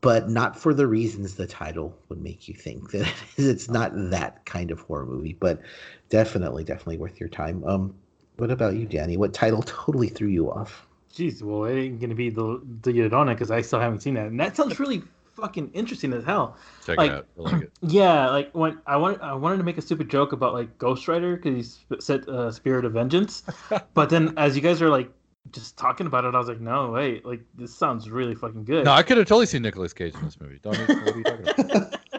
but 0.00 0.28
not 0.28 0.58
for 0.58 0.74
the 0.74 0.88
reasons 0.88 1.36
the 1.36 1.46
title 1.46 1.96
would 2.08 2.20
make 2.20 2.48
you 2.48 2.54
think 2.54 2.90
that 2.90 3.02
it 3.02 3.14
is. 3.36 3.46
it's 3.46 3.70
not 3.70 3.92
that 4.10 4.44
kind 4.46 4.70
of 4.70 4.80
horror 4.80 5.06
movie 5.06 5.36
but 5.38 5.60
definitely 6.08 6.64
definitely 6.64 6.98
worth 6.98 7.20
your 7.20 7.28
time. 7.28 7.62
Um 7.64 7.94
what 8.36 8.50
about 8.50 8.74
you 8.74 8.86
danny? 8.86 9.16
What 9.16 9.32
title 9.32 9.62
totally 9.66 10.08
threw 10.08 10.28
you 10.28 10.50
off? 10.50 10.86
Jeez, 11.14 11.42
well, 11.42 11.64
it 11.64 11.78
ain't 11.78 12.00
gonna 12.00 12.14
be 12.14 12.30
the 12.30 12.60
the 12.82 12.92
Llorona 12.92 13.34
because 13.34 13.50
I 13.50 13.60
still 13.62 13.80
haven't 13.80 14.00
seen 14.00 14.14
that, 14.14 14.26
and 14.26 14.40
that 14.40 14.56
sounds 14.56 14.78
really 14.78 15.02
fucking 15.34 15.70
interesting 15.72 16.12
as 16.12 16.24
hell. 16.24 16.56
Check 16.86 16.98
Like- 16.98 17.10
it 17.10 17.14
out. 17.14 17.26
I 17.38 17.42
like 17.42 17.62
it. 17.62 17.72
Yeah, 17.82 18.28
like 18.30 18.54
when 18.54 18.78
I 18.86 18.96
wanted, 18.96 19.20
I 19.20 19.34
wanted 19.34 19.58
to 19.58 19.64
make 19.64 19.78
a 19.78 19.82
stupid 19.82 20.08
joke 20.10 20.32
about 20.32 20.52
like 20.54 20.76
Ghost 20.78 21.08
Rider 21.08 21.36
because 21.36 21.78
he 21.88 21.96
said 22.00 22.28
uh, 22.28 22.50
Spirit 22.50 22.84
of 22.84 22.92
Vengeance, 22.92 23.42
but 23.94 24.10
then 24.10 24.34
as 24.36 24.54
you 24.56 24.62
guys 24.62 24.82
are 24.82 24.90
like 24.90 25.10
just 25.52 25.76
talking 25.76 26.06
about 26.06 26.24
it, 26.24 26.34
I 26.34 26.38
was 26.38 26.48
like, 26.48 26.60
no, 26.60 26.90
wait, 26.90 27.24
like 27.24 27.40
this 27.54 27.74
sounds 27.74 28.10
really 28.10 28.34
fucking 28.34 28.64
good. 28.64 28.84
No, 28.84 28.92
I 28.92 29.02
could 29.02 29.16
have 29.16 29.26
totally 29.26 29.46
seen 29.46 29.62
Nicolas 29.62 29.92
Cage 29.92 30.14
in 30.14 30.24
this 30.24 30.40
movie. 30.40 30.60
Don't 30.62 30.78
what 30.78 30.90
are 30.90 31.16
you 31.16 31.24
talking 31.24 31.70
about? 31.70 32.00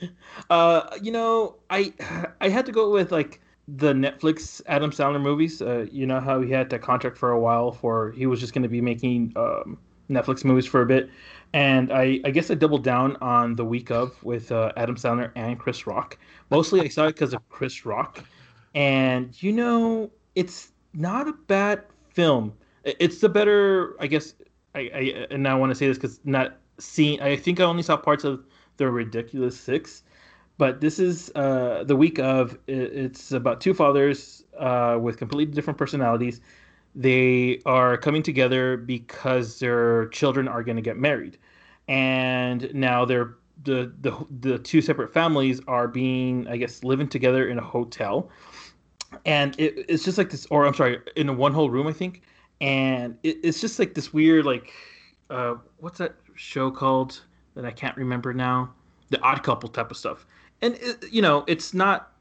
uh, 0.50 0.96
you 1.00 1.12
know, 1.12 1.56
I 1.70 1.92
I 2.40 2.48
had 2.48 2.66
to 2.66 2.72
go 2.72 2.90
with 2.90 3.12
like 3.12 3.40
the 3.68 3.92
Netflix 3.92 4.60
Adam 4.66 4.90
Sandler 4.90 5.20
movies. 5.20 5.62
Uh, 5.62 5.86
you 5.90 6.06
know 6.06 6.20
how 6.20 6.40
he 6.40 6.50
had 6.50 6.70
to 6.70 6.78
contract 6.78 7.16
for 7.16 7.30
a 7.30 7.40
while 7.40 7.72
for 7.72 8.12
he 8.12 8.26
was 8.26 8.40
just 8.40 8.52
going 8.52 8.62
to 8.62 8.68
be 8.68 8.80
making 8.80 9.32
um, 9.36 9.78
Netflix 10.10 10.44
movies 10.44 10.66
for 10.66 10.82
a 10.82 10.86
bit, 10.86 11.08
and 11.52 11.92
I 11.92 12.20
I 12.24 12.30
guess 12.30 12.50
I 12.50 12.54
doubled 12.54 12.84
down 12.84 13.16
on 13.20 13.56
the 13.56 13.64
week 13.64 13.90
of 13.90 14.22
with 14.22 14.52
uh, 14.52 14.72
Adam 14.76 14.96
Sandler 14.96 15.32
and 15.34 15.58
Chris 15.58 15.86
Rock. 15.86 16.18
Mostly 16.50 16.80
I 16.80 16.88
saw 16.88 17.06
it 17.06 17.14
because 17.14 17.34
of 17.34 17.48
Chris 17.48 17.84
Rock, 17.84 18.24
and 18.74 19.40
you 19.42 19.52
know 19.52 20.10
it's 20.34 20.72
not 20.94 21.28
a 21.28 21.32
bad 21.32 21.82
film. 22.10 22.52
It's 22.84 23.20
the 23.20 23.28
better, 23.28 23.96
I 24.00 24.06
guess. 24.06 24.34
I, 24.74 24.90
I 24.94 25.26
and 25.30 25.48
I 25.48 25.54
want 25.54 25.70
to 25.70 25.74
say 25.74 25.88
this 25.88 25.98
because 25.98 26.20
not 26.24 26.58
seeing. 26.78 27.20
I 27.20 27.36
think 27.36 27.60
I 27.60 27.64
only 27.64 27.82
saw 27.82 27.96
parts 27.96 28.24
of 28.24 28.44
the 28.76 28.88
Ridiculous 28.88 29.58
Six, 29.58 30.04
but 30.58 30.80
this 30.80 30.98
is 30.98 31.32
uh, 31.34 31.84
the 31.84 31.96
week 31.96 32.18
of. 32.20 32.56
It's 32.68 33.32
about 33.32 33.60
two 33.60 33.74
fathers 33.74 34.44
uh, 34.58 34.98
with 35.00 35.16
completely 35.16 35.52
different 35.54 35.78
personalities. 35.78 36.40
They 36.94 37.60
are 37.66 37.96
coming 37.96 38.22
together 38.22 38.76
because 38.76 39.58
their 39.60 40.08
children 40.08 40.48
are 40.48 40.62
going 40.62 40.76
to 40.76 40.82
get 40.82 40.96
married, 40.96 41.38
and 41.88 42.72
now 42.74 43.04
they're 43.04 43.36
the 43.64 43.92
the 44.00 44.26
the 44.40 44.58
two 44.58 44.80
separate 44.80 45.12
families 45.12 45.60
are 45.68 45.86
being, 45.86 46.48
I 46.48 46.56
guess, 46.56 46.82
living 46.82 47.08
together 47.08 47.48
in 47.48 47.58
a 47.58 47.62
hotel, 47.62 48.30
and 49.24 49.54
it, 49.58 49.84
it's 49.88 50.04
just 50.04 50.18
like 50.18 50.30
this. 50.30 50.46
Or 50.50 50.66
I'm 50.66 50.74
sorry, 50.74 50.98
in 51.16 51.28
a 51.28 51.32
one 51.32 51.52
whole 51.52 51.70
room, 51.70 51.86
I 51.86 51.92
think, 51.92 52.22
and 52.60 53.16
it, 53.22 53.38
it's 53.42 53.60
just 53.60 53.78
like 53.78 53.94
this 53.94 54.12
weird 54.12 54.44
like, 54.44 54.72
uh, 55.30 55.54
what's 55.78 55.98
that 55.98 56.16
show 56.34 56.70
called 56.70 57.20
that 57.54 57.64
I 57.64 57.70
can't 57.70 57.96
remember 57.96 58.32
now? 58.32 58.72
The 59.10 59.20
Odd 59.22 59.42
Couple 59.42 59.68
type 59.68 59.90
of 59.90 59.96
stuff, 59.96 60.26
and 60.62 60.74
it, 60.76 61.04
you 61.10 61.22
know, 61.22 61.44
it's 61.46 61.72
not. 61.74 62.12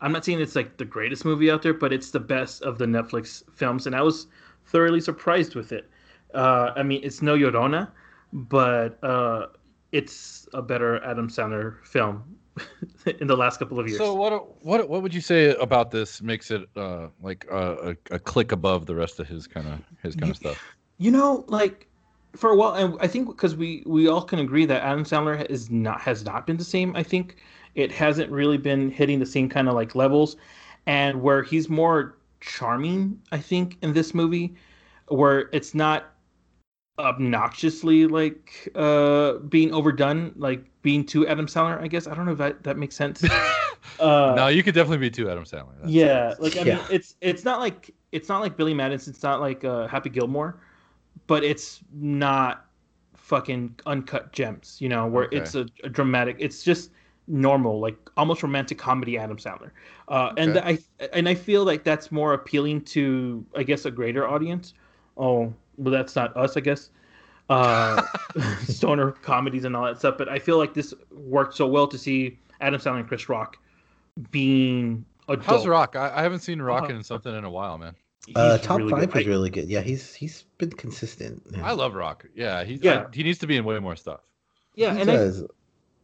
I'm 0.00 0.12
not 0.12 0.24
saying 0.24 0.40
it's 0.40 0.56
like 0.56 0.76
the 0.76 0.84
greatest 0.84 1.24
movie 1.24 1.50
out 1.50 1.62
there, 1.62 1.74
but 1.74 1.92
it's 1.92 2.10
the 2.10 2.20
best 2.20 2.62
of 2.62 2.78
the 2.78 2.86
Netflix 2.86 3.42
films, 3.54 3.86
and 3.86 3.94
I 3.94 4.02
was 4.02 4.26
thoroughly 4.66 5.00
surprised 5.00 5.54
with 5.54 5.72
it. 5.72 5.88
Uh, 6.34 6.72
I 6.76 6.82
mean, 6.82 7.00
it's 7.02 7.22
no 7.22 7.36
Llorona, 7.36 7.90
but 8.32 9.02
uh, 9.02 9.46
it's 9.92 10.48
a 10.52 10.60
better 10.60 11.02
Adam 11.04 11.28
Sandler 11.28 11.84
film 11.84 12.36
in 13.20 13.26
the 13.26 13.36
last 13.36 13.58
couple 13.58 13.78
of 13.78 13.86
years. 13.86 13.98
So 13.98 14.14
what 14.14 14.62
what 14.64 14.88
what 14.88 15.02
would 15.02 15.14
you 15.14 15.20
say 15.20 15.54
about 15.56 15.90
this 15.90 16.20
makes 16.20 16.50
it 16.50 16.68
uh, 16.76 17.08
like 17.22 17.46
a, 17.50 17.96
a, 18.10 18.14
a 18.14 18.18
click 18.18 18.52
above 18.52 18.86
the 18.86 18.94
rest 18.94 19.20
of 19.20 19.28
his 19.28 19.46
kind 19.46 19.68
of 19.68 19.80
his 20.02 20.16
kind 20.16 20.30
of 20.30 20.36
stuff? 20.36 20.62
You 20.98 21.10
know, 21.10 21.44
like 21.48 21.88
for 22.36 22.50
a 22.50 22.56
while, 22.56 22.74
and 22.74 22.96
I 23.00 23.06
think 23.06 23.28
because 23.28 23.56
we 23.56 23.82
we 23.86 24.08
all 24.08 24.22
can 24.22 24.38
agree 24.38 24.66
that 24.66 24.82
Adam 24.82 25.04
Sandler 25.04 25.44
is 25.46 25.70
not 25.70 26.00
has 26.00 26.24
not 26.24 26.46
been 26.46 26.56
the 26.56 26.64
same. 26.64 26.94
I 26.96 27.02
think 27.02 27.36
it 27.74 27.90
hasn't 27.92 28.30
really 28.30 28.58
been 28.58 28.90
hitting 28.90 29.18
the 29.18 29.26
same 29.26 29.48
kind 29.48 29.68
of 29.68 29.74
like 29.74 29.94
levels, 29.94 30.36
and 30.86 31.20
where 31.22 31.42
he's 31.42 31.68
more 31.68 32.16
charming, 32.40 33.20
I 33.32 33.38
think, 33.38 33.78
in 33.82 33.92
this 33.92 34.14
movie, 34.14 34.54
where 35.08 35.48
it's 35.52 35.74
not 35.74 36.10
obnoxiously 36.98 38.06
like 38.06 38.68
uh 38.76 39.34
being 39.48 39.72
overdone, 39.72 40.32
like 40.36 40.64
being 40.82 41.04
too 41.04 41.26
Adam 41.26 41.46
Sandler. 41.46 41.80
I 41.80 41.88
guess 41.88 42.06
I 42.06 42.14
don't 42.14 42.24
know 42.26 42.32
if 42.32 42.38
that 42.38 42.62
that 42.64 42.76
makes 42.76 42.96
sense. 42.96 43.24
Uh, 44.00 44.32
no, 44.34 44.48
you 44.48 44.62
could 44.62 44.74
definitely 44.74 44.96
be 44.98 45.10
too 45.10 45.30
Adam 45.30 45.44
Sandler. 45.44 45.74
That's- 45.76 45.90
yeah, 45.92 46.34
like 46.40 46.56
I 46.56 46.64
mean, 46.64 46.80
it's 46.90 47.14
it's 47.20 47.44
not 47.44 47.60
like 47.60 47.90
it's 48.12 48.28
not 48.28 48.40
like 48.40 48.56
Billy 48.56 48.72
Madison. 48.74 49.12
It's 49.12 49.22
not 49.22 49.40
like 49.40 49.62
uh, 49.62 49.86
Happy 49.86 50.08
Gilmore, 50.08 50.58
but 51.26 51.44
it's 51.44 51.80
not 51.92 52.66
fucking 53.14 53.74
uncut 53.86 54.32
gems. 54.32 54.78
You 54.80 54.88
know, 54.88 55.06
where 55.06 55.26
Okay. 55.26 55.36
it's 55.36 55.54
a, 55.54 55.66
a 55.84 55.88
dramatic. 55.90 56.36
It's 56.40 56.64
just 56.64 56.90
normal, 57.26 57.80
like 57.80 57.96
almost 58.16 58.42
romantic 58.42 58.78
comedy 58.78 59.16
Adam 59.18 59.36
Sandler. 59.38 59.70
Uh, 60.08 60.32
And 60.36 60.58
I 60.58 60.78
and 61.12 61.28
I 61.28 61.34
feel 61.34 61.64
like 61.64 61.84
that's 61.84 62.12
more 62.12 62.34
appealing 62.34 62.82
to 62.86 63.44
I 63.56 63.62
guess 63.62 63.84
a 63.86 63.90
greater 63.90 64.26
audience. 64.28 64.74
Oh, 65.16 65.52
well, 65.76 65.92
that's 65.92 66.14
not 66.16 66.36
us, 66.36 66.56
I 66.56 66.60
guess. 66.60 66.90
Uh, 67.48 68.02
stoner 68.68 69.12
comedies 69.12 69.64
and 69.64 69.74
all 69.76 69.84
that 69.84 69.98
stuff. 69.98 70.16
But 70.18 70.28
I 70.28 70.38
feel 70.38 70.58
like 70.58 70.74
this 70.74 70.92
worked 71.10 71.54
so 71.54 71.66
well 71.66 71.86
to 71.88 71.98
see 71.98 72.38
Adam 72.60 72.80
Sandler 72.80 73.00
and 73.00 73.08
Chris 73.08 73.28
Rock 73.28 73.56
being 74.30 75.04
adult. 75.28 75.44
How's 75.44 75.66
Rock? 75.66 75.96
I, 75.96 76.12
I 76.14 76.22
haven't 76.22 76.40
seen 76.40 76.60
Rock 76.60 76.84
Uh-huh. 76.84 76.94
in 76.94 77.02
something 77.04 77.34
in 77.34 77.44
a 77.44 77.50
while, 77.50 77.78
man. 77.78 77.94
Uh, 78.34 78.56
top 78.58 78.78
really 78.78 78.90
five 78.90 79.00
good. 79.00 79.14
was 79.14 79.26
really 79.26 79.50
good. 79.50 79.68
Yeah, 79.68 79.80
he's 79.82 80.14
he's 80.14 80.44
been 80.58 80.70
consistent. 80.70 81.42
Yeah. 81.50 81.66
I 81.66 81.72
love 81.72 81.94
Rock. 81.94 82.24
Yeah, 82.34 82.64
he's 82.64 82.80
Yeah. 82.82 83.04
I- 83.08 83.14
he 83.14 83.22
needs 83.22 83.38
to 83.40 83.46
be 83.46 83.56
in 83.56 83.64
way 83.64 83.78
more 83.80 83.96
stuff. 83.96 84.20
Yeah, 84.74 84.94
He 84.94 85.02
and 85.02 85.10
I, 85.10 85.14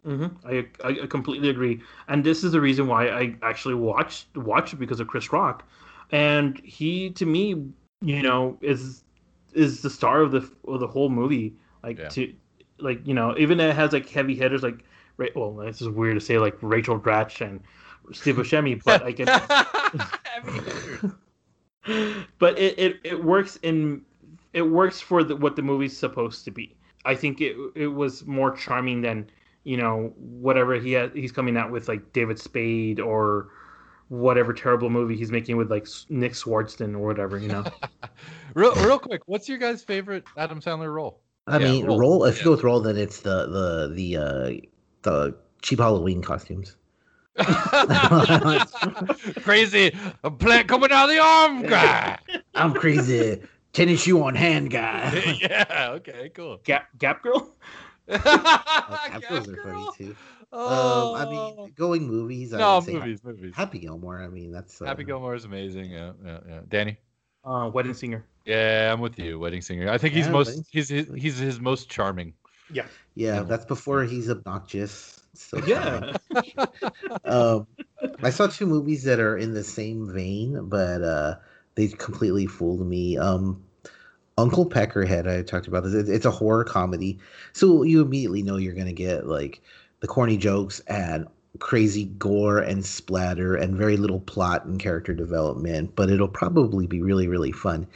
Mhm. 0.07 0.37
I 0.45 0.67
I 0.87 1.07
completely 1.07 1.51
agree. 1.51 1.83
And 2.09 2.25
this 2.25 2.43
is 2.45 2.53
the 2.53 2.61
reason 2.61 2.87
why 2.87 3.09
I 3.09 3.37
actually 3.43 3.75
watched 3.75 4.37
watched 4.37 4.79
because 4.79 5.01
of 5.01 5.09
Chris 5.09 5.33
Rock, 5.33 5.65
and 6.11 6.59
he 6.61 7.11
to 7.11 7.27
me, 7.27 7.67
you 8.01 8.23
know, 8.23 8.57
is 8.63 9.05
is 9.53 9.83
the 9.83 9.91
star 9.91 10.23
of 10.23 10.33
the 10.33 10.51
of 10.67 10.81
the 10.81 10.87
whole 10.87 11.11
movie. 11.11 11.55
Like 11.83 11.99
Yeah. 11.99 12.09
to 12.09 12.33
like 12.79 13.07
you 13.07 13.15
know, 13.15 13.35
even 13.39 13.61
it 13.61 13.77
has 13.77 13.93
like 13.93 14.09
heavy 14.09 14.35
hitters 14.35 14.63
like 14.63 14.85
well, 15.35 15.55
this 15.55 15.83
is 15.83 15.89
weird 15.89 16.15
to 16.15 16.21
say 16.21 16.39
like 16.39 16.57
Rachel 16.63 16.99
Dratch 16.99 17.47
and 17.47 17.61
Steve 18.13 18.37
Buscemi, 18.37 18.83
but 18.83 19.03
I 19.03 19.13
can. 19.13 19.27
but 22.39 22.59
it, 22.59 22.79
it, 22.79 23.01
it 23.05 23.25
works 23.25 23.57
in 23.63 24.03
it 24.53 24.63
works 24.63 25.01
for 25.01 25.23
the, 25.23 25.37
what 25.37 25.57
the 25.57 25.63
movie's 25.63 25.97
supposed 25.97 26.45
to 26.47 26.51
be. 26.51 26.77
I 27.05 27.15
think 27.15 27.41
it 27.41 27.57
it 27.75 27.89
was 27.89 28.27
more 28.27 28.55
charming 28.57 29.03
than 29.03 29.31
you 29.65 29.77
know 29.77 30.13
whatever 30.17 30.75
he 30.75 30.93
has, 30.93 31.11
he's 31.15 31.33
coming 31.33 31.57
out 31.57 31.71
with 31.71 31.89
like 31.89 32.13
David 32.13 32.39
Spade 32.39 33.01
or 33.01 33.49
whatever 34.09 34.53
terrible 34.53 34.91
movie 34.91 35.17
he's 35.17 35.31
making 35.31 35.57
with 35.57 35.71
like 35.71 35.87
Nick 36.09 36.33
Swardson 36.33 36.95
or 36.95 37.07
whatever. 37.07 37.39
You 37.39 37.49
know, 37.49 37.65
real, 38.55 38.75
real 38.77 38.99
quick, 38.99 39.23
what's 39.27 39.49
your 39.49 39.59
guys' 39.59 39.83
favorite 39.83 40.25
Adam 40.37 40.61
Sandler 40.61 40.93
role? 40.93 41.21
I 41.47 41.59
Yeah, 41.59 41.65
mean, 41.73 41.87
roll. 41.87 41.99
roll. 41.99 42.25
If 42.25 42.39
you 42.39 42.45
go 42.45 42.51
with 42.53 42.63
roll, 42.65 42.81
then 42.81 42.97
it's 42.97 43.21
the 43.21 43.47
the 43.47 43.93
the 43.95 44.17
uh, 44.17 44.51
the 45.03 45.37
cheap 45.63 45.79
Halloween 45.79 46.23
costumes. 46.23 46.77
Crazy, 49.43 49.95
a 50.25 50.31
plant 50.31 50.69
coming 50.69 50.91
out 50.93 51.05
of 51.05 51.11
the 51.11 51.19
arm, 51.23 51.63
guy. 51.63 52.19
I'm 52.55 52.75
crazy. 52.75 53.41
Tennis 53.73 54.03
shoe 54.03 54.23
on 54.23 54.35
hand 54.35 54.71
guy. 54.71 55.39
yeah. 55.41 55.91
Okay. 55.93 56.31
Cool. 56.35 56.61
Gap 56.65 56.89
Gap 56.99 57.23
Girl. 57.23 57.55
Oh, 58.11 58.99
Gap 59.13 59.29
Girls 59.29 59.49
are 59.49 59.57
funny 59.57 59.87
too. 59.97 60.17
Oh, 60.53 61.13
Um, 61.13 61.15
I 61.15 61.25
mean, 61.27 61.73
going 61.77 62.07
movies. 62.07 62.53
I 62.53 62.61
no 62.61 62.75
would 62.75 62.83
say 62.85 62.93
movies, 62.95 63.23
movies. 63.25 63.55
Happy 63.55 63.79
Gilmore. 63.79 64.21
I 64.21 64.29
mean, 64.29 64.51
that's 64.53 64.81
uh, 64.83 64.87
Happy 64.87 65.05
Gilmore 65.05 65.35
is 65.35 65.45
amazing. 65.45 65.91
Yeah, 65.91 66.13
yeah, 66.25 66.41
yeah. 66.49 66.61
Danny. 66.69 66.99
Uh, 67.45 67.71
Wedding 67.73 67.95
Singer. 67.95 68.25
Yeah, 68.45 68.93
I'm 68.93 69.01
with 69.01 69.19
you. 69.19 69.39
Wedding 69.39 69.63
Singer. 69.63 69.89
I 69.91 69.99
think 69.99 70.15
he's 70.15 70.27
Yeah, 70.27 70.33
most 70.33 70.47
Wedding 70.47 70.65
he's 70.71 70.89
his, 70.89 71.07
he's 71.15 71.39
his 71.39 71.61
most 71.61 71.89
charming. 71.91 72.35
Yeah. 72.71 72.87
Yeah, 73.15 73.37
Yeah. 73.37 73.43
that's 73.43 73.65
before 73.65 74.05
he's 74.05 74.31
obnoxious. 74.31 75.17
So 75.35 75.61
Yeah. 75.67 76.13
um, 77.25 77.67
I 78.23 78.31
saw 78.31 78.47
two 78.49 78.67
movies 78.67 79.05
that 79.05 79.21
are 79.21 79.37
in 79.37 79.55
the 79.55 79.63
same 79.65 80.13
vein, 80.13 80.69
but 80.69 81.03
uh, 81.03 81.37
they 81.77 81.89
completely 81.89 82.47
fooled 82.47 82.87
me. 82.87 83.17
Um, 83.17 83.63
Uncle 84.41 84.65
Peckerhead, 84.65 85.29
I 85.29 85.43
talked 85.43 85.67
about 85.67 85.85
this. 85.85 86.09
It's 86.09 86.25
a 86.25 86.31
horror 86.31 86.65
comedy, 86.65 87.19
so 87.53 87.83
you 87.83 88.01
immediately 88.01 88.43
know 88.43 88.57
you're 88.57 88.73
gonna 88.73 88.95
get 88.95 89.27
like 89.27 89.61
the 90.01 90.07
corny 90.07 90.39
jokes 90.39 90.81
and 90.87 91.27
crazy 91.59 92.07
gore 92.07 92.59
and 92.59 92.87
splatter 92.87 93.55
and 93.55 93.77
very 93.77 93.99
little 93.99 94.21
plot 94.21 94.65
and 94.65 94.81
character 94.81 95.13
development. 95.13 95.95
But 95.95 96.09
it'll 96.09 96.27
probably 96.27 96.87
be 96.87 97.03
really, 97.03 97.29
really 97.29 97.53
fun. 97.53 97.87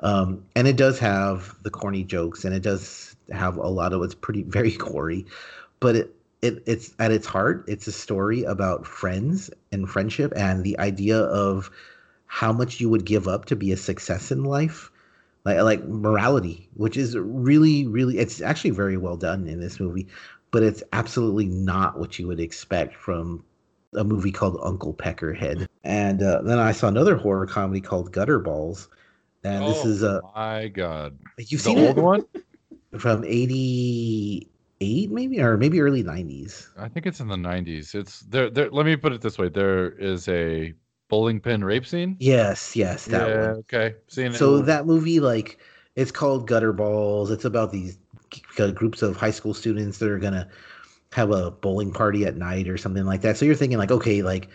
Um, 0.00 0.44
and 0.56 0.66
it 0.66 0.76
does 0.76 0.98
have 0.98 1.54
the 1.62 1.70
corny 1.70 2.02
jokes, 2.02 2.44
and 2.44 2.52
it 2.52 2.64
does 2.64 3.14
have 3.30 3.56
a 3.56 3.68
lot 3.68 3.92
of 3.92 4.02
it's 4.02 4.14
pretty 4.14 4.42
very 4.48 4.72
gory, 4.72 5.24
but 5.78 5.94
it 5.94 6.16
it, 6.42 6.64
it's 6.66 6.92
at 6.98 7.12
its 7.12 7.28
heart 7.28 7.64
it's 7.68 7.86
a 7.86 7.92
story 7.92 8.42
about 8.42 8.84
friends 8.84 9.48
and 9.70 9.88
friendship 9.88 10.32
and 10.34 10.64
the 10.64 10.76
idea 10.80 11.20
of 11.20 11.70
how 12.26 12.52
much 12.52 12.80
you 12.80 12.88
would 12.88 13.04
give 13.04 13.28
up 13.28 13.44
to 13.44 13.54
be 13.54 13.70
a 13.70 13.76
success 13.76 14.32
in 14.32 14.42
life 14.42 14.90
like 15.44 15.58
like 15.58 15.84
morality 15.86 16.68
which 16.74 16.96
is 16.96 17.16
really 17.16 17.86
really 17.86 18.18
it's 18.18 18.40
actually 18.40 18.70
very 18.70 18.96
well 18.96 19.16
done 19.16 19.46
in 19.46 19.60
this 19.60 19.80
movie 19.80 20.06
but 20.50 20.62
it's 20.62 20.82
absolutely 20.92 21.46
not 21.46 21.98
what 21.98 22.18
you 22.18 22.26
would 22.26 22.40
expect 22.40 22.94
from 22.94 23.44
a 23.94 24.04
movie 24.04 24.32
called 24.32 24.58
uncle 24.62 24.94
peckerhead 24.94 25.66
and 25.84 26.22
uh, 26.22 26.40
then 26.42 26.58
i 26.58 26.72
saw 26.72 26.88
another 26.88 27.16
horror 27.16 27.46
comedy 27.46 27.80
called 27.80 28.12
gutter 28.12 28.38
balls 28.38 28.88
and 29.44 29.66
this 29.66 29.84
Oh, 29.84 29.88
is 29.88 30.02
a 30.02 30.20
my 30.34 30.68
God. 30.68 31.18
you've 31.38 31.62
The 31.62 31.74
seen 31.74 31.78
old 31.78 31.98
it 31.98 31.98
one? 31.98 32.24
from 32.98 33.24
88 33.24 35.10
maybe 35.10 35.40
or 35.40 35.56
maybe 35.56 35.80
early 35.80 36.02
90s 36.04 36.68
I 36.76 36.88
think 36.88 37.06
it's 37.06 37.20
in 37.20 37.28
the 37.28 37.36
90s. 37.36 37.94
It's 37.94 38.20
there. 38.20 38.50
There. 38.50 38.70
Let 38.70 38.86
me 38.86 38.96
put 38.96 39.12
it 39.12 39.20
this 39.20 39.38
way: 39.38 39.48
there 39.48 39.90
is 39.92 40.28
a 40.28 40.72
bowling 41.12 41.40
pin 41.40 41.62
rape 41.64 41.86
scene. 41.86 42.16
yes 42.18 42.74
yes 42.76 43.06
that 43.06 43.28
yeah. 43.28 43.40
one 43.48 43.56
Okay. 43.60 43.94
Seen 44.08 44.28
it. 44.28 44.34
so 44.34 44.60
that 44.62 44.86
movie 44.86 45.20
like 45.20 45.58
it's 45.94 46.10
called 46.10 46.46
gutter 46.48 46.72
balls 46.72 47.30
it's 47.30 47.44
about 47.44 47.70
these 47.72 47.98
g- 48.30 48.42
groups 48.72 49.02
of 49.02 49.16
high 49.16 49.30
school 49.30 49.54
students 49.54 49.98
that 49.98 50.08
are 50.08 50.18
gonna 50.18 50.48
have 51.12 51.30
a 51.30 51.50
bowling 51.50 51.92
party 51.92 52.24
at 52.24 52.36
night 52.36 52.68
or 52.68 52.78
something 52.78 53.04
like 53.04 53.20
that 53.20 53.36
so 53.36 53.44
you're 53.44 53.54
thinking 53.54 53.78
like 53.78 53.90
okay 53.90 54.22
like 54.22 54.48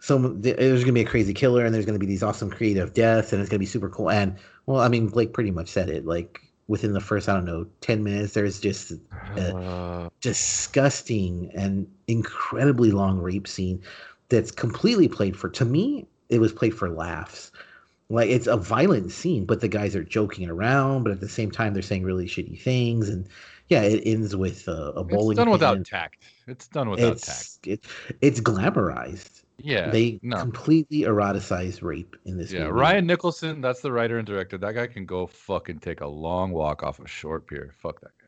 some 0.00 0.40
there's 0.40 0.82
gonna 0.84 0.92
be 0.92 1.02
a 1.02 1.04
crazy 1.06 1.34
killer 1.34 1.64
and 1.64 1.74
there's 1.74 1.86
gonna 1.86 1.98
be 1.98 2.06
these 2.06 2.22
awesome 2.22 2.50
creative 2.50 2.94
deaths 2.94 3.32
and 3.32 3.40
it's 3.42 3.50
gonna 3.50 3.58
be 3.58 3.66
super 3.66 3.90
cool 3.90 4.10
and 4.10 4.36
well 4.66 4.80
i 4.80 4.88
mean 4.88 5.08
blake 5.08 5.32
pretty 5.34 5.50
much 5.50 5.68
said 5.68 5.90
it 5.90 6.06
like 6.06 6.40
within 6.68 6.92
the 6.94 7.00
first 7.00 7.28
i 7.28 7.34
don't 7.34 7.44
know 7.44 7.66
10 7.82 8.02
minutes 8.04 8.32
there's 8.34 8.60
just 8.60 8.92
Uh, 9.36 10.08
disgusting 10.20 11.50
and 11.54 11.86
incredibly 12.08 12.90
long 12.90 13.18
rape 13.20 13.46
scene 13.46 13.82
that's 14.28 14.50
completely 14.50 15.08
played 15.08 15.36
for 15.36 15.48
to 15.48 15.64
me 15.64 16.06
it 16.28 16.40
was 16.40 16.52
played 16.52 16.74
for 16.74 16.88
laughs 16.90 17.50
like 18.10 18.30
it's 18.30 18.46
a 18.46 18.56
violent 18.56 19.10
scene 19.12 19.44
but 19.44 19.60
the 19.60 19.68
guys 19.68 19.94
are 19.96 20.04
joking 20.04 20.48
around 20.48 21.02
but 21.02 21.12
at 21.12 21.20
the 21.20 21.28
same 21.28 21.50
time 21.50 21.72
they're 21.72 21.82
saying 21.82 22.02
really 22.04 22.26
shitty 22.26 22.60
things 22.60 23.08
and 23.08 23.26
yeah 23.68 23.82
it 23.82 24.02
ends 24.06 24.34
with 24.36 24.66
a, 24.68 24.92
a 24.96 25.04
bowling 25.04 25.32
it's 25.32 25.36
done 25.38 25.46
pin. 25.46 25.52
without 25.52 25.84
tact. 25.84 26.24
It's 26.46 26.68
done 26.68 26.88
without 26.90 27.18
tact. 27.18 27.18
it's 27.18 27.58
it, 27.64 27.84
it's 28.22 28.40
glamorized 28.40 29.42
Yeah. 29.58 29.90
they 29.90 30.18
no. 30.22 30.36
completely 30.38 31.00
eroticized 31.02 31.82
rape 31.82 32.16
in 32.24 32.38
this 32.38 32.50
Yeah, 32.50 32.60
movie. 32.60 32.72
Ryan 32.72 33.06
Nicholson, 33.06 33.60
that's 33.60 33.80
the 33.80 33.92
writer 33.92 34.16
and 34.18 34.26
director. 34.26 34.56
That 34.56 34.74
guy 34.74 34.86
can 34.86 35.04
go 35.04 35.26
fucking 35.26 35.80
take 35.80 36.00
a 36.00 36.06
long 36.06 36.52
walk 36.52 36.82
off 36.82 37.00
a 37.00 37.06
short 37.08 37.46
pier. 37.46 37.74
Fuck 37.82 38.00
that 38.00 38.12
guy. 38.20 38.26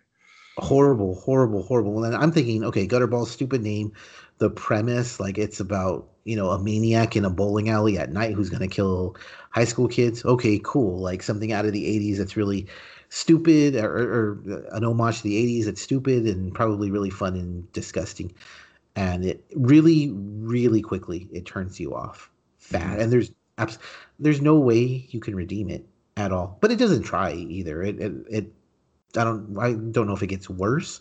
horrible, 0.58 1.14
horrible, 1.14 1.62
horrible. 1.62 2.04
And 2.04 2.14
I'm 2.14 2.32
thinking, 2.32 2.64
okay, 2.64 2.86
Gutterball, 2.86 3.26
stupid 3.26 3.62
name. 3.62 3.92
The 4.40 4.50
premise, 4.50 5.20
like 5.20 5.38
it's 5.38 5.60
about 5.60 6.08
you 6.24 6.34
know 6.36 6.50
a 6.50 6.58
maniac 6.58 7.16
in 7.16 7.24
a 7.24 7.30
bowling 7.30 7.70
alley 7.70 7.98
at 7.98 8.12
night 8.12 8.34
who's 8.34 8.50
gonna 8.50 8.68
kill 8.68 9.16
high 9.50 9.64
school 9.64 9.88
kids. 9.88 10.24
Okay, 10.24 10.60
cool. 10.64 10.98
Like 10.98 11.22
something 11.22 11.52
out 11.52 11.66
of 11.66 11.72
the 11.72 11.84
'80s 11.84 12.18
that's 12.18 12.36
really 12.36 12.66
stupid, 13.10 13.76
or, 13.76 13.90
or 13.90 14.42
an 14.72 14.84
homage 14.84 15.18
to 15.18 15.22
the 15.24 15.60
'80s 15.60 15.66
that's 15.66 15.82
stupid 15.82 16.26
and 16.26 16.54
probably 16.54 16.90
really 16.90 17.10
fun 17.10 17.36
and 17.36 17.72
disgusting. 17.72 18.32
And 18.96 19.24
it 19.24 19.44
really, 19.54 20.10
really 20.12 20.82
quickly 20.82 21.28
it 21.32 21.46
turns 21.46 21.78
you 21.78 21.94
off 21.94 22.30
fat. 22.58 22.82
Mm-hmm. 22.82 23.00
And 23.00 23.12
there's 23.12 23.32
abs- 23.58 23.78
there's 24.18 24.40
no 24.40 24.58
way 24.58 25.06
you 25.10 25.20
can 25.20 25.36
redeem 25.36 25.70
it 25.70 25.86
at 26.16 26.32
all. 26.32 26.58
But 26.60 26.70
it 26.70 26.78
doesn't 26.78 27.02
try 27.02 27.32
either. 27.32 27.82
It 27.82 28.00
it, 28.00 28.12
it 28.30 28.52
I 29.16 29.24
don't 29.24 29.56
I 29.58 29.72
don't 29.72 30.06
know 30.06 30.14
if 30.14 30.22
it 30.22 30.28
gets 30.28 30.48
worse, 30.50 31.00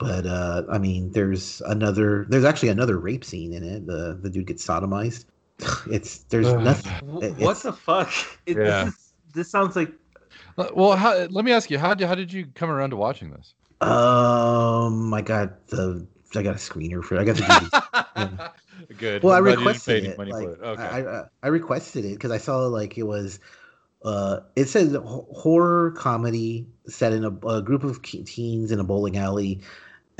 but 0.00 0.26
uh 0.26 0.64
I 0.72 0.78
mean 0.78 1.12
there's 1.12 1.60
another 1.66 2.26
there's 2.28 2.44
actually 2.44 2.70
another 2.70 2.98
rape 2.98 3.24
scene 3.24 3.52
in 3.52 3.62
it. 3.62 3.86
The 3.86 4.18
the 4.20 4.30
dude 4.30 4.46
gets 4.46 4.66
sodomized. 4.66 5.26
It's 5.90 6.24
there's 6.24 6.46
Ugh. 6.48 6.62
nothing. 6.64 6.92
Wh- 7.08 7.22
It- 7.22 7.36
what 7.36 7.58
the 7.58 7.72
fuck? 7.72 8.10
It, 8.46 8.56
Yeah. 8.56 8.84
this, 8.84 8.94
is, 8.94 9.12
this 9.34 9.50
sounds 9.50 9.76
like 9.76 9.92
Uh, 10.58 10.68
Well, 10.74 10.96
how, 10.96 11.14
let 11.30 11.44
me 11.44 11.52
ask 11.52 11.70
you, 11.70 11.78
how 11.78 11.94
did 11.94 12.08
how 12.08 12.14
did 12.16 12.32
you 12.32 12.46
come 12.54 12.70
around 12.70 12.90
to 12.90 12.96
watching 12.96 13.30
this? 13.30 13.54
Um 13.80 15.12
I 15.14 15.22
got 15.22 15.66
the 15.68 16.06
I 16.34 16.42
got 16.42 16.54
a 16.54 16.58
screener 16.58 17.02
for 17.04 17.16
it. 17.16 17.20
I 17.20 17.24
got 17.24 17.36
the 17.36 17.42
DVD. 17.42 18.50
Good. 18.98 19.22
Well, 19.22 19.34
I 19.34 19.38
I'm 19.38 19.44
glad 19.44 19.58
you 19.58 19.72
didn't 19.72 19.84
pay 19.84 20.00
requested 20.00 20.04
it. 20.06 20.18
Like. 20.18 20.62
Okay. 20.62 20.82
I, 20.82 20.98
I 21.20 21.24
I 21.42 21.48
requested 21.48 22.04
it 22.04 22.14
because 22.14 22.30
I 22.30 22.38
saw 22.38 22.66
like 22.66 22.96
it 22.98 23.02
was, 23.02 23.38
uh, 24.04 24.40
it 24.56 24.66
said 24.68 24.94
horror 24.96 25.90
comedy 25.92 26.66
set 26.86 27.12
in 27.12 27.24
a, 27.24 27.30
a 27.46 27.62
group 27.62 27.84
of 27.84 28.00
teens 28.02 28.72
in 28.72 28.80
a 28.80 28.84
bowling 28.84 29.16
alley, 29.18 29.60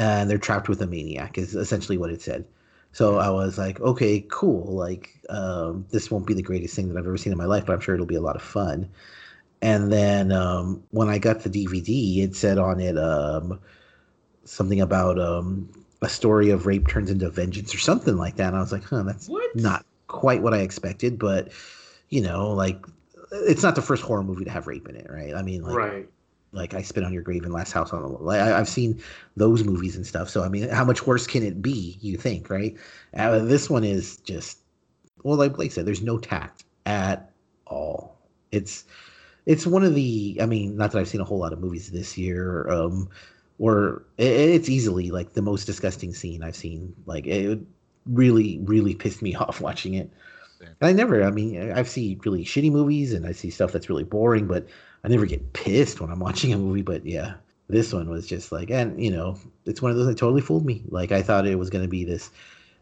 and 0.01 0.31
they're 0.31 0.39
trapped 0.39 0.69
with 0.71 0.81
a 0.81 0.87
maniac. 0.87 1.37
Is 1.37 1.55
essentially 1.55 1.99
what 1.99 2.11
it 2.11 2.23
said. 2.23 2.47
So 2.93 3.19
I 3.19 3.31
was 3.31 3.59
like, 3.59 3.81
okay, 3.81 4.25
cool. 4.31 4.75
Like, 4.75 5.11
um, 5.29 5.87
this 5.91 6.11
won't 6.11 6.27
be 6.27 6.35
the 6.35 6.43
greatest 6.43 6.75
thing 6.75 6.89
that 6.89 6.99
I've 6.99 7.07
ever 7.07 7.17
seen 7.19 7.33
in 7.33 7.39
my 7.39 7.45
life, 7.45 7.67
but 7.67 7.75
I'm 7.75 7.81
sure 7.81 7.95
it'll 7.95 8.07
be 8.07 8.17
a 8.17 8.21
lot 8.21 8.35
of 8.35 8.43
fun. 8.43 8.89
And 9.63 9.93
then 9.93 10.33
um, 10.33 10.83
when 10.91 11.09
I 11.09 11.19
got 11.19 11.41
the 11.41 11.51
DVD, 11.51 12.25
it 12.25 12.35
said 12.35 12.59
on 12.59 12.81
it 12.81 12.99
um, 12.99 13.61
something 14.45 14.81
about 14.81 15.21
um, 15.21 15.69
a 16.01 16.09
story 16.09 16.51
of 16.51 16.67
rape 16.67 16.89
turns 16.89 17.11
into 17.11 17.29
vengeance 17.29 17.75
or 17.75 17.79
something 17.79 18.17
like 18.17 18.37
that. 18.37 18.49
And 18.49 18.57
I 18.57 18.61
was 18.61 18.73
like, 18.73 18.85
huh, 18.85 19.03
that's 19.03 19.29
What? 19.29 19.55
not 19.55 19.85
quite 20.07 20.43
what 20.43 20.55
I 20.55 20.61
expected, 20.61 21.19
but 21.19 21.53
you 22.09 22.23
know, 22.23 22.51
like 22.51 22.85
it's 23.33 23.63
not 23.63 23.77
the 23.77 23.83
first 23.83 24.03
horror 24.03 24.25
movie 24.25 24.47
to 24.47 24.51
have 24.51 24.67
rape 24.67 24.89
in 24.89 24.97
it, 24.97 25.09
right? 25.09 25.35
I 25.35 25.43
mean, 25.43 25.63
like, 25.63 25.77
right. 25.77 26.09
Like 26.53 26.75
I 26.75 26.83
Spit 26.83 27.05
on 27.05 27.13
Your 27.13 27.23
Grave 27.23 27.45
and 27.45 27.53
Last 27.53 27.73
House 27.73 27.93
on 27.93 28.03
the 28.03 28.09
like 28.09 28.41
I, 28.41 28.59
I've 28.59 28.69
seen 28.69 29.01
those 29.37 29.65
movies 29.65 29.97
and 29.97 30.07
stuff. 30.07 30.29
So 30.29 30.43
I 30.43 30.49
mean, 30.49 30.69
how 30.69 30.85
much 30.85 31.07
worse 31.07 31.27
can 31.27 31.43
it 31.43 31.63
be? 31.63 31.99
You 32.01 32.17
think, 32.17 32.51
right? 32.51 32.77
Uh, 33.17 33.41
this 33.41 33.71
one 33.71 33.85
is 33.85 34.17
just 34.19 34.59
well, 35.23 35.37
like 35.37 35.55
Blake 35.55 35.73
said, 35.73 35.87
there's 35.87 36.03
no 36.03 36.19
tact 36.19 36.65
at 36.87 37.31
all. 37.67 38.19
It's 38.53 38.85
it's 39.47 39.67
one 39.67 39.85
of 39.85 39.95
the. 39.95 40.39
I 40.41 40.47
mean, 40.47 40.77
not 40.77 40.93
that 40.93 40.99
I've 40.99 41.09
seen 41.09 41.21
a 41.21 41.25
whole 41.25 41.39
lot 41.39 41.53
of 41.53 41.61
movies 41.61 41.91
this 41.91 42.17
year. 42.19 42.69
Um, 42.71 43.09
or 43.59 44.05
it, 44.17 44.33
it's 44.33 44.69
easily 44.69 45.11
like 45.11 45.35
the 45.35 45.43
most 45.43 45.67
disgusting 45.67 46.15
scene 46.15 46.43
I've 46.43 46.57
seen. 46.57 46.95
Like 47.07 47.27
it 47.27 47.61
really, 48.07 48.59
really 48.65 48.95
pissed 48.95 49.23
me 49.23 49.35
off 49.37 49.61
watching 49.61 49.95
it. 49.95 50.11
And 50.61 50.75
I 50.83 50.93
never. 50.93 51.23
I 51.23 51.31
mean, 51.31 51.73
I've 51.73 51.89
seen 51.89 52.21
really 52.25 52.45
shitty 52.45 52.71
movies 52.71 53.13
and 53.13 53.27
I 53.27 53.33
see 53.33 53.51
stuff 53.51 53.73
that's 53.73 53.89
really 53.89 54.05
boring, 54.05 54.47
but 54.47 54.67
I 55.05 55.09
never 55.09 55.27
get 55.27 55.53
pissed 55.53 56.01
when 56.01 56.11
I'm 56.11 56.21
watching 56.29 56.53
a 56.53 56.59
movie. 56.59 56.83
But 56.83 57.05
yeah, 57.07 57.35
this 57.69 57.93
one 57.93 58.09
was 58.09 58.27
just 58.27 58.53
like, 58.53 58.71
and 58.71 59.03
you 59.03 59.11
know, 59.11 59.39
it's 59.65 59.83
one 59.83 59.91
of 59.91 59.97
those 59.97 60.07
that 60.07 60.19
totally 60.19 60.43
fooled 60.43 60.67
me. 60.67 60.83
Like 60.89 61.13
I 61.13 61.23
thought 61.23 61.47
it 61.47 61.59
was 61.59 61.71
going 61.71 61.85
to 61.85 61.89
be 61.89 62.05
this 62.05 62.31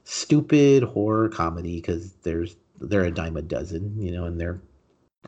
stupid 0.04 0.82
horror 0.82 1.28
comedy 1.28 1.76
because 1.76 2.12
there's 2.22 2.56
they're 2.80 3.04
a 3.04 3.10
dime 3.10 3.36
a 3.36 3.42
dozen, 3.42 4.00
you 4.00 4.10
know, 4.10 4.24
and 4.24 4.40
they're 4.40 4.60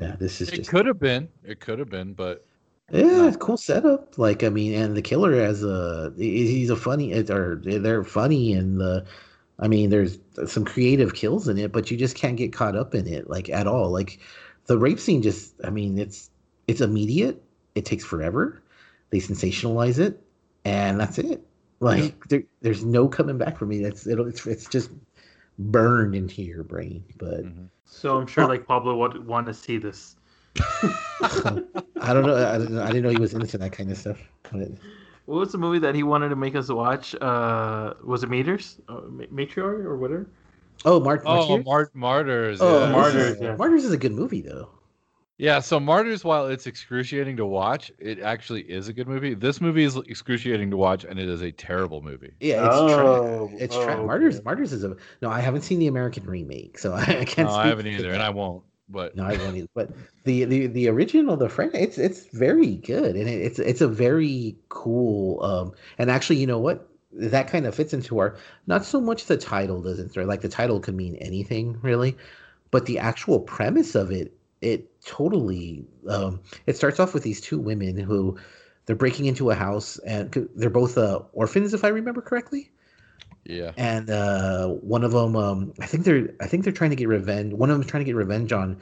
yeah, 0.00 0.16
this 0.18 0.40
is 0.40 0.48
just 0.48 0.52
it 0.52 0.56
just 0.58 0.70
could 0.70 0.86
have 0.86 1.00
been. 1.00 1.28
It 1.44 1.60
could 1.60 1.78
have 1.78 1.90
been, 1.90 2.14
but 2.14 2.46
yeah, 2.90 3.26
it's 3.28 3.36
cool 3.36 3.56
setup. 3.56 4.18
Like 4.18 4.42
I 4.42 4.48
mean, 4.48 4.74
and 4.74 4.96
the 4.96 5.02
killer 5.02 5.34
as 5.34 5.62
a 5.62 6.12
he's 6.16 6.70
a 6.70 6.76
funny 6.76 7.12
or 7.30 7.60
they're 7.62 8.04
funny 8.04 8.52
and 8.52 8.80
the 8.80 9.06
I 9.58 9.68
mean, 9.68 9.90
there's 9.90 10.18
some 10.46 10.64
creative 10.64 11.14
kills 11.14 11.46
in 11.46 11.58
it, 11.58 11.70
but 11.70 11.90
you 11.90 11.96
just 11.98 12.16
can't 12.16 12.36
get 12.36 12.52
caught 12.52 12.76
up 12.76 12.94
in 12.94 13.06
it 13.06 13.28
like 13.28 13.50
at 13.50 13.66
all. 13.66 13.90
Like 13.90 14.18
the 14.66 14.78
rape 14.78 14.98
scene 14.98 15.22
just 15.22 15.54
I 15.62 15.70
mean, 15.70 15.98
it's 15.98 16.29
it's 16.70 16.80
immediate. 16.80 17.42
It 17.74 17.84
takes 17.84 18.04
forever. 18.04 18.62
They 19.10 19.18
sensationalize 19.18 19.98
it 19.98 20.20
and 20.64 20.98
that's 21.00 21.18
it. 21.18 21.44
Like 21.80 22.28
there, 22.28 22.42
there's 22.60 22.84
no 22.84 23.08
coming 23.08 23.38
back 23.38 23.56
for 23.58 23.66
me. 23.66 23.84
It's 23.84 24.06
it'll 24.06 24.26
it's, 24.28 24.46
it's 24.46 24.66
just 24.68 24.90
burned 25.58 26.14
into 26.14 26.42
your 26.42 26.62
brain. 26.62 27.02
But 27.18 27.44
Mhm. 27.44 27.68
So 27.86 28.16
I'm 28.18 28.26
sure 28.26 28.46
like 28.46 28.66
Pablo 28.66 28.96
would 28.96 29.26
want 29.26 29.46
to 29.48 29.54
see 29.54 29.78
this. 29.78 30.16
I 31.22 32.12
don't 32.12 32.26
know. 32.26 32.36
I, 32.36 32.58
didn't 32.58 32.74
know- 32.74 32.82
I 32.82 32.86
didn't 32.88 33.02
know 33.02 33.08
he 33.10 33.18
was 33.18 33.34
into 33.34 33.58
that 33.58 33.72
kind 33.72 33.90
of 33.90 33.98
stuff. 33.98 34.18
But, 34.52 34.68
What 35.26 35.40
was 35.40 35.52
the 35.52 35.58
movie 35.58 35.78
that 35.80 35.94
he 35.94 36.02
wanted 36.02 36.28
to 36.30 36.36
make 36.36 36.54
us 36.54 36.68
watch? 36.70 37.14
Uh, 37.20 37.94
was 38.04 38.22
it 38.22 38.30
Meters? 38.30 38.80
Uh, 38.88 39.00
Matriarch 39.32 39.84
or 39.84 39.96
whatever? 39.96 40.26
oh, 40.84 40.98
Mark. 41.00 41.22
oh, 41.26 41.58
Martyrs? 41.58 41.64
Mar- 41.66 41.90
martyrs. 41.94 42.58
Oh, 42.60 42.80
yeah. 42.84 42.92
Martyrs, 42.92 43.36
yeah. 43.40 43.48
yeah. 43.48 43.56
Martyrs 43.56 43.84
is 43.84 43.92
a 43.92 43.98
good 43.98 44.12
movie 44.12 44.40
though. 44.40 44.68
Yeah, 45.40 45.60
so 45.60 45.80
Martyrs, 45.80 46.22
while 46.22 46.48
it's 46.48 46.66
excruciating 46.66 47.38
to 47.38 47.46
watch, 47.46 47.90
it 47.98 48.20
actually 48.20 48.60
is 48.60 48.88
a 48.88 48.92
good 48.92 49.08
movie. 49.08 49.32
This 49.32 49.58
movie 49.58 49.84
is 49.84 49.96
excruciating 49.96 50.70
to 50.70 50.76
watch, 50.76 51.04
and 51.04 51.18
it 51.18 51.30
is 51.30 51.40
a 51.40 51.50
terrible 51.50 52.02
movie. 52.02 52.32
Yeah, 52.40 52.66
it's 52.66 52.76
Oh, 52.76 53.48
trash. 53.48 53.60
It's 53.62 53.74
trash. 53.76 53.96
oh, 53.98 54.06
Martyrs. 54.06 54.34
okay. 54.36 54.44
Martyrs 54.44 54.72
is 54.74 54.84
a 54.84 54.96
no. 55.22 55.30
I 55.30 55.40
haven't 55.40 55.62
seen 55.62 55.78
the 55.78 55.86
American 55.86 56.24
remake, 56.26 56.78
so 56.78 56.92
I 57.08 57.24
can't. 57.24 57.48
No, 57.48 57.54
I 57.54 57.68
haven't 57.68 57.86
either, 57.86 58.10
and 58.10 58.22
I 58.22 58.28
won't. 58.28 58.64
But 58.90 59.16
No, 59.16 59.24
I 59.24 59.38
won't 59.38 59.56
either. 59.56 59.68
But 59.74 59.92
the 60.24 60.44
the 60.44 60.66
the 60.66 60.88
original, 60.88 61.38
the 61.38 61.48
friend, 61.48 61.70
it's 61.74 61.96
it's 61.96 62.26
very 62.34 62.74
good, 62.76 63.16
and 63.16 63.26
it, 63.26 63.40
it's 63.40 63.58
it's 63.58 63.80
a 63.80 63.88
very 63.88 64.56
cool. 64.68 65.42
Um, 65.42 65.72
and 65.96 66.10
actually, 66.10 66.36
you 66.36 66.46
know 66.46 66.58
what? 66.58 66.86
That 67.12 67.48
kind 67.48 67.64
of 67.66 67.74
fits 67.74 67.94
into 67.94 68.18
our 68.18 68.36
not 68.66 68.84
so 68.84 69.00
much 69.00 69.24
the 69.24 69.38
title 69.38 69.80
doesn't 69.80 70.10
throw 70.10 70.26
like 70.26 70.42
the 70.42 70.50
title 70.50 70.80
could 70.80 70.94
mean 70.96 71.16
anything 71.16 71.78
really, 71.80 72.16
but 72.70 72.84
the 72.84 72.98
actual 72.98 73.40
premise 73.40 73.94
of 73.94 74.10
it, 74.12 74.32
it 74.60 74.90
totally. 75.04 75.84
Um, 76.08 76.40
it 76.66 76.76
starts 76.76 77.00
off 77.00 77.14
with 77.14 77.22
these 77.22 77.40
two 77.40 77.58
women 77.58 77.96
who 77.96 78.38
they're 78.86 78.96
breaking 78.96 79.26
into 79.26 79.50
a 79.50 79.54
house 79.54 79.98
and 80.00 80.30
they're 80.54 80.70
both 80.70 80.98
uh, 80.98 81.20
orphans, 81.32 81.74
if 81.74 81.84
I 81.84 81.88
remember 81.88 82.20
correctly 82.20 82.70
yeah, 83.44 83.72
and 83.76 84.10
uh, 84.10 84.68
one 84.68 85.02
of 85.02 85.12
them, 85.12 85.36
um, 85.36 85.72
I 85.80 85.86
think 85.86 86.04
they're, 86.04 86.28
I 86.40 86.46
think 86.46 86.64
they're 86.64 86.72
trying 86.72 86.90
to 86.90 86.96
get 86.96 87.08
revenge. 87.08 87.52
One 87.52 87.70
of 87.70 87.76
them's 87.76 87.90
trying 87.90 88.02
to 88.02 88.04
get 88.04 88.14
revenge 88.14 88.52
on 88.52 88.80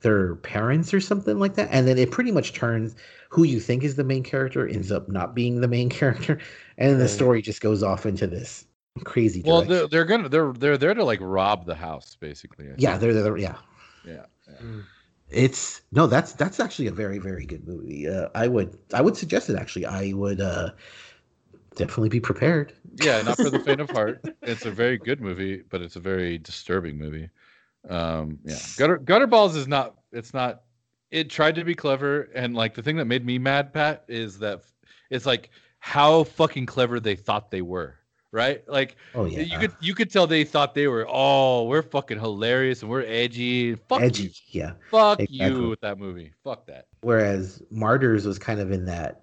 their 0.00 0.36
parents 0.36 0.92
or 0.92 1.00
something 1.00 1.38
like 1.38 1.54
that. 1.54 1.68
And 1.70 1.86
then 1.86 1.98
it 1.98 2.10
pretty 2.10 2.32
much 2.32 2.52
turns 2.52 2.96
who 3.28 3.44
you 3.44 3.60
think 3.60 3.84
is 3.84 3.96
the 3.96 4.04
main 4.04 4.22
character 4.22 4.66
ends 4.66 4.90
up 4.90 5.08
not 5.08 5.34
being 5.34 5.60
the 5.60 5.68
main 5.68 5.88
character, 5.90 6.38
and 6.76 7.00
the 7.00 7.08
story 7.08 7.40
just 7.40 7.60
goes 7.60 7.82
off 7.82 8.04
into 8.04 8.26
this 8.26 8.64
crazy. 9.04 9.42
well, 9.44 9.62
direction. 9.62 9.78
they're, 9.78 9.88
they're 9.88 10.04
gonna 10.04 10.28
they're 10.28 10.52
they're 10.52 10.78
there 10.78 10.94
to 10.94 11.04
like 11.04 11.20
rob 11.22 11.64
the 11.66 11.74
house, 11.74 12.16
basically. 12.18 12.66
I 12.66 12.74
yeah, 12.76 12.98
think. 12.98 13.00
they're, 13.00 13.22
they're 13.22 13.38
yeah. 13.38 13.56
yeah, 14.04 14.24
yeah. 14.48 14.66
It's 15.30 15.82
no, 15.92 16.06
that's 16.06 16.32
that's 16.32 16.60
actually 16.60 16.88
a 16.88 16.92
very 16.92 17.18
very 17.18 17.46
good 17.46 17.66
movie. 17.66 18.08
Uh, 18.08 18.28
I 18.34 18.48
would 18.48 18.76
I 18.92 19.00
would 19.00 19.16
suggest 19.16 19.48
it 19.48 19.56
actually. 19.56 19.86
I 19.86 20.12
would 20.12 20.40
uh, 20.40 20.70
definitely 21.76 22.08
be 22.08 22.20
prepared. 22.20 22.72
yeah, 22.96 23.22
not 23.22 23.36
for 23.36 23.50
the 23.50 23.60
faint 23.60 23.80
of 23.80 23.90
heart. 23.92 24.24
It's 24.42 24.64
a 24.64 24.70
very 24.70 24.98
good 24.98 25.20
movie, 25.20 25.62
but 25.68 25.82
it's 25.82 25.96
a 25.96 26.00
very 26.00 26.38
disturbing 26.38 26.98
movie. 26.98 27.28
Um, 27.88 28.38
yeah, 28.44 28.58
Gutter 28.76 28.98
Gutter 28.98 29.26
Balls 29.26 29.56
is 29.56 29.68
not. 29.68 29.94
It's 30.12 30.34
not. 30.34 30.62
It 31.10 31.30
tried 31.30 31.56
to 31.56 31.64
be 31.64 31.74
clever, 31.74 32.28
and 32.34 32.54
like 32.54 32.74
the 32.74 32.82
thing 32.82 32.96
that 32.96 33.06
made 33.06 33.24
me 33.24 33.38
mad, 33.38 33.72
Pat, 33.72 34.04
is 34.08 34.38
that 34.40 34.62
it's 35.10 35.26
like 35.26 35.50
how 35.78 36.24
fucking 36.24 36.66
clever 36.66 37.00
they 37.00 37.16
thought 37.16 37.50
they 37.50 37.62
were. 37.62 37.99
Right? 38.32 38.62
Like 38.68 38.96
Oh 39.14 39.24
yeah, 39.24 39.40
you 39.40 39.58
could 39.58 39.72
you 39.80 39.94
could 39.94 40.10
tell 40.10 40.26
they 40.26 40.44
thought 40.44 40.74
they 40.74 40.86
were. 40.86 41.04
Oh, 41.08 41.64
we're 41.64 41.82
fucking 41.82 42.18
hilarious 42.20 42.82
and 42.82 42.90
we're 42.90 43.02
edgy. 43.02 43.74
Fuck 43.74 44.02
edgy. 44.02 44.24
you. 44.24 44.30
Yeah. 44.48 44.72
Fuck 44.90 45.18
Exactly. 45.20 45.60
you 45.62 45.68
with 45.68 45.80
that 45.80 45.98
movie. 45.98 46.32
Fuck 46.44 46.66
that. 46.66 46.86
Whereas 47.00 47.60
Martyrs 47.70 48.26
was 48.26 48.38
kind 48.38 48.60
of 48.60 48.70
in 48.70 48.84
that 48.84 49.22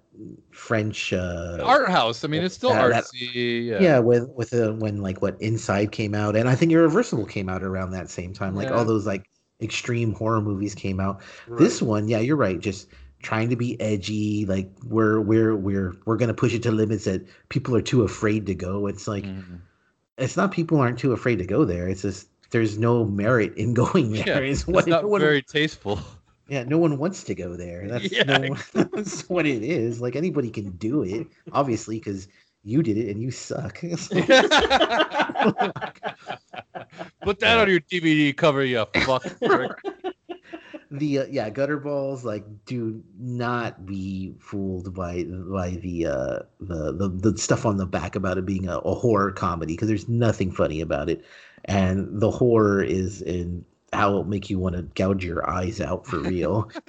French 0.50 1.12
uh, 1.12 1.58
Art 1.62 1.88
house. 1.88 2.24
I 2.24 2.28
mean, 2.28 2.42
it's 2.42 2.54
still 2.54 2.70
that- 2.70 2.90
artsy. 2.92 3.64
yeah. 3.66 3.80
yeah, 3.80 3.98
with 3.98 4.28
with 4.36 4.50
the 4.50 4.74
when 4.74 5.00
like 5.00 5.22
what 5.22 5.40
Inside 5.40 5.90
came 5.92 6.14
out, 6.14 6.36
and 6.36 6.48
I 6.48 6.54
think 6.54 6.72
Irreversible 6.72 7.24
came 7.24 7.48
out 7.48 7.62
around 7.62 7.92
that 7.92 8.10
same 8.10 8.34
time. 8.34 8.54
Like 8.54 8.68
Yeah. 8.68 8.74
all 8.74 8.84
those 8.84 9.06
like 9.06 9.30
extreme 9.62 10.12
horror 10.12 10.40
movies 10.42 10.74
came 10.74 11.00
out. 11.00 11.20
This 11.48 11.80
one, 11.80 12.08
yeah, 12.08 12.18
you're 12.18 12.36
right. 12.36 12.60
Just 12.60 12.88
trying 13.22 13.50
to 13.50 13.56
be 13.56 13.80
edgy. 13.80 14.46
Like 14.46 14.70
we're 14.84 15.20
we're 15.20 15.56
we're 15.56 15.94
we're 16.04 16.16
gonna 16.16 16.34
push 16.34 16.54
it 16.54 16.62
to 16.64 16.70
limits 16.72 17.04
that 17.04 17.26
people 17.48 17.74
are 17.76 17.82
too 17.82 18.02
afraid 18.02 18.46
to 18.46 18.54
go. 18.54 18.86
It's 18.86 19.06
like 19.08 19.24
Mhm. 19.24 19.60
it's 20.18 20.36
not 20.36 20.52
people 20.52 20.78
aren't 20.80 20.98
too 20.98 21.12
afraid 21.12 21.38
to 21.38 21.46
go 21.46 21.64
there. 21.64 21.88
It's 21.88 22.02
just 22.02 22.28
there's 22.50 22.78
no 22.78 23.04
merit 23.04 23.54
in 23.56 23.74
going 23.82 24.14
Yeah, 24.14 24.38
It's 24.38 24.66
what 24.66 24.86
not 24.86 25.02
no 25.02 25.08
one, 25.08 25.20
very 25.20 25.42
tasteful. 25.42 26.00
yeah, 26.48 26.64
no 26.64 26.78
one 26.78 26.96
wants 26.98 27.24
to 27.24 27.34
go 27.34 27.56
there. 27.56 27.86
That's, 27.90 28.10
Yeah, 28.10 28.22
no 28.24 28.40
one- 28.50 28.58
that's 28.92 29.28
what 29.28 29.46
it 29.46 29.62
is. 29.62 30.00
Like 30.00 30.16
anybody 30.16 30.50
can 30.50 30.70
do 30.72 31.02
it, 31.02 31.26
obviously, 31.52 31.98
because 31.98 32.28
you 32.64 32.82
did 32.82 32.96
it 32.98 33.10
and 33.10 33.22
you 33.22 33.30
suck. 33.30 33.80
Put 37.22 37.40
that 37.40 37.58
on 37.58 37.68
your 37.68 37.80
DVD 37.80 38.34
cover, 38.36 38.64
you 38.64 38.84
fuck. 39.04 39.24
The 40.90 41.18
uh, 41.18 41.26
yeah 41.30 41.50
gutter 41.50 41.78
balls 41.78 42.24
like 42.24 42.44
do 42.64 43.02
not 43.18 43.84
be 43.84 44.34
fooled 44.38 44.94
by 44.94 45.24
by 45.24 45.70
the 45.82 46.06
uh 46.06 46.38
the 46.60 46.92
the, 46.92 47.08
the 47.30 47.38
stuff 47.38 47.66
on 47.66 47.76
the 47.76 47.86
back 47.86 48.16
about 48.16 48.38
it 48.38 48.46
being 48.46 48.68
a, 48.68 48.78
a 48.78 48.94
horror 48.94 49.30
comedy 49.32 49.74
because 49.74 49.88
there's 49.88 50.08
nothing 50.08 50.50
funny 50.50 50.80
about 50.80 51.10
it. 51.10 51.24
And 51.64 52.20
the 52.20 52.30
horror 52.30 52.82
is 52.82 53.20
in 53.22 53.64
how 53.92 54.10
it'll 54.10 54.24
make 54.24 54.48
you 54.48 54.58
want 54.58 54.76
to 54.76 54.82
gouge 54.82 55.24
your 55.24 55.48
eyes 55.48 55.80
out 55.80 56.06
for 56.06 56.18
real. 56.20 56.70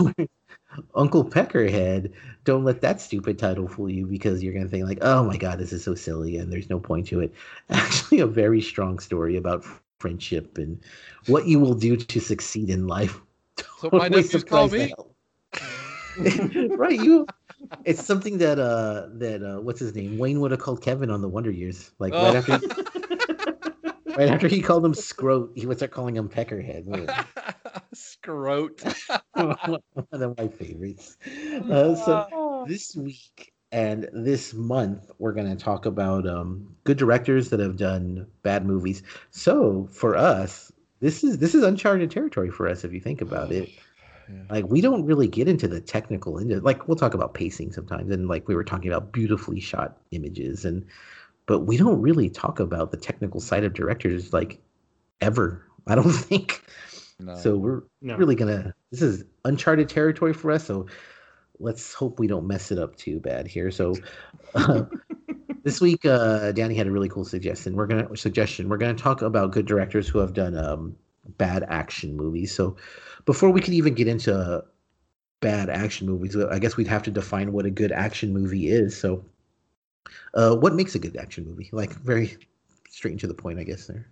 Uncle 0.94 1.24
peckerhead 1.24 2.12
don't 2.44 2.64
let 2.64 2.80
that 2.80 3.00
stupid 3.00 3.38
title 3.38 3.68
fool 3.68 3.90
you 3.90 4.06
because 4.06 4.42
you're 4.42 4.54
gonna 4.54 4.68
think 4.68 4.86
like 4.86 4.98
oh 5.02 5.24
my 5.24 5.36
god 5.36 5.58
this 5.58 5.72
is 5.72 5.82
so 5.84 5.94
silly 5.94 6.36
and 6.36 6.52
there's 6.52 6.70
no 6.70 6.80
point 6.80 7.06
to 7.08 7.20
it. 7.20 7.32
Actually 7.70 8.20
a 8.20 8.26
very 8.26 8.60
strong 8.60 8.98
story 8.98 9.36
about 9.36 9.64
friendship 10.00 10.58
and 10.58 10.80
what 11.26 11.46
you 11.46 11.60
will 11.60 11.74
do 11.74 11.96
to 11.96 12.20
succeed 12.20 12.70
in 12.70 12.86
life. 12.88 13.20
So 13.78 13.90
my 13.92 14.08
Totally 14.08 14.22
nephews 14.22 14.44
call 14.44 14.68
me. 14.68 14.92
right, 16.76 16.98
you. 16.98 17.26
It's 17.84 18.02
something 18.04 18.38
that 18.38 18.58
uh 18.58 19.08
that 19.18 19.42
uh 19.42 19.60
what's 19.60 19.80
his 19.80 19.94
name 19.94 20.18
Wayne 20.18 20.40
would 20.40 20.50
have 20.50 20.60
called 20.60 20.82
Kevin 20.82 21.10
on 21.10 21.20
the 21.20 21.28
Wonder 21.28 21.50
Years, 21.50 21.92
like 21.98 22.12
right 22.14 22.34
Oh. 22.34 22.38
after 22.38 22.52
right 24.16 24.28
after 24.28 24.48
he 24.48 24.62
called 24.62 24.84
him 24.84 24.94
scrote, 24.94 25.56
he 25.56 25.66
would 25.66 25.76
start 25.76 25.92
calling 25.92 26.16
him 26.16 26.28
peckerhead. 26.28 26.86
Scrote. 27.94 28.80
One 29.34 29.82
of 30.22 30.38
my 30.38 30.48
favorites. 30.48 31.16
Uh, 31.70 31.94
so 31.94 32.64
this 32.66 32.96
week 32.96 33.52
and 33.72 34.08
this 34.12 34.52
month, 34.54 35.10
we're 35.18 35.32
going 35.32 35.48
to 35.48 35.62
talk 35.62 35.86
about 35.86 36.26
um, 36.26 36.74
good 36.84 36.96
directors 36.96 37.50
that 37.50 37.60
have 37.60 37.76
done 37.76 38.26
bad 38.42 38.66
movies. 38.66 39.02
So 39.30 39.88
for 39.92 40.16
us, 40.16 40.72
this 41.00 41.22
is 41.24 41.38
this 41.38 41.54
is 41.54 41.62
uncharted 41.62 42.10
territory 42.10 42.50
for 42.50 42.68
us 42.68 42.84
if 42.84 42.92
you 42.92 43.00
think 43.00 43.20
about 43.20 43.52
it. 43.52 43.68
Yeah. 44.28 44.42
Like 44.50 44.66
we 44.68 44.80
don't 44.80 45.04
really 45.06 45.26
get 45.28 45.48
into 45.48 45.66
the 45.66 45.80
technical 45.80 46.38
into 46.38 46.60
like 46.60 46.86
we'll 46.86 46.96
talk 46.96 47.14
about 47.14 47.34
pacing 47.34 47.72
sometimes 47.72 48.10
and 48.12 48.28
like 48.28 48.46
we 48.48 48.54
were 48.54 48.64
talking 48.64 48.90
about 48.90 49.12
beautifully 49.12 49.60
shot 49.60 49.98
images 50.10 50.64
and 50.64 50.84
but 51.46 51.60
we 51.60 51.76
don't 51.76 52.00
really 52.00 52.28
talk 52.30 52.60
about 52.60 52.90
the 52.92 52.96
technical 52.96 53.40
side 53.40 53.64
of 53.64 53.72
directors 53.72 54.32
like 54.32 54.60
ever. 55.20 55.64
I 55.86 55.94
don't 55.94 56.10
think. 56.12 56.62
No. 57.18 57.34
So 57.36 57.56
we're 57.56 57.82
No. 58.02 58.16
really 58.16 58.34
gonna 58.34 58.74
this 58.90 59.02
is 59.02 59.24
uncharted 59.44 59.88
territory 59.88 60.32
for 60.32 60.50
us 60.50 60.66
so 60.66 60.86
let's 61.60 61.92
hope 61.92 62.18
we 62.18 62.26
don't 62.26 62.46
mess 62.46 62.72
it 62.72 62.78
up 62.78 62.96
too 62.96 63.20
bad 63.20 63.46
here. 63.46 63.70
So 63.70 63.94
uh, 64.54 64.82
this 65.62 65.80
week 65.80 66.04
uh 66.04 66.52
danny 66.52 66.74
had 66.74 66.86
a 66.86 66.90
really 66.90 67.08
cool 67.08 67.24
suggestion. 67.24 67.76
We're 67.76 67.86
gonna 67.86 68.16
suggestion. 68.16 68.68
We're 68.68 68.78
gonna 68.78 68.94
talk 68.94 69.22
about 69.22 69.52
good 69.52 69.66
directors 69.66 70.08
who 70.08 70.18
have 70.18 70.32
done 70.32 70.56
um 70.56 70.96
bad 71.38 71.64
action 71.68 72.16
movies. 72.16 72.52
So 72.54 72.76
before 73.26 73.50
we 73.50 73.60
can 73.60 73.74
even 73.74 73.94
get 73.94 74.08
into 74.08 74.64
bad 75.40 75.70
action 75.70 76.06
movies 76.06 76.36
i 76.36 76.58
guess 76.58 76.76
we'd 76.76 76.86
have 76.86 77.02
to 77.02 77.10
define 77.10 77.50
what 77.50 77.64
a 77.64 77.70
good 77.70 77.92
action 77.92 78.32
movie 78.32 78.68
is. 78.68 78.96
So 78.96 79.24
uh 80.34 80.56
what 80.56 80.74
makes 80.74 80.94
a 80.94 80.98
good 80.98 81.16
action 81.16 81.46
movie? 81.46 81.68
Like 81.72 81.92
very 81.92 82.36
straight 82.88 83.12
and 83.12 83.20
to 83.20 83.26
the 83.26 83.34
point 83.34 83.58
i 83.58 83.64
guess 83.64 83.86
there. 83.86 84.06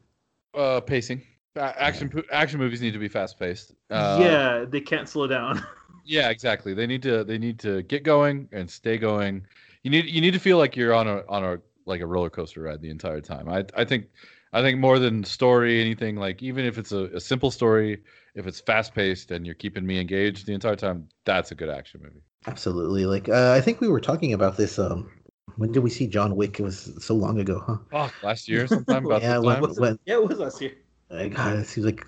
Uh, 0.55 0.81
pacing. 0.81 1.23
Action 1.57 2.23
action 2.31 2.59
movies 2.59 2.81
need 2.81 2.93
to 2.93 2.99
be 2.99 3.09
fast 3.09 3.39
paced. 3.39 3.73
Uh, 3.91 4.19
yeah, 4.21 4.65
they 4.69 4.81
can't 4.81 5.09
slow 5.09 5.27
down. 5.27 5.65
Yeah, 6.09 6.31
exactly. 6.31 6.73
They 6.75 6.87
need 6.87 7.03
to 7.03 7.23
they 7.23 7.37
need 7.39 7.59
to 7.61 7.83
get 7.83 8.03
going 8.03 8.49
and 8.53 8.69
stay 8.71 8.97
going. 8.97 9.47
You 9.83 9.91
need 9.91 10.07
you 10.07 10.21
need 10.21 10.33
to 10.33 10.41
feel 10.41 10.57
like 10.59 10.75
you're 10.75 10.95
on 10.95 11.07
a 11.07 11.23
on 11.29 11.45
a 11.45 11.59
like 11.85 12.01
a 12.01 12.07
roller 12.07 12.31
coaster 12.31 12.63
ride 12.63 12.81
the 12.81 12.91
entire 12.91 13.21
time. 13.21 13.49
I 13.49 13.65
I 13.77 13.85
think 13.85 14.07
I 14.53 14.63
think 14.63 14.79
more 14.79 14.99
than 14.99 15.23
story 15.23 15.81
anything 15.83 16.17
like 16.17 16.43
even 16.43 16.65
if 16.65 16.79
it's 16.79 16.93
a, 16.93 17.05
a 17.15 17.21
simple 17.21 17.51
story, 17.51 18.03
if 18.35 18.47
it's 18.47 18.61
fast 18.61 18.95
paced 18.95 19.31
and 19.33 19.45
you're 19.45 19.55
keeping 19.55 19.85
me 19.87 20.01
engaged 20.01 20.47
the 20.47 20.55
entire 20.55 20.77
time, 20.77 21.09
that's 21.27 21.51
a 21.51 21.55
good 21.55 21.69
action 21.69 22.01
movie. 22.03 22.23
absolutely 22.47 23.05
like 23.05 23.29
uh, 23.29 23.53
i 23.59 23.61
think 23.61 23.81
we 23.81 23.89
were 23.89 24.01
talking 24.01 24.33
about 24.33 24.57
this 24.57 24.79
um 24.79 25.11
when 25.57 25.71
did 25.73 25.81
we 25.83 25.91
see 25.91 26.07
john 26.07 26.37
wick 26.37 26.59
it 26.61 26.63
was 26.63 26.79
so 27.05 27.15
long 27.15 27.39
ago 27.41 27.57
huh 27.67 27.77
Oh, 27.93 28.11
last 28.23 28.49
year 28.49 28.67
sometime 28.67 29.05
about 29.05 29.21
Yeah, 29.27 29.37
this 29.39 29.45
when- 29.47 29.55
time. 29.57 29.63
Was 29.69 29.77
it- 29.77 29.81
when- 29.83 29.99
yeah, 30.07 30.15
it 30.15 30.29
was 30.29 30.39
last 30.39 30.61
year. 30.63 30.73
God, 31.11 31.59
it 31.59 31.67
seems 31.67 31.85
like 31.85 32.07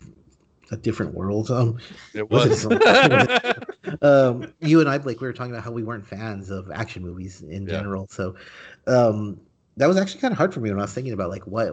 a 0.71 0.77
different 0.77 1.15
world. 1.15 1.51
Um, 1.51 1.79
It 2.15 2.31
was 2.31 2.67
um, 4.03 4.53
you 4.61 4.81
and 4.81 4.89
I, 4.89 4.99
Blake, 4.99 5.21
we 5.21 5.27
were 5.27 5.33
talking 5.33 5.53
about 5.53 5.65
how 5.65 5.73
we 5.73 5.83
weren't 5.83 6.07
fans 6.07 6.51
of 6.51 6.71
action 6.71 7.03
movies 7.03 7.43
in 7.43 7.67
Yeah. 7.67 7.73
general. 7.73 8.07
So, 8.11 8.35
um, 8.87 9.41
that 9.77 9.87
was 9.87 9.97
actually 9.97 10.21
kind 10.21 10.33
of 10.33 10.39
hard 10.39 10.53
for 10.53 10.61
me 10.61 10.71
when 10.71 10.79
I 10.79 10.83
was 10.83 10.93
thinking 10.93 11.13
about 11.13 11.31
like 11.31 11.47
what 11.47 11.71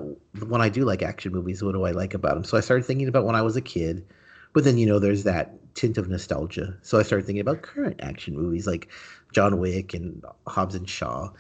when 0.48 0.62
I 0.62 0.70
do 0.70 0.86
like 0.86 1.02
action 1.02 1.32
movies, 1.34 1.64
what 1.64 1.74
do 1.74 1.84
I 1.84 1.92
like 1.92 2.14
about 2.14 2.36
them? 2.36 2.44
So 2.44 2.58
I 2.58 2.62
started 2.62 2.86
thinking 2.86 3.08
about 3.08 3.26
when 3.26 3.36
I 3.36 3.42
was 3.42 3.56
a 3.58 3.62
kid, 3.62 4.06
but 4.54 4.64
then 4.64 4.78
you 4.78 4.86
know 4.86 5.00
there's 5.00 5.24
that 5.24 5.54
tint 5.76 5.98
of 5.98 6.08
nostalgia. 6.08 6.78
So 6.84 7.00
I 7.00 7.04
started 7.04 7.26
thinking 7.26 7.42
about 7.42 7.64
current 7.64 8.00
action 8.02 8.36
movies 8.36 8.66
like 8.68 8.90
John 9.34 9.60
Wick 9.60 9.94
and 9.94 10.24
Hobbs 10.48 10.76
and 10.76 10.90
Shaw 10.90 11.32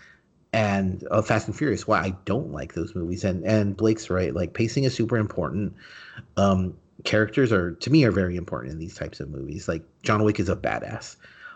and 0.53 1.05
uh, 1.11 1.21
Fast 1.21 1.47
and 1.47 1.55
Furious. 1.55 1.87
Why 1.87 1.99
I 2.01 2.15
don't 2.25 2.51
like 2.51 2.73
those 2.73 2.95
movies, 2.95 3.23
and 3.23 3.43
and 3.45 3.75
Blake's 3.77 4.09
right. 4.09 4.33
Like 4.33 4.53
pacing 4.53 4.83
is 4.85 4.93
super 4.95 5.17
important. 5.17 5.73
Um, 6.37 6.75
characters 7.03 7.51
are 7.51 7.71
to 7.73 7.89
me 7.89 8.03
are 8.03 8.12
very 8.12 8.36
important 8.36 8.73
in 8.73 8.79
these 8.79 8.95
types 8.95 9.19
of 9.19 9.29
movies. 9.29 9.67
Like 9.67 9.83
John 10.03 10.23
Wick 10.23 10.39
is 10.39 10.49
a 10.49 10.55
badass. 10.55 11.15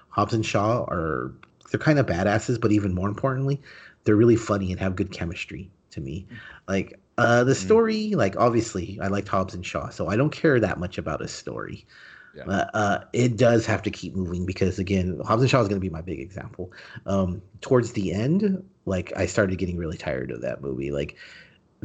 Hobbs 0.09 0.33
and 0.33 0.45
Shaw 0.45 0.83
are 0.83 1.33
they're 1.71 1.79
kind 1.79 1.99
of 1.99 2.05
badasses, 2.05 2.59
but 2.59 2.71
even 2.71 2.93
more 2.93 3.07
importantly, 3.07 3.61
they're 4.03 4.15
really 4.15 4.35
funny 4.35 4.71
and 4.71 4.79
have 4.79 4.95
good 4.95 5.11
chemistry 5.11 5.69
to 5.91 6.01
me. 6.01 6.27
Like 6.67 6.99
uh, 7.17 7.43
the 7.43 7.55
story, 7.55 8.11
like 8.15 8.35
obviously 8.37 8.99
I 9.01 9.07
liked 9.07 9.27
Hobbs 9.27 9.53
and 9.53 9.65
Shaw, 9.65 9.89
so 9.89 10.07
I 10.07 10.15
don't 10.15 10.31
care 10.31 10.59
that 10.59 10.79
much 10.79 10.97
about 10.97 11.21
a 11.21 11.27
story. 11.27 11.85
Yeah. 12.35 12.43
Uh, 12.43 12.69
uh, 12.73 13.03
it 13.11 13.35
does 13.35 13.65
have 13.65 13.81
to 13.83 13.91
keep 13.91 14.15
moving 14.15 14.45
because 14.45 14.79
again, 14.79 15.19
Hobbs 15.25 15.41
and 15.41 15.49
Shaw 15.49 15.61
is 15.61 15.67
going 15.67 15.79
to 15.79 15.85
be 15.85 15.89
my 15.89 16.01
big 16.01 16.19
example. 16.19 16.71
Um, 17.05 17.41
towards 17.59 17.91
the 17.91 18.13
end, 18.13 18.63
like 18.85 19.11
I 19.15 19.25
started 19.25 19.57
getting 19.57 19.77
really 19.77 19.97
tired 19.97 20.31
of 20.31 20.41
that 20.41 20.61
movie. 20.61 20.91
Like 20.91 21.17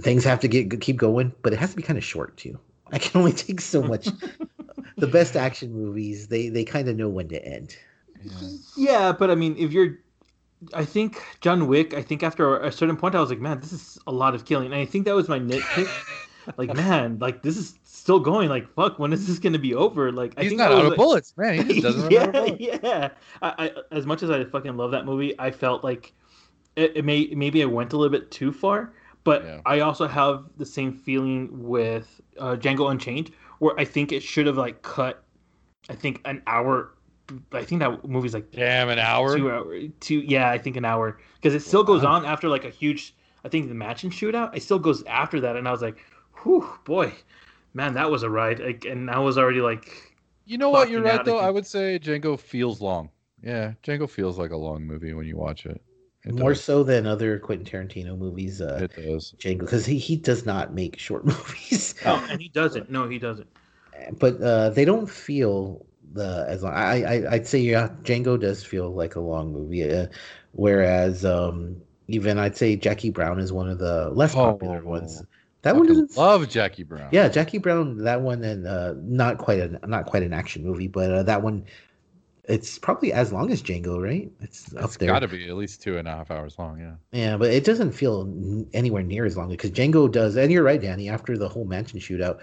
things 0.00 0.24
have 0.24 0.40
to 0.40 0.48
get 0.48 0.80
keep 0.80 0.96
going, 0.96 1.32
but 1.42 1.52
it 1.52 1.58
has 1.58 1.70
to 1.70 1.76
be 1.76 1.82
kind 1.82 1.98
of 1.98 2.04
short 2.04 2.36
too. 2.36 2.58
I 2.92 2.98
can 2.98 3.18
only 3.20 3.32
take 3.32 3.60
so 3.60 3.82
much. 3.92 4.08
the 4.96 5.06
best 5.06 5.36
action 5.36 5.72
movies, 5.72 6.28
they 6.28 6.48
they 6.48 6.64
kind 6.64 6.88
of 6.88 6.96
know 6.96 7.08
when 7.08 7.28
to 7.28 7.44
end. 7.44 7.76
Yeah. 8.22 8.32
Yeah, 8.76 9.12
but 9.12 9.30
I 9.30 9.34
mean, 9.34 9.56
if 9.58 9.72
you're, 9.72 9.98
I 10.74 10.84
think 10.84 11.22
John 11.40 11.66
Wick. 11.68 11.94
I 11.94 12.02
think 12.02 12.22
after 12.22 12.58
a 12.58 12.72
certain 12.72 12.96
point, 12.96 13.14
I 13.14 13.20
was 13.20 13.30
like, 13.30 13.40
man, 13.40 13.60
this 13.60 13.72
is 13.72 13.98
a 14.06 14.12
lot 14.12 14.34
of 14.34 14.44
killing, 14.44 14.66
and 14.66 14.74
I 14.74 14.84
think 14.86 15.04
that 15.04 15.14
was 15.14 15.28
my 15.28 15.38
nitpick. 15.38 15.88
like, 16.56 16.74
man, 16.74 17.18
like 17.20 17.42
this 17.42 17.56
is 17.56 17.78
still 17.84 18.20
going. 18.20 18.48
Like, 18.48 18.68
fuck, 18.74 18.98
when 18.98 19.12
is 19.12 19.26
this 19.26 19.38
gonna 19.38 19.58
be 19.58 19.74
over? 19.74 20.10
Like, 20.12 20.32
I 20.36 20.42
He's 20.42 20.50
think 20.50 20.60
not 20.60 20.70
that 20.70 20.78
out 20.78 20.84
of 20.84 20.88
like- 20.90 20.96
bullets, 20.96 21.34
man. 21.36 21.66
He 21.66 21.80
just 21.80 21.82
doesn't 21.82 22.12
run 22.12 22.36
out 22.36 22.48
of 22.50 22.60
yeah, 22.60 22.78
yeah. 22.82 23.08
I, 23.42 23.54
I, 23.58 23.70
as 23.92 24.06
much 24.06 24.22
as 24.22 24.30
I 24.30 24.44
fucking 24.44 24.76
love 24.76 24.92
that 24.92 25.04
movie, 25.04 25.38
I 25.38 25.50
felt 25.50 25.84
like 25.84 26.12
it, 26.76 26.96
it 26.96 27.04
may 27.04 27.26
maybe 27.36 27.62
I 27.62 27.66
went 27.66 27.92
a 27.92 27.96
little 27.96 28.10
bit 28.16 28.30
too 28.30 28.50
far. 28.52 28.92
But 29.26 29.44
Yeah. 29.44 29.60
I 29.66 29.80
also 29.80 30.06
have 30.06 30.44
the 30.56 30.64
same 30.64 30.92
feeling 30.92 31.50
with 31.68 32.08
uh, 32.38 32.56
Django 32.56 32.90
Unchained, 32.90 33.30
where 33.58 33.74
I 33.78 33.84
think 33.84 34.12
it 34.12 34.22
should 34.22 34.46
have 34.46 34.56
like 34.56 34.80
cut. 34.82 35.22
I 35.90 35.94
think 35.94 36.20
an 36.24 36.42
hour. 36.46 36.94
I 37.52 37.64
think 37.64 37.80
that 37.80 38.08
movie's 38.08 38.34
like 38.34 38.52
Damn, 38.52 38.88
an 38.88 39.00
hour. 39.00 39.36
two 39.36 39.50
hour 39.50 39.80
two 39.98 40.20
yeah 40.20 40.48
i 40.56 40.58
think 40.58 40.76
an 40.76 40.84
hour 40.84 41.18
because 41.34 41.54
it 41.58 41.62
still 41.68 41.82
goes 41.82 42.04
on 42.04 42.24
after 42.24 42.48
like 42.48 42.64
a 42.64 42.70
huge 42.70 43.16
i 43.44 43.48
think 43.48 43.66
the 43.68 43.74
match 43.74 44.04
and 44.04 44.12
shootout 44.12 44.54
it 44.56 44.62
still 44.62 44.78
goes 44.78 45.02
after 45.22 45.40
that 45.40 45.56
and 45.56 45.66
i 45.66 45.72
was 45.72 45.82
like 45.82 45.98
whew 46.44 46.64
boy 46.84 47.12
man 47.74 47.94
that 47.94 48.08
was 48.08 48.22
a 48.22 48.30
ride 48.30 48.60
like, 48.60 48.84
and 48.84 49.10
i 49.10 49.18
was 49.18 49.36
already 49.38 49.60
like 49.60 50.14
You 50.44 50.56
know 50.56 50.70
what? 50.70 50.88
You're 50.88 51.02
right 51.02 51.24
though. 51.24 51.40
I 51.40 51.50
would 51.50 51.66
say 51.66 51.98
Django 51.98 52.38
feels 52.38 52.80
long. 52.80 53.10
Yeah, 53.42 53.72
Django 53.82 54.08
feels 54.08 54.38
like 54.38 54.52
a 54.52 54.56
long 54.56 54.86
movie 54.86 55.12
when 55.12 55.26
you 55.26 55.36
watch 55.36 55.66
it. 55.66 55.82
It 56.26 56.34
More 56.34 56.54
does. 56.54 56.60
so 56.60 56.82
than 56.82 57.06
other 57.06 57.38
Quentin 57.38 57.66
Tarantino 57.66 58.16
movies. 58.18 58.60
Uh, 58.60 58.84
It 58.84 58.92
does. 58.94 59.34
Django, 59.38 59.60
because 59.60 59.86
he, 59.86 59.98
he 59.98 60.16
does 60.16 60.46
not 60.46 60.74
make 60.74 60.98
short 61.00 61.24
movies. 61.24 61.94
oh 62.04 62.24
and 62.30 62.40
he 62.40 62.48
doesn't 62.48 62.90
no 62.90 63.08
he 63.08 63.18
doesn't 63.18 63.48
but 64.18 64.40
uh, 64.40 64.70
they 64.70 64.84
don't 64.84 65.08
feel 65.08 65.84
the 66.12 66.44
as 66.48 66.62
long. 66.62 66.72
I, 66.74 67.02
I 67.02 67.32
I'd 67.34 67.46
say 67.46 67.58
yeah, 67.60 67.88
Django 68.02 68.38
does 68.40 68.64
feel 68.64 68.90
like 68.94 69.16
a 69.16 69.20
long 69.20 69.52
movie, 69.52 69.90
uh, 69.90 70.06
whereas 70.52 71.24
um, 71.24 71.82
even 72.08 72.38
I'd 72.38 72.56
say 72.56 72.76
Jackie 72.76 73.10
Brown 73.10 73.38
is 73.40 73.52
one 73.52 73.68
of 73.68 73.78
the 73.78 74.10
less 74.10 74.36
popular 74.36 74.82
Oh, 74.82 74.84
ones. 74.84 75.24
That 75.62 75.76
one 75.76 75.86
doesn't. 75.86 76.10
love 76.16 76.48
Jackie 76.48 76.84
Brown. 76.84 77.08
Yeah, 77.10 77.28
Jackie 77.28 77.58
Brown. 77.58 77.98
That 77.98 78.20
one 78.20 78.44
and 78.44 78.66
uh, 78.66 78.94
not 78.98 79.38
quite 79.38 79.60
a 79.60 79.86
not 79.86 80.06
quite 80.06 80.22
an 80.22 80.32
action 80.32 80.64
movie, 80.64 80.88
but 80.88 81.10
uh, 81.10 81.22
that 81.24 81.42
one. 81.42 81.64
It's 82.48 82.78
probably 82.78 83.12
as 83.12 83.32
long 83.32 83.50
as 83.50 83.62
Django, 83.62 84.00
right? 84.00 84.30
It's 84.40 84.72
up 84.76 84.84
it's 84.84 84.96
there. 84.98 85.08
got 85.08 85.18
to 85.20 85.28
be 85.28 85.48
at 85.48 85.56
least 85.56 85.82
two 85.82 85.98
and 85.98 86.06
a 86.06 86.12
half 86.12 86.30
hours 86.30 86.56
long. 86.58 86.78
Yeah. 86.78 86.94
Yeah, 87.12 87.36
but 87.36 87.50
it 87.50 87.64
doesn't 87.64 87.92
feel 87.92 88.32
anywhere 88.72 89.02
near 89.02 89.24
as 89.24 89.36
long 89.36 89.48
because 89.48 89.70
Django 89.72 90.10
does. 90.10 90.36
And 90.36 90.52
you're 90.52 90.62
right, 90.62 90.80
Danny. 90.80 91.08
After 91.08 91.36
the 91.36 91.48
whole 91.48 91.64
mansion 91.64 91.98
shootout, 91.98 92.40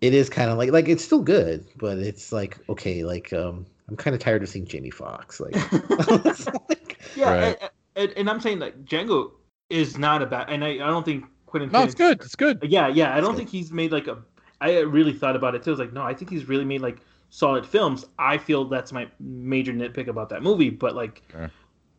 it 0.00 0.14
is 0.14 0.30
kind 0.30 0.50
of 0.50 0.58
like 0.58 0.70
like 0.70 0.88
it's 0.88 1.04
still 1.04 1.22
good, 1.22 1.66
but 1.76 1.98
it's 1.98 2.30
like 2.32 2.58
okay, 2.68 3.02
like 3.04 3.32
um, 3.32 3.66
I'm 3.88 3.96
kind 3.96 4.14
of 4.14 4.20
tired 4.20 4.42
of 4.42 4.48
seeing 4.48 4.66
Jamie 4.66 4.90
Foxx. 4.90 5.40
Like, 5.40 5.54
like- 6.68 6.98
yeah 7.16 7.32
Right. 7.32 7.58
and, 7.60 7.70
and, 7.96 8.18
and 8.18 8.30
i'm 8.30 8.40
saying 8.40 8.58
like 8.58 8.84
django 8.84 9.30
is 9.70 9.96
not 9.96 10.22
a 10.22 10.26
bad 10.26 10.50
and 10.50 10.62
i, 10.64 10.70
I 10.72 10.88
don't 10.90 11.04
think 11.04 11.24
quentin 11.46 11.70
No, 11.70 11.82
it's 11.84 11.94
good. 11.94 12.20
It's 12.20 12.34
good. 12.34 12.58
Yeah, 12.62 12.88
yeah. 12.88 13.14
I 13.16 13.20
don't 13.20 13.30
good. 13.30 13.38
think 13.38 13.50
he's 13.50 13.72
made 13.72 13.92
like 13.92 14.06
a. 14.08 14.18
I 14.60 14.80
really 14.80 15.12
thought 15.12 15.36
about 15.36 15.54
it 15.54 15.62
too. 15.62 15.70
I 15.70 15.72
was 15.72 15.78
like, 15.80 15.92
no, 15.92 16.02
I 16.02 16.12
think 16.14 16.30
he's 16.30 16.48
really 16.48 16.64
made 16.64 16.80
like 16.80 16.98
solid 17.36 17.66
films. 17.66 18.06
I 18.18 18.38
feel 18.38 18.64
that's 18.64 18.92
my 18.92 19.08
major 19.20 19.70
nitpick 19.70 20.08
about 20.08 20.30
that 20.30 20.42
movie. 20.42 20.70
But 20.70 20.96
like, 20.96 21.22
Okay. 21.34 21.52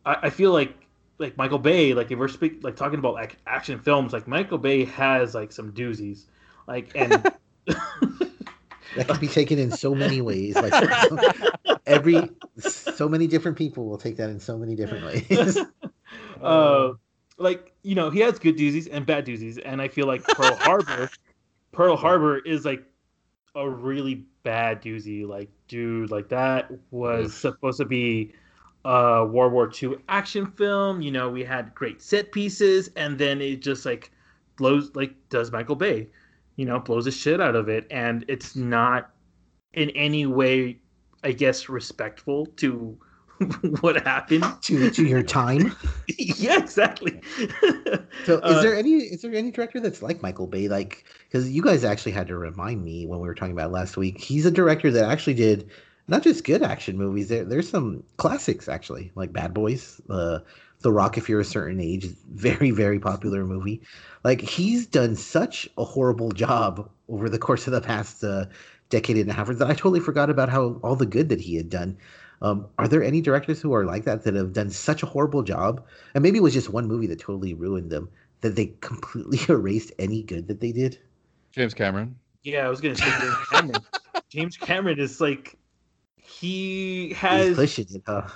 I, 0.04 0.16
I 0.22 0.30
feel 0.30 0.50
like 0.52 0.74
like 1.18 1.36
Michael 1.36 1.60
Bay. 1.60 1.94
Like 1.94 2.10
if 2.10 2.18
we're 2.18 2.26
speak 2.26 2.64
like 2.64 2.74
talking 2.74 2.98
about 2.98 3.14
like 3.14 3.36
action 3.46 3.78
films, 3.78 4.12
like 4.12 4.26
Michael 4.26 4.58
Bay 4.58 4.84
has 4.84 5.36
like 5.36 5.52
some 5.52 5.70
doozies. 5.70 6.24
Like 6.66 6.90
and 6.96 7.22
that 7.66 9.06
can 9.06 9.20
be 9.20 9.28
taken 9.28 9.60
in 9.60 9.70
so 9.70 9.94
many 9.94 10.20
ways. 10.20 10.56
Like 10.56 10.74
every 11.86 12.30
so 12.58 13.08
many 13.08 13.28
different 13.28 13.56
people 13.56 13.88
will 13.88 13.98
take 13.98 14.16
that 14.16 14.30
in 14.30 14.40
so 14.40 14.58
many 14.58 14.74
different 14.74 15.04
ways. 15.06 15.58
uh, 16.42 16.94
like 17.36 17.72
you 17.84 17.94
know, 17.94 18.10
he 18.10 18.18
has 18.20 18.40
good 18.40 18.58
doozies 18.58 18.88
and 18.90 19.06
bad 19.06 19.24
doozies, 19.24 19.62
and 19.64 19.80
I 19.80 19.86
feel 19.86 20.08
like 20.08 20.24
Pearl 20.24 20.56
Harbor, 20.56 21.08
Pearl 21.70 21.96
Harbor 21.96 22.38
is 22.38 22.64
like 22.64 22.84
a 23.54 23.68
really 23.68 24.26
bad 24.42 24.82
doozy. 24.82 25.26
Like, 25.26 25.48
dude, 25.68 26.10
like 26.10 26.28
that 26.28 26.70
was 26.90 27.34
supposed 27.34 27.78
to 27.78 27.84
be 27.84 28.32
a 28.84 29.24
World 29.24 29.52
War 29.52 29.70
II 29.82 29.96
action 30.08 30.46
film. 30.46 31.00
You 31.00 31.10
know, 31.10 31.28
we 31.28 31.44
had 31.44 31.74
great 31.74 32.02
set 32.02 32.32
pieces, 32.32 32.90
and 32.96 33.18
then 33.18 33.40
it 33.40 33.62
just 33.62 33.84
like 33.84 34.10
blows 34.56 34.94
like 34.94 35.14
does 35.28 35.52
Michael 35.52 35.76
Bay, 35.76 36.08
you 36.56 36.64
know, 36.64 36.78
blows 36.78 37.04
the 37.04 37.10
shit 37.10 37.40
out 37.40 37.56
of 37.56 37.68
it, 37.68 37.86
and 37.90 38.24
it's 38.28 38.56
not 38.56 39.10
in 39.74 39.90
any 39.90 40.26
way, 40.26 40.78
I 41.22 41.32
guess, 41.32 41.68
respectful 41.68 42.46
to 42.56 42.98
what 43.80 44.02
happened. 44.04 44.44
to 44.62 44.90
to 44.90 45.04
your 45.04 45.22
time. 45.22 45.74
yeah, 46.18 46.58
exactly. 46.58 47.20
So, 48.24 48.38
is 48.40 48.62
there 48.62 48.74
any 48.74 48.94
is 48.94 49.22
there 49.22 49.32
any 49.32 49.50
director 49.50 49.80
that's 49.80 50.02
like 50.02 50.22
Michael 50.22 50.48
Bay? 50.48 50.68
Like, 50.68 51.04
because 51.28 51.50
you 51.50 51.62
guys 51.62 51.84
actually 51.84 52.12
had 52.12 52.26
to 52.26 52.36
remind 52.36 52.84
me 52.84 53.06
when 53.06 53.20
we 53.20 53.28
were 53.28 53.34
talking 53.34 53.52
about 53.52 53.70
last 53.70 53.96
week. 53.96 54.20
He's 54.20 54.44
a 54.44 54.50
director 54.50 54.90
that 54.90 55.08
actually 55.08 55.34
did 55.34 55.70
not 56.08 56.22
just 56.22 56.44
good 56.44 56.62
action 56.62 56.98
movies. 56.98 57.28
There, 57.28 57.44
there's 57.44 57.68
some 57.68 58.02
classics 58.16 58.68
actually, 58.68 59.12
like 59.14 59.32
Bad 59.32 59.54
Boys, 59.54 60.00
uh, 60.10 60.40
The 60.80 60.92
Rock. 60.92 61.16
If 61.16 61.28
you're 61.28 61.40
a 61.40 61.44
certain 61.44 61.80
age, 61.80 62.08
very 62.32 62.70
very 62.70 62.98
popular 62.98 63.44
movie. 63.44 63.80
Like 64.24 64.40
he's 64.40 64.86
done 64.86 65.14
such 65.14 65.68
a 65.78 65.84
horrible 65.84 66.32
job 66.32 66.90
over 67.08 67.28
the 67.28 67.38
course 67.38 67.66
of 67.66 67.72
the 67.72 67.80
past 67.80 68.24
uh, 68.24 68.46
decade 68.90 69.16
and 69.16 69.30
a 69.30 69.32
half 69.32 69.48
that 69.48 69.70
I 69.70 69.74
totally 69.74 70.00
forgot 70.00 70.30
about 70.30 70.48
how 70.48 70.80
all 70.82 70.96
the 70.96 71.06
good 71.06 71.28
that 71.28 71.40
he 71.40 71.56
had 71.56 71.70
done. 71.70 71.96
Um, 72.42 72.66
are 72.78 72.88
there 72.88 73.02
any 73.02 73.20
directors 73.20 73.60
who 73.60 73.72
are 73.74 73.84
like 73.84 74.04
that 74.04 74.24
that 74.24 74.34
have 74.34 74.52
done 74.52 74.70
such 74.70 75.02
a 75.02 75.06
horrible 75.06 75.42
job? 75.42 75.84
And 76.14 76.22
maybe 76.22 76.38
it 76.38 76.42
was 76.42 76.54
just 76.54 76.70
one 76.70 76.86
movie 76.86 77.06
that 77.08 77.18
totally 77.20 77.54
ruined 77.54 77.90
them 77.90 78.08
that 78.40 78.54
they 78.56 78.74
completely 78.80 79.38
erased 79.48 79.92
any 79.98 80.22
good 80.22 80.46
that 80.48 80.60
they 80.60 80.72
did. 80.72 80.98
James 81.52 81.74
Cameron. 81.74 82.16
yeah, 82.42 82.66
I 82.66 82.68
was 82.68 82.80
gonna 82.80 82.94
say 82.96 83.10
James 83.20 83.36
Cameron. 83.50 83.84
James 84.30 84.56
Cameron 84.56 84.98
is 85.00 85.20
like 85.20 85.56
he 86.16 87.08
He's 87.08 87.16
has. 87.16 87.56
pushing 87.56 87.86
it. 87.94 88.02
Huh? 88.06 88.28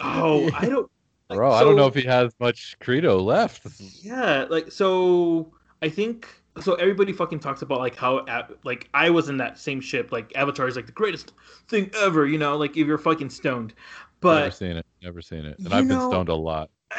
Oh, 0.00 0.50
I 0.54 0.66
don't. 0.68 0.90
like, 1.28 1.38
Bro, 1.38 1.52
I 1.52 1.64
don't 1.64 1.76
know 1.76 1.86
if 1.86 1.94
he 1.94 2.02
has 2.02 2.32
much 2.40 2.76
credo 2.80 3.18
left. 3.18 3.62
Yeah, 4.02 4.46
like 4.48 4.72
so 4.72 5.52
I 5.82 5.88
think 5.88 6.28
so 6.60 6.74
everybody 6.74 7.12
fucking 7.12 7.40
talks 7.40 7.62
about 7.62 7.78
like 7.78 7.96
how 7.96 8.24
like 8.64 8.88
I 8.94 9.10
was 9.10 9.28
in 9.28 9.36
that 9.38 9.58
same 9.58 9.80
ship 9.80 10.12
like 10.12 10.32
Avatar 10.36 10.68
is 10.68 10.76
like 10.76 10.86
the 10.86 10.92
greatest 10.92 11.32
thing 11.68 11.90
ever, 11.96 12.26
you 12.26 12.38
know, 12.38 12.56
like 12.56 12.76
if 12.76 12.86
you're 12.86 12.98
fucking 12.98 13.30
stoned. 13.30 13.74
But 14.20 14.34
never 14.34 14.46
But 14.46 14.54
seen 14.54 14.76
it. 14.76 14.86
Never 15.02 15.22
seen 15.22 15.44
it. 15.44 15.58
And 15.58 15.72
I've 15.72 15.88
been 15.88 16.00
stoned 16.00 16.28
a 16.28 16.34
lot. 16.34 16.70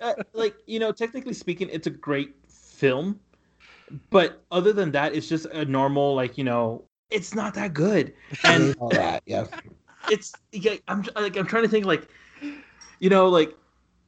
uh, 0.00 0.14
like, 0.32 0.56
you 0.66 0.78
know, 0.78 0.92
technically 0.92 1.34
speaking 1.34 1.68
it's 1.70 1.86
a 1.86 1.90
great 1.90 2.34
film, 2.48 3.20
but 4.10 4.42
other 4.50 4.72
than 4.72 4.90
that 4.92 5.14
it's 5.14 5.28
just 5.28 5.46
a 5.46 5.64
normal 5.64 6.14
like, 6.14 6.36
you 6.36 6.44
know, 6.44 6.84
it's 7.10 7.34
not 7.34 7.54
that 7.54 7.74
good. 7.74 8.14
And 8.44 8.74
all 8.80 8.88
that, 8.90 9.22
yeah. 9.26 9.46
it's 10.10 10.32
yeah, 10.52 10.76
I'm 10.88 11.04
like 11.14 11.36
I'm 11.36 11.46
trying 11.46 11.62
to 11.62 11.68
think 11.68 11.86
like 11.86 12.08
you 13.02 13.10
know 13.10 13.28
like 13.28 13.54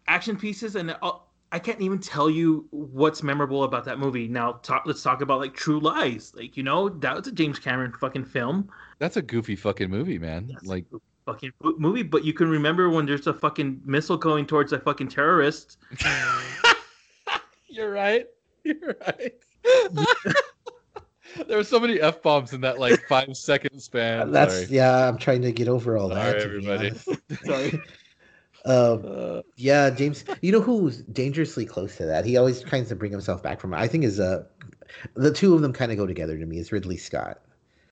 action 0.06 0.36
pieces 0.36 0.76
and 0.76 0.90
i 1.02 1.12
I 1.54 1.60
can't 1.60 1.80
even 1.80 2.00
tell 2.00 2.28
you 2.28 2.66
what's 2.72 3.22
memorable 3.22 3.62
about 3.62 3.84
that 3.84 4.00
movie. 4.00 4.26
Now 4.26 4.54
talk, 4.64 4.82
let's 4.86 5.04
talk 5.04 5.20
about 5.20 5.38
like 5.38 5.54
True 5.54 5.78
Lies. 5.78 6.32
Like 6.34 6.56
you 6.56 6.64
know 6.64 6.88
that 6.88 7.14
was 7.16 7.28
a 7.28 7.32
James 7.32 7.60
Cameron 7.60 7.92
fucking 7.92 8.24
film, 8.24 8.68
That's 8.98 9.16
a 9.16 9.22
goofy 9.22 9.54
fucking 9.54 9.88
movie, 9.88 10.18
man. 10.18 10.48
That's- 10.48 10.66
Like, 10.66 10.84
fucking 11.26 11.52
movie. 11.62 12.02
But 12.02 12.24
you 12.24 12.32
can 12.32 12.48
remember 12.50 12.90
when 12.90 13.06
there's 13.06 13.28
a 13.28 13.32
fucking 13.34 13.82
missile 13.84 14.16
going 14.16 14.46
towards 14.46 14.72
a 14.72 14.80
fucking 14.80 15.08
terrorist. 15.08 15.78
you're 17.68 17.92
right. 17.92 18.26
You're 18.64 18.96
right. 19.06 19.34
there 21.46 21.56
were 21.56 21.62
so 21.64 21.78
many 21.78 22.00
f 22.00 22.20
bombs 22.20 22.52
in 22.52 22.60
that 22.62 22.80
like 22.80 23.00
five 23.08 23.36
second 23.36 23.78
span. 23.80 24.32
That's 24.32 24.54
Sorry. 24.54 24.66
yeah. 24.70 25.08
I'm 25.08 25.18
trying 25.18 25.42
to 25.42 25.52
get 25.52 25.68
over 25.68 25.96
all 25.96 26.10
Sorry, 26.10 26.32
that. 26.32 26.40
to 26.42 26.48
be 26.60 26.68
everybody. 26.68 26.98
Sorry. 27.46 27.80
Um, 28.66 29.02
Uh, 29.04 29.42
yeah, 29.56 29.90
James. 29.90 30.24
You 30.40 30.52
know 30.52 30.60
who's 30.60 30.98
dangerously 31.02 31.66
close 31.66 31.96
to 31.96 32.06
that? 32.06 32.24
He 32.24 32.36
always 32.36 32.62
tries 32.62 32.88
to 32.88 32.96
bring 32.96 33.12
himself 33.12 33.42
back 33.42 33.60
from 33.60 33.74
it. 33.74 33.78
I 33.78 33.86
think 33.88 34.04
is 34.04 34.18
uh, 34.20 34.44
the 35.14 35.32
two 35.32 35.54
of 35.54 35.60
them 35.60 35.72
kind 35.72 35.92
of 35.92 35.98
go 35.98 36.06
together 36.06 36.38
to 36.38 36.46
me. 36.46 36.58
Is 36.58 36.72
Ridley 36.72 36.96
Scott. 36.96 37.40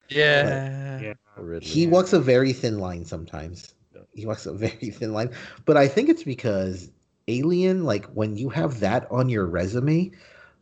yeah. 0.08 1.00
Yeah. 1.00 1.14
Ridley. 1.36 1.68
He 1.68 1.86
walks 1.86 2.12
a 2.12 2.20
very 2.20 2.52
thin 2.52 2.78
line 2.78 3.04
sometimes. 3.04 3.74
He 4.14 4.26
walks 4.26 4.46
a 4.46 4.52
very 4.66 4.90
thin 4.90 5.12
line, 5.12 5.30
but 5.64 5.76
I 5.76 5.88
think 5.88 6.08
it's 6.08 6.22
because 6.24 6.90
Alien, 7.28 7.84
like 7.84 8.06
when 8.06 8.36
you 8.36 8.48
have 8.50 8.80
that 8.80 9.06
on 9.10 9.28
your 9.28 9.46
resume, 9.46 10.10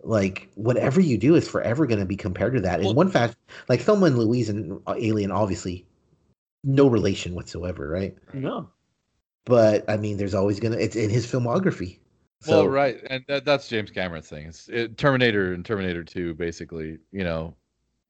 like 0.02 0.48
whatever 0.54 1.00
you 1.00 1.18
do 1.18 1.34
is 1.34 1.48
forever 1.48 1.86
going 1.86 2.00
to 2.00 2.06
be 2.06 2.16
compared 2.16 2.54
to 2.54 2.60
that. 2.62 2.80
In 2.80 2.86
Well- 2.86 2.94
one 2.94 3.10
fact, 3.10 3.36
like 3.68 3.80
Thelma 3.80 4.06
and 4.06 4.18
Louise 4.18 4.48
and 4.48 4.80
uh, 4.86 4.94
Alien, 4.98 5.30
obviously, 5.30 5.86
no 6.64 6.86
relation 6.88 7.34
whatsoever, 7.34 7.88
right? 7.88 8.16
No. 8.34 8.68
But 9.44 9.88
I 9.88 9.96
mean, 9.96 10.16
there's 10.16 10.34
always 10.34 10.60
gonna. 10.60 10.76
It's 10.76 10.96
in 10.96 11.10
his 11.10 11.26
filmography. 11.26 11.98
So, 12.42 12.62
well, 12.62 12.68
right, 12.68 12.98
and 13.10 13.22
that, 13.28 13.44
that's 13.44 13.68
James 13.68 13.90
Cameron's 13.90 14.28
thing. 14.28 14.46
It's 14.46 14.68
it, 14.68 14.96
Terminator 14.96 15.52
and 15.52 15.64
Terminator 15.64 16.04
Two, 16.04 16.34
basically. 16.34 16.98
You 17.12 17.24
know, 17.24 17.54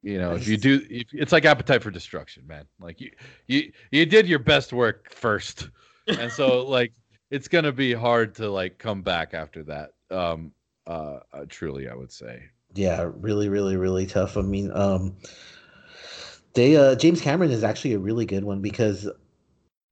you 0.02 0.18
know, 0.18 0.34
if 0.34 0.46
you 0.48 0.56
do, 0.56 0.86
if, 0.88 1.08
it's 1.12 1.32
like 1.32 1.44
Appetite 1.44 1.82
for 1.82 1.90
Destruction, 1.90 2.46
man. 2.46 2.64
Like 2.80 3.00
you, 3.00 3.10
you, 3.48 3.72
you 3.90 4.06
did 4.06 4.28
your 4.28 4.38
best 4.38 4.72
work 4.72 5.12
first, 5.12 5.68
and 6.06 6.30
so 6.32 6.62
like 6.66 6.92
it's 7.30 7.48
gonna 7.48 7.72
be 7.72 7.92
hard 7.92 8.34
to 8.36 8.50
like 8.50 8.78
come 8.78 9.02
back 9.02 9.34
after 9.34 9.62
that. 9.64 9.90
Um, 10.10 10.52
uh, 10.86 11.20
uh 11.32 11.44
truly, 11.48 11.88
I 11.88 11.94
would 11.94 12.12
say. 12.12 12.42
yeah, 12.74 13.10
really, 13.16 13.48
really, 13.48 13.76
really 13.76 14.06
tough. 14.06 14.36
I 14.36 14.42
mean, 14.42 14.70
um, 14.72 15.16
they 16.54 16.76
uh, 16.76 16.94
James 16.94 17.20
Cameron 17.20 17.50
is 17.50 17.62
actually 17.62 17.94
a 17.94 17.98
really 17.98 18.26
good 18.26 18.44
one 18.44 18.62
because 18.62 19.08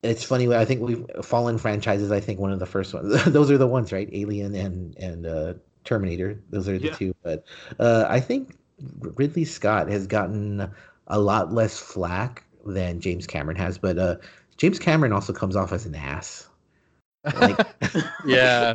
it's 0.02 0.22
funny. 0.24 0.52
I 0.54 0.64
think 0.64 0.80
we've 0.80 1.04
Fallen 1.22 1.58
franchises. 1.58 2.10
I 2.12 2.20
think 2.20 2.38
one 2.38 2.52
of 2.52 2.58
the 2.58 2.66
first 2.66 2.94
ones. 2.94 3.24
Those 3.26 3.50
are 3.50 3.58
the 3.58 3.66
ones, 3.66 3.92
right? 3.92 4.08
Alien 4.12 4.54
and 4.54 4.96
and 4.96 5.26
uh, 5.26 5.54
Terminator. 5.84 6.40
Those 6.50 6.68
are 6.68 6.78
the 6.78 6.86
Yeah. 6.86 6.94
two. 6.94 7.14
But 7.22 7.44
uh, 7.78 8.06
I 8.08 8.20
think 8.20 8.56
Ridley 9.00 9.44
Scott 9.44 9.88
has 9.88 10.06
gotten 10.06 10.70
a 11.08 11.18
lot 11.18 11.52
less 11.52 11.78
flack 11.78 12.44
than 12.64 13.00
James 13.00 13.26
Cameron 13.26 13.56
has. 13.56 13.78
But 13.78 13.98
uh, 13.98 14.16
James 14.56 14.78
Cameron 14.78 15.12
also 15.12 15.32
comes 15.32 15.56
off 15.56 15.72
as 15.72 15.86
an 15.86 15.94
ass. 15.94 16.48
Like, 17.34 17.58
yeah, 18.26 18.74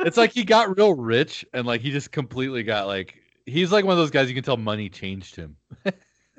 it's 0.00 0.16
like 0.16 0.32
he 0.32 0.44
got 0.44 0.76
real 0.76 0.94
rich, 0.94 1.44
and 1.54 1.66
like 1.66 1.80
he 1.80 1.90
just 1.92 2.10
completely 2.10 2.62
got 2.64 2.86
like 2.88 3.14
he's 3.46 3.70
like 3.70 3.84
one 3.84 3.92
of 3.92 3.98
those 3.98 4.10
guys 4.10 4.28
you 4.28 4.34
can 4.34 4.42
tell 4.44 4.56
money 4.56 4.88
changed 4.88 5.36
him. 5.36 5.56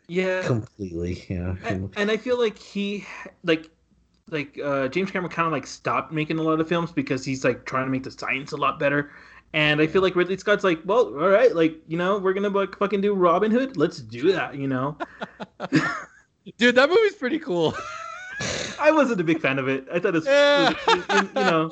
Yeah. 0.08 0.44
completely. 0.44 1.26
Yeah. 1.28 1.56
and, 1.66 1.92
and 1.98 2.12
I 2.12 2.18
feel 2.18 2.38
like 2.40 2.60
he 2.60 3.06
like 3.44 3.72
like 4.32 4.60
uh, 4.64 4.88
James 4.88 5.12
Cameron 5.12 5.32
kind 5.32 5.46
of 5.46 5.52
like 5.52 5.68
stopped 5.68 6.12
making 6.12 6.40
a 6.40 6.42
lot 6.42 6.60
of 6.60 6.68
films 6.68 6.92
because 6.92 7.24
he's 7.24 7.44
like 7.44 7.66
trying 7.66 7.86
to 7.86 7.92
make 7.92 8.04
the 8.04 8.12
science 8.12 8.52
a 8.52 8.58
lot 8.58 8.80
better. 8.80 9.12
And 9.54 9.80
I 9.80 9.88
feel 9.88 10.02
like 10.02 10.16
Ridley 10.16 10.38
Scott's 10.38 10.64
like, 10.64 10.80
well, 10.84 11.06
all 11.06 11.30
right, 11.30 11.56
like 11.56 11.76
you 11.88 11.98
know, 11.98 12.18
we're 12.18 12.34
gonna 12.34 12.50
like 12.50 12.78
fucking 12.78 13.02
do 13.02 13.14
Robin 13.14 13.52
Hood. 13.52 13.78
Let's 13.78 14.00
do 14.00 14.32
that, 14.34 14.56
you 14.56 14.68
know. 14.68 14.98
Dude, 16.58 16.76
that 16.76 16.90
movie's 16.90 17.16
pretty 17.16 17.40
cool. 17.40 17.74
I 18.80 18.92
wasn't 18.92 19.22
a 19.22 19.24
big 19.24 19.40
fan 19.40 19.58
of 19.60 19.68
it. 19.68 19.88
I 19.92 20.00
thought 20.00 20.16
it 20.16 20.24
was, 20.24 20.28
it 20.28 21.10
was- 21.10 21.28
you 21.30 21.34
know, 21.36 21.72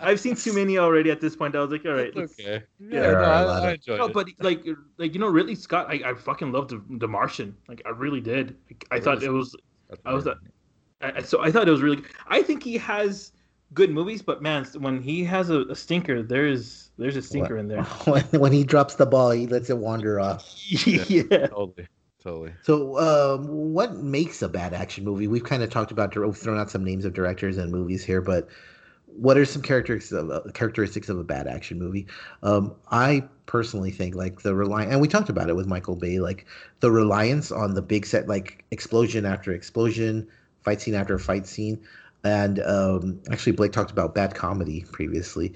I've 0.00 0.18
seen 0.18 0.34
too 0.34 0.52
many 0.52 0.78
already 0.78 1.10
at 1.12 1.20
this 1.20 1.36
point. 1.36 1.54
I 1.54 1.60
was 1.60 1.70
like, 1.70 1.84
all 1.86 1.92
right, 1.92 2.14
okay. 2.16 2.62
Yeah, 2.80 3.02
Yeah, 3.02 3.10
no, 3.12 3.18
are 3.18 3.22
a 3.22 3.26
I, 3.28 3.42
lot 3.44 3.62
I 3.62 3.72
enjoyed 3.74 3.98
No, 3.98 4.06
it. 4.06 4.12
but 4.12 4.26
like, 4.40 4.66
like 4.98 5.14
you 5.14 5.20
know, 5.20 5.28
Ridley 5.28 5.54
Scott, 5.54 5.86
I, 5.88 6.10
I 6.10 6.14
fucking 6.14 6.50
loved 6.50 6.70
the, 6.70 6.82
the 6.98 7.06
Martian. 7.06 7.56
Like, 7.68 7.82
I 7.86 7.90
really 7.90 8.20
did. 8.20 8.56
Like, 8.68 8.84
I 8.90 8.98
thought 8.98 9.22
it 9.22 9.30
was 9.30 9.54
I 10.04 10.12
was 10.12 10.24
that. 10.24 10.38
I, 11.02 11.12
I- 11.18 11.22
so 11.22 11.42
I 11.42 11.50
thought 11.50 11.68
it 11.68 11.72
was 11.72 11.82
really. 11.82 11.96
good. 11.96 12.06
I 12.28 12.42
think 12.42 12.62
he 12.62 12.78
has 12.78 13.32
good 13.74 13.90
movies, 13.90 14.22
but 14.22 14.42
man, 14.42 14.64
when 14.78 15.00
he 15.02 15.24
has 15.24 15.50
a, 15.50 15.60
a 15.62 15.74
stinker, 15.74 16.22
there's 16.22 16.90
there's 16.98 17.16
a 17.16 17.22
stinker 17.22 17.56
in 17.56 17.68
there. 17.68 17.82
when, 18.04 18.24
when 18.24 18.52
he 18.52 18.64
drops 18.64 18.94
the 18.96 19.06
ball, 19.06 19.30
he 19.30 19.46
lets 19.46 19.70
it 19.70 19.78
wander 19.78 20.20
off. 20.20 20.44
yeah. 20.66 21.46
Totally, 21.48 21.88
totally. 22.22 22.52
So, 22.62 22.98
um, 22.98 23.48
what 23.72 23.96
makes 23.96 24.42
a 24.42 24.48
bad 24.48 24.74
action 24.74 25.04
movie? 25.04 25.26
We've 25.26 25.44
kind 25.44 25.62
of 25.62 25.70
talked 25.70 25.90
about, 25.90 26.14
we've 26.16 26.36
thrown 26.36 26.58
out 26.58 26.70
some 26.70 26.84
names 26.84 27.04
of 27.04 27.14
directors 27.14 27.58
and 27.58 27.72
movies 27.72 28.04
here, 28.04 28.20
but 28.20 28.48
what 29.06 29.36
are 29.36 29.44
some 29.44 29.62
characteristics 29.62 30.12
of 30.12 30.30
uh, 30.30 30.40
characteristics 30.52 31.08
of 31.08 31.18
a 31.18 31.24
bad 31.24 31.46
action 31.46 31.78
movie? 31.78 32.06
Um, 32.42 32.74
I 32.90 33.24
personally 33.46 33.90
think 33.90 34.14
like 34.14 34.42
the 34.42 34.54
reliance, 34.54 34.92
and 34.92 35.00
we 35.00 35.08
talked 35.08 35.28
about 35.28 35.48
it 35.48 35.56
with 35.56 35.66
Michael 35.66 35.96
Bay, 35.96 36.18
like 36.18 36.46
the 36.80 36.90
reliance 36.90 37.50
on 37.52 37.74
the 37.74 37.82
big 37.82 38.06
set, 38.06 38.28
like 38.28 38.64
explosion 38.70 39.24
after 39.26 39.52
explosion, 39.52 40.28
fight 40.62 40.80
scene 40.80 40.94
after 40.94 41.18
fight 41.18 41.46
scene, 41.46 41.80
and 42.24 42.60
um, 42.60 43.20
actually 43.30 43.52
Blake 43.52 43.72
talked 43.72 43.90
about 43.90 44.14
bad 44.14 44.34
comedy 44.34 44.84
previously. 44.92 45.54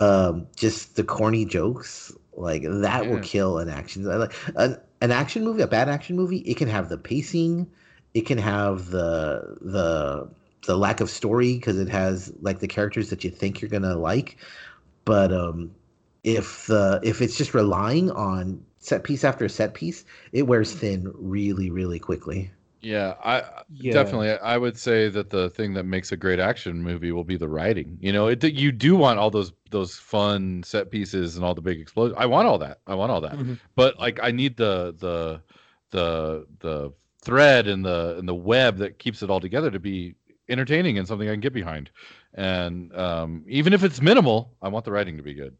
Um, 0.00 0.46
just 0.56 0.96
the 0.96 1.04
corny 1.04 1.44
jokes, 1.44 2.12
like 2.36 2.62
that 2.62 3.08
will 3.08 3.20
kill 3.20 3.58
an 3.58 3.68
action. 3.68 4.04
Like 4.04 4.32
an, 4.56 4.78
an 5.00 5.10
action 5.10 5.44
movie, 5.44 5.62
a 5.62 5.66
bad 5.66 5.88
action 5.88 6.16
movie, 6.16 6.38
it 6.38 6.56
can 6.56 6.68
have 6.68 6.88
the 6.88 6.98
pacing, 6.98 7.68
it 8.14 8.26
can 8.26 8.38
have 8.38 8.90
the 8.90 9.56
the 9.60 10.28
the 10.66 10.76
lack 10.76 11.00
of 11.00 11.10
story 11.10 11.54
because 11.54 11.78
it 11.78 11.88
has 11.88 12.32
like 12.40 12.58
the 12.60 12.68
characters 12.68 13.10
that 13.10 13.24
you 13.24 13.30
think 13.30 13.60
you're 13.60 13.70
gonna 13.70 13.96
like, 13.96 14.36
but 15.04 15.32
um, 15.32 15.70
if 16.24 16.66
the 16.66 17.00
if 17.02 17.22
it's 17.22 17.36
just 17.36 17.54
relying 17.54 18.10
on 18.10 18.64
set 18.78 19.04
piece 19.04 19.24
after 19.24 19.48
set 19.48 19.74
piece, 19.74 20.04
it 20.32 20.46
wears 20.46 20.72
thin 20.72 21.12
really 21.14 21.70
really 21.70 21.98
quickly. 21.98 22.50
Yeah, 22.80 23.14
I 23.24 23.42
Yeah. 23.70 23.92
definitely. 23.92 24.30
I 24.30 24.56
would 24.56 24.78
say 24.78 25.08
that 25.08 25.30
the 25.30 25.50
thing 25.50 25.74
that 25.74 25.84
makes 25.84 26.12
a 26.12 26.16
great 26.16 26.38
action 26.38 26.82
movie 26.82 27.12
will 27.12 27.24
be 27.24 27.36
the 27.36 27.48
writing. 27.48 27.98
You 28.00 28.12
know, 28.12 28.28
it, 28.28 28.42
you 28.44 28.70
do 28.72 28.96
want 28.96 29.18
all 29.18 29.30
those 29.30 29.52
those 29.70 29.96
fun 29.96 30.62
set 30.62 30.90
pieces 30.90 31.36
and 31.36 31.44
all 31.44 31.54
the 31.54 31.60
big 31.60 31.80
explosions. 31.80 32.16
I 32.18 32.26
want 32.26 32.46
all 32.46 32.58
that. 32.58 32.80
I 32.86 32.94
want 32.94 33.10
all 33.10 33.20
that. 33.22 33.36
Mhm. 33.36 33.58
But 33.74 33.98
like, 33.98 34.20
I 34.22 34.30
need 34.30 34.56
the 34.56 34.94
the 34.98 35.42
the 35.90 36.46
the 36.60 36.92
thread 37.22 37.66
and 37.66 37.84
the 37.84 38.16
and 38.18 38.28
the 38.28 38.34
web 38.34 38.78
that 38.78 38.98
keeps 38.98 39.22
it 39.22 39.30
all 39.30 39.40
together 39.40 39.70
to 39.70 39.80
be 39.80 40.14
entertaining 40.48 40.98
and 40.98 41.06
something 41.06 41.28
I 41.28 41.32
can 41.32 41.40
get 41.40 41.52
behind. 41.52 41.90
And 42.34 42.94
um, 42.96 43.44
even 43.48 43.72
if 43.72 43.82
it's 43.82 44.00
minimal, 44.00 44.54
I 44.62 44.68
want 44.68 44.84
the 44.84 44.92
writing 44.92 45.16
to 45.16 45.22
be 45.22 45.34
good. 45.34 45.56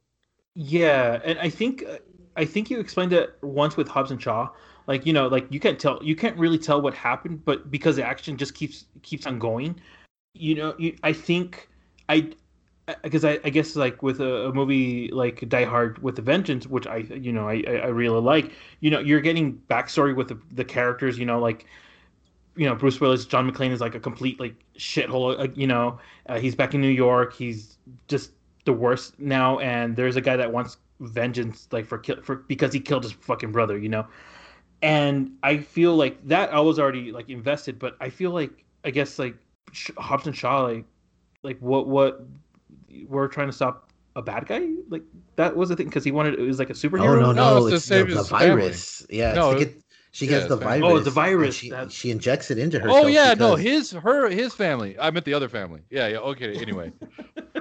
Yeah, 0.55 1.21
and 1.25 1.39
I 1.39 1.51
think 1.51 1.85
I 2.37 2.45
think 2.45 2.71
you 2.71 2.79
explained 2.81 3.13
it 3.13 3.37
once 3.43 3.77
with 3.77 3.89
Hobbs 3.89 4.11
and 4.11 4.21
Shaw. 4.21 4.49
Like 4.89 5.05
you 5.05 5.13
know, 5.13 5.29
like 5.29 5.47
you 5.51 5.61
can't 5.61 5.79
tell, 5.79 6.03
you 6.03 6.17
can't 6.17 6.37
really 6.39 6.59
tell 6.59 6.81
what 6.81 6.95
happened, 6.95 7.45
but 7.45 7.71
because 7.71 7.97
the 7.97 8.05
action 8.05 8.39
just 8.39 8.55
keeps 8.55 8.87
keeps 9.03 9.27
on 9.27 9.39
going, 9.39 9.79
you 10.33 10.55
know, 10.55 10.75
you, 10.79 10.97
I 11.03 11.13
think 11.13 11.69
I 12.09 12.33
because 13.03 13.23
I, 13.23 13.39
I 13.45 13.51
guess 13.51 13.77
like 13.77 14.03
with 14.03 14.19
a, 14.21 14.47
a 14.49 14.53
movie 14.55 15.11
like 15.13 15.47
Die 15.47 15.65
Hard 15.65 16.03
with 16.03 16.19
a 16.19 16.23
Vengeance, 16.23 16.67
which 16.67 16.87
I 16.87 16.97
you 16.97 17.33
know 17.33 17.47
I, 17.47 17.63
I 17.67 17.89
really 17.89 18.21
like, 18.21 18.53
you 18.81 18.91
know, 18.91 18.99
you're 18.99 19.21
getting 19.21 19.61
backstory 19.69 20.17
with 20.17 20.29
the, 20.29 20.41
the 20.53 20.65
characters, 20.65 21.19
you 21.19 21.27
know, 21.27 21.39
like 21.39 21.67
you 22.57 22.65
know 22.65 22.75
Bruce 22.75 22.99
Willis, 22.99 23.27
John 23.27 23.51
McClane 23.51 23.73
is 23.73 23.83
like 23.83 23.95
a 23.95 24.01
complete 24.01 24.41
like 24.41 24.55
shithole, 24.79 25.39
uh, 25.39 25.49
you 25.55 25.67
know, 25.67 25.99
uh, 26.31 26.39
he's 26.39 26.55
back 26.55 26.73
in 26.73 26.81
New 26.81 26.89
York, 26.89 27.35
he's 27.35 27.77
just 28.09 28.31
the 28.65 28.73
worst 28.73 29.21
now, 29.21 29.59
and 29.59 29.97
there's 29.97 30.17
a 30.17 30.23
guy 30.23 30.37
that 30.37 30.51
wants 30.51 30.79
vengeance 31.01 31.69
like 31.73 31.85
for 31.85 31.99
kill 31.99 32.23
for 32.23 32.37
because 32.37 32.73
he 32.73 32.81
killed 32.81 33.03
his 33.03 33.13
fucking 33.13 33.53
brother, 33.53 33.77
you 33.77 33.91
know. 33.91 34.07
And 34.83 35.33
I 35.43 35.59
feel 35.59 35.97
like 35.97 36.25
that 36.29 36.53
I 36.53 36.61
was 36.61 36.79
already 36.79 37.11
like 37.13 37.29
invested, 37.29 37.79
but 37.79 37.97
I 38.01 38.11
feel 38.11 38.31
like 38.31 38.65
I 38.85 38.91
guess 38.91 39.19
like 39.19 39.37
Sh- 39.73 39.91
Hobbs 39.99 40.27
and 40.27 40.37
Shaw 40.37 40.63
like 40.63 40.85
like 41.43 41.59
what 41.61 41.87
what 41.89 42.21
we're 43.09 43.29
trying 43.29 43.49
to 43.49 43.53
stop 43.53 43.89
a 44.17 44.23
bad 44.23 44.47
guy 44.47 44.67
like 44.89 45.03
that 45.37 45.55
was 45.57 45.69
the 45.69 45.77
thing 45.77 45.87
because 45.87 46.05
he 46.05 46.11
wanted 46.11 46.35
it 46.35 46.43
was 46.43 46.59
like 46.59 46.71
a 46.71 46.73
oh, 46.73 46.77
superhero. 46.77 47.01
Oh 47.23 47.33
no, 47.33 47.33
No, 47.33 47.59
no, 47.61 47.67
it's 47.67 47.77
it's, 47.77 47.85
save 47.85 48.09
the, 48.09 48.15
the 48.15 48.19
his 48.21 48.29
family. 48.29 48.63
virus. 48.63 49.07
Yeah, 49.11 49.33
No, 49.35 49.51
it's 49.51 49.61
to 49.61 49.67
get, 49.67 49.83
she 50.13 50.27
yeah, 50.27 50.31
gets 50.33 50.47
the 50.47 50.57
family. 50.59 50.81
virus. 50.81 51.01
Oh, 51.01 51.05
the 51.05 51.11
virus, 51.11 51.55
She, 51.55 51.73
she 51.91 52.11
injects 52.11 52.51
it 52.51 52.59
into 52.59 52.79
her. 52.81 52.89
Oh 52.89 53.07
yeah, 53.07 53.35
no, 53.39 53.55
his 53.57 53.93
her 53.93 54.29
his 54.29 54.55
family. 54.55 54.99
I 54.99 55.11
meant 55.11 55.25
the 55.25 55.35
other 55.35 55.49
family. 55.49 55.83
Yeah, 55.91 56.07
yeah. 56.09 56.19
Okay. 56.19 56.57
Anyway. 56.63 56.93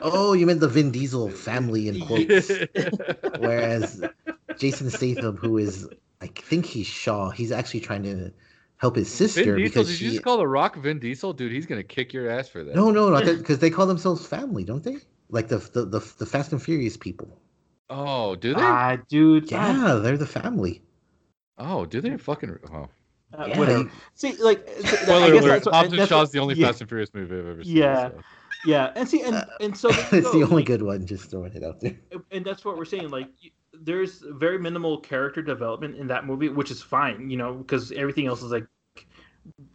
Oh, 0.01 0.33
you 0.33 0.45
meant 0.45 0.59
the 0.59 0.67
Vin 0.67 0.91
Diesel 0.91 1.29
family 1.31 1.87
in 1.87 1.99
quotes. 2.07 2.51
Whereas 3.37 4.03
Jason 4.57 4.89
Statham, 4.89 5.37
who 5.37 5.57
is, 5.57 5.87
I 6.21 6.27
think 6.27 6.65
he's 6.65 6.87
Shaw, 6.87 7.29
he's 7.29 7.51
actually 7.51 7.81
trying 7.81 8.03
to 8.03 8.31
help 8.77 8.95
his 8.95 9.11
sister 9.11 9.43
Vin 9.43 9.55
Diesel, 9.55 9.69
because 9.83 9.87
did 9.89 9.97
she. 9.97 10.05
you 10.05 10.11
just 10.11 10.23
call 10.23 10.37
the 10.37 10.47
Rock 10.47 10.75
Vin 10.77 10.99
Diesel? 10.99 11.33
Dude, 11.33 11.51
he's 11.51 11.65
gonna 11.65 11.83
kick 11.83 12.13
your 12.13 12.29
ass 12.29 12.47
for 12.49 12.63
that. 12.63 12.75
No, 12.75 12.91
no, 12.91 13.09
not 13.09 13.25
because 13.37 13.59
they 13.59 13.69
call 13.69 13.85
themselves 13.85 14.25
family, 14.25 14.63
don't 14.63 14.83
they? 14.83 14.97
Like 15.29 15.47
the 15.47 15.57
the 15.57 15.85
the, 15.85 16.13
the 16.17 16.25
Fast 16.25 16.51
and 16.51 16.61
Furious 16.61 16.97
people. 16.97 17.39
Oh, 17.89 18.35
do 18.35 18.53
they? 18.53 18.61
Ah, 18.61 18.97
dude. 19.07 19.49
Yeah, 19.51 19.99
they're 20.01 20.17
the 20.17 20.25
family. 20.27 20.81
oh, 21.57 21.85
do 21.85 22.01
they 22.01 22.17
fucking? 22.17 22.57
Oh. 22.71 22.89
Uh, 23.37 23.45
Yeah, 23.47 23.59
whatever. 23.59 23.91
See, 24.15 24.35
like, 24.37 24.67
I 24.69 24.81
Spoiler 24.81 25.31
guess 25.33 25.43
alert! 25.43 25.49
that's 25.49 25.65
what- 25.65 25.75
Hobbs 25.75 25.89
and 25.89 25.99
that's 25.99 26.09
Shaw's 26.09 26.31
the 26.31 26.39
only 26.39 26.55
yeah, 26.55 26.67
Fast 26.67 26.81
and 26.81 26.89
Furious 26.89 27.13
movie 27.13 27.35
I've 27.37 27.45
ever 27.47 27.63
seen. 27.63 27.75
Yeah. 27.77 28.09
so. 28.09 28.19
Yeah, 28.65 28.91
and 28.95 29.07
see, 29.07 29.21
and 29.21 29.35
Uh, 29.35 29.45
and 29.61 29.77
so 29.77 29.89
there 29.89 30.07
you 30.11 30.17
it's 30.19 30.31
the 30.31 30.43
only 30.43 30.55
like, 30.57 30.65
good 30.65 30.81
one. 30.81 31.05
Just 31.05 31.29
throwing 31.29 31.53
it 31.53 31.63
out 31.63 31.79
there. 31.79 31.95
and 32.31 32.43
that's 32.45 32.63
what 32.65 32.77
we're 32.77 32.85
saying. 32.85 33.09
Like, 33.09 33.29
y- 33.43 33.51
there's 33.81 34.23
very 34.27 34.59
minimal 34.59 34.99
character 34.99 35.41
development 35.41 35.95
in 35.97 36.07
that 36.07 36.25
movie, 36.25 36.49
which 36.49 36.71
is 36.71 36.81
fine, 36.81 37.29
you 37.29 37.37
know, 37.37 37.53
because 37.53 37.91
everything 37.91 38.27
else 38.27 38.41
is 38.43 38.51
like 38.51 38.65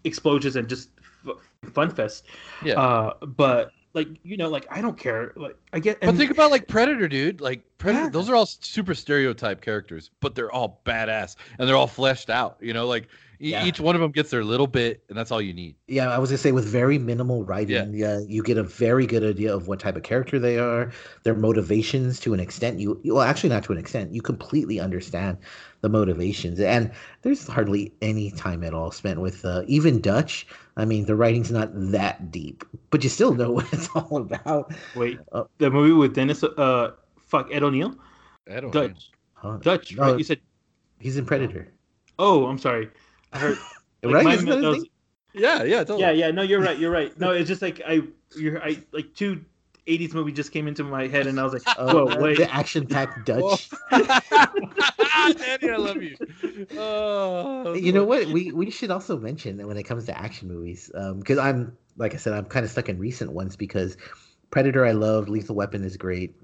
explosions 0.04 0.56
and 0.56 0.68
just 0.68 0.90
f- 1.28 1.36
fun 1.72 1.90
fest. 1.90 2.26
Yeah. 2.64 2.80
Uh, 2.80 3.14
but 3.24 3.72
like, 3.94 4.08
you 4.22 4.36
know, 4.36 4.48
like 4.48 4.66
I 4.70 4.80
don't 4.80 4.96
care. 4.98 5.32
Like, 5.36 5.56
I 5.72 5.78
get. 5.78 6.00
But 6.00 6.16
think 6.16 6.30
about 6.30 6.50
like 6.50 6.66
Predator, 6.68 7.08
dude. 7.08 7.40
Like 7.40 7.62
Predator, 7.78 8.04
Yeah. 8.04 8.10
those 8.10 8.28
are 8.28 8.34
all 8.34 8.46
super 8.46 8.94
stereotype 8.94 9.60
characters, 9.60 10.10
but 10.20 10.34
they're 10.34 10.52
all 10.52 10.80
badass 10.84 11.36
and 11.58 11.68
they're 11.68 11.76
all 11.76 11.86
fleshed 11.86 12.30
out. 12.30 12.56
You 12.60 12.72
know, 12.72 12.86
like 12.86 13.08
Yeah. 13.42 13.66
each 13.66 13.80
one 13.80 13.96
of 13.96 14.00
them 14.00 14.12
gets 14.12 14.30
their 14.30 14.44
little 14.44 14.68
bit, 14.68 15.02
and 15.08 15.18
that's 15.18 15.32
all 15.32 15.42
you 15.42 15.52
need. 15.52 15.74
Yeah, 15.88 16.08
I 16.14 16.18
was 16.18 16.30
gonna 16.30 16.38
say 16.38 16.52
with 16.52 16.64
very 16.64 16.96
minimal 16.96 17.44
writing, 17.44 17.92
yeah. 17.92 18.20
you 18.20 18.42
get 18.42 18.56
a 18.56 18.62
very 18.62 19.04
good 19.04 19.24
idea 19.24 19.54
of 19.54 19.66
what 19.66 19.80
type 19.80 19.96
of 19.96 20.04
character 20.04 20.38
they 20.38 20.58
are, 20.58 20.92
their 21.24 21.34
motivations 21.34 22.20
to 22.20 22.34
an 22.34 22.40
extent. 22.40 22.78
You 22.78 23.00
well, 23.04 23.22
actually 23.22 23.50
not 23.50 23.64
to 23.64 23.72
an 23.72 23.78
extent. 23.78 24.14
You 24.14 24.22
completely 24.22 24.78
understand 24.78 25.38
the 25.80 25.88
motivations, 25.88 26.60
and 26.60 26.92
there's 27.22 27.46
hardly 27.48 27.92
any 28.00 28.30
time 28.30 28.62
at 28.62 28.74
all 28.74 28.92
spent 28.92 29.20
with 29.20 29.44
uh, 29.44 29.62
even 29.66 30.00
Dutch. 30.00 30.46
I 30.76 30.84
mean, 30.84 31.06
the 31.06 31.16
writing's 31.16 31.50
not 31.50 31.70
that 31.74 32.30
deep, 32.30 32.64
but 32.90 33.02
you 33.02 33.10
still 33.10 33.34
know 33.34 33.50
what 33.58 33.72
it's 33.72 33.88
all 33.94 34.18
about. 34.18 34.72
wait, 34.94 35.18
Uh, 35.32 35.44
the 35.58 35.68
movie 35.68 35.92
with 35.92 36.14
Dennis, 36.14 36.44
uh, 36.44 36.92
fuck 37.26 37.48
Ed 37.52 37.64
O'Neill, 37.64 37.96
I 38.48 38.60
don't. 38.60 38.70
Dutch, 38.72 39.10
Huh? 39.34 39.56
Dutch, 39.56 39.96
No, 39.96 40.02
right? 40.02 40.18
You 40.18 40.24
said, 40.24 40.40
he's 41.00 41.16
in 41.16 41.26
Predator, 41.26 41.72
oh, 42.20 42.46
I'm 42.46 42.58
sorry, 42.58 42.88
I 43.32 43.38
heard. 43.38 43.58
like, 44.02 44.14
right? 44.14 44.24
my- 44.24 44.34
Isn't 44.34 44.48
that 44.48 44.62
was- 44.62 44.86
Yeah, 45.32 45.62
yeah, 45.62 45.78
totally. 45.78 46.00
yeah, 46.02 46.10
yeah. 46.10 46.30
No, 46.30 46.42
you're 46.42 46.60
right. 46.60 46.78
You're 46.78 46.90
right. 46.90 47.18
No, 47.18 47.30
it's 47.30 47.48
just 47.48 47.62
like 47.62 47.80
I, 47.86 48.02
you're, 48.36 48.62
I 48.62 48.82
like 48.92 49.14
two. 49.14 49.44
80s 49.88 50.14
movie 50.14 50.30
just 50.30 50.52
came 50.52 50.68
into 50.68 50.84
my 50.84 51.08
head 51.08 51.26
and 51.26 51.40
I 51.40 51.42
was 51.42 51.52
like, 51.54 51.62
Oh, 51.76 52.06
whoa, 52.06 52.20
wait. 52.22 52.36
the 52.36 52.48
action-packed 52.54 53.26
Dutch. 53.26 53.68
Danny, 53.90 55.70
I 55.70 55.76
love 55.76 56.00
you. 56.00 56.16
Oh, 56.78 57.74
you 57.74 57.92
know 57.92 58.04
what 58.04 58.26
we 58.28 58.52
we 58.52 58.70
should 58.70 58.92
also 58.92 59.18
mention 59.18 59.56
that 59.56 59.66
when 59.66 59.76
it 59.76 59.82
comes 59.82 60.06
to 60.06 60.16
action 60.16 60.46
movies 60.48 60.90
because 61.18 61.38
i'm 61.38 61.76
like 61.96 62.14
i 62.14 62.16
said 62.16 62.32
i'm 62.32 62.44
kind 62.44 62.64
of 62.64 62.70
stuck 62.70 62.88
in 62.88 62.98
recent 62.98 63.32
ones 63.32 63.56
because 63.56 63.96
predator 64.50 64.84
i 64.86 64.92
love 64.92 65.28
lethal 65.28 65.56
weapon 65.56 65.84
is 65.84 65.96
great 65.96 66.34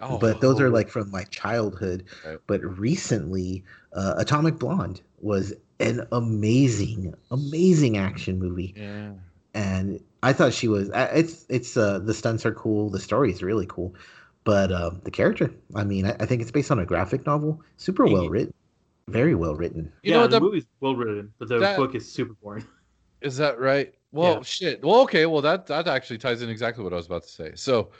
Oh, 0.00 0.16
but 0.18 0.40
those 0.40 0.60
are 0.60 0.70
like 0.70 0.88
from 0.88 1.10
my 1.10 1.24
childhood 1.24 2.04
Right. 2.24 2.38
but 2.46 2.60
recently 2.78 3.64
uh, 3.92 4.14
atomic 4.18 4.58
blonde 4.58 5.00
was 5.20 5.52
an 5.80 6.06
amazing 6.12 7.14
amazing 7.30 7.96
action 7.96 8.38
movie 8.38 8.74
Yeah. 8.76 9.12
and 9.54 10.00
i 10.22 10.32
thought 10.32 10.52
she 10.52 10.68
was 10.68 10.90
uh, 10.90 11.10
it's 11.14 11.46
it's 11.48 11.76
uh 11.76 11.98
the 12.00 12.12
stunts 12.14 12.44
are 12.44 12.52
cool 12.52 12.90
the 12.90 12.98
story 12.98 13.30
is 13.30 13.42
really 13.42 13.66
cool 13.66 13.94
but 14.44 14.72
um 14.72 15.00
the 15.04 15.10
character 15.10 15.52
i 15.76 15.84
mean 15.84 16.06
i, 16.06 16.16
I 16.20 16.26
think 16.26 16.42
it's 16.42 16.50
based 16.50 16.70
on 16.70 16.78
a 16.80 16.84
graphic 16.84 17.24
novel 17.26 17.62
super 17.76 18.06
well 18.06 18.28
written 18.28 18.52
very 19.08 19.34
well 19.34 19.54
written 19.54 19.92
You 20.02 20.10
yeah, 20.10 20.14
know 20.16 20.20
what? 20.22 20.30
the 20.30 20.38
The, 20.40 20.44
movie's 20.46 20.66
well 20.80 20.96
written, 20.96 21.32
but 21.38 21.48
the 21.48 21.58
that- 21.60 21.76
book 21.78 21.94
is 21.94 22.10
super 22.10 22.34
boring. 22.42 22.66
is 23.22 23.36
that 23.38 23.58
right? 23.58 23.94
Well, 24.12 24.34
Yeah. 24.36 24.42
shit. 24.42 24.82
Well, 24.82 25.00
okay. 25.02 25.24
Well, 25.26 25.40
that 25.42 25.66
that 25.68 25.88
actually 25.88 26.18
ties 26.18 26.42
in 26.42 26.50
exactly 26.50 26.84
what 26.84 26.92
I 26.92 26.96
was 26.96 27.06
about 27.06 27.22
to 27.22 27.28
say. 27.28 27.52
So, 27.54 27.90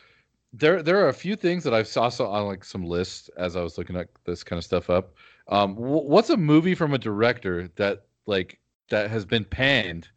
there 0.52 0.82
there 0.82 0.98
are 1.02 1.08
a 1.08 1.14
few 1.14 1.34
things 1.34 1.64
that 1.64 1.72
I 1.72 1.82
saw 1.82 2.08
so 2.10 2.26
on 2.26 2.46
like 2.46 2.62
some 2.62 2.84
lists 2.84 3.30
as 3.38 3.56
I 3.56 3.62
was 3.62 3.78
looking 3.78 3.96
at 3.96 4.08
this 4.26 4.44
kind 4.44 4.58
of 4.58 4.64
stuff 4.64 4.90
up. 4.90 5.14
Um, 5.48 5.74
wh- 5.74 6.04
what's 6.04 6.30
a 6.30 6.36
movie 6.36 6.74
from 6.74 6.94
a 6.94 6.98
director 6.98 7.68
that 7.76 8.04
like 8.26 8.58
that 8.90 9.10
has 9.10 9.24
been 9.24 9.44
panned 9.44 10.08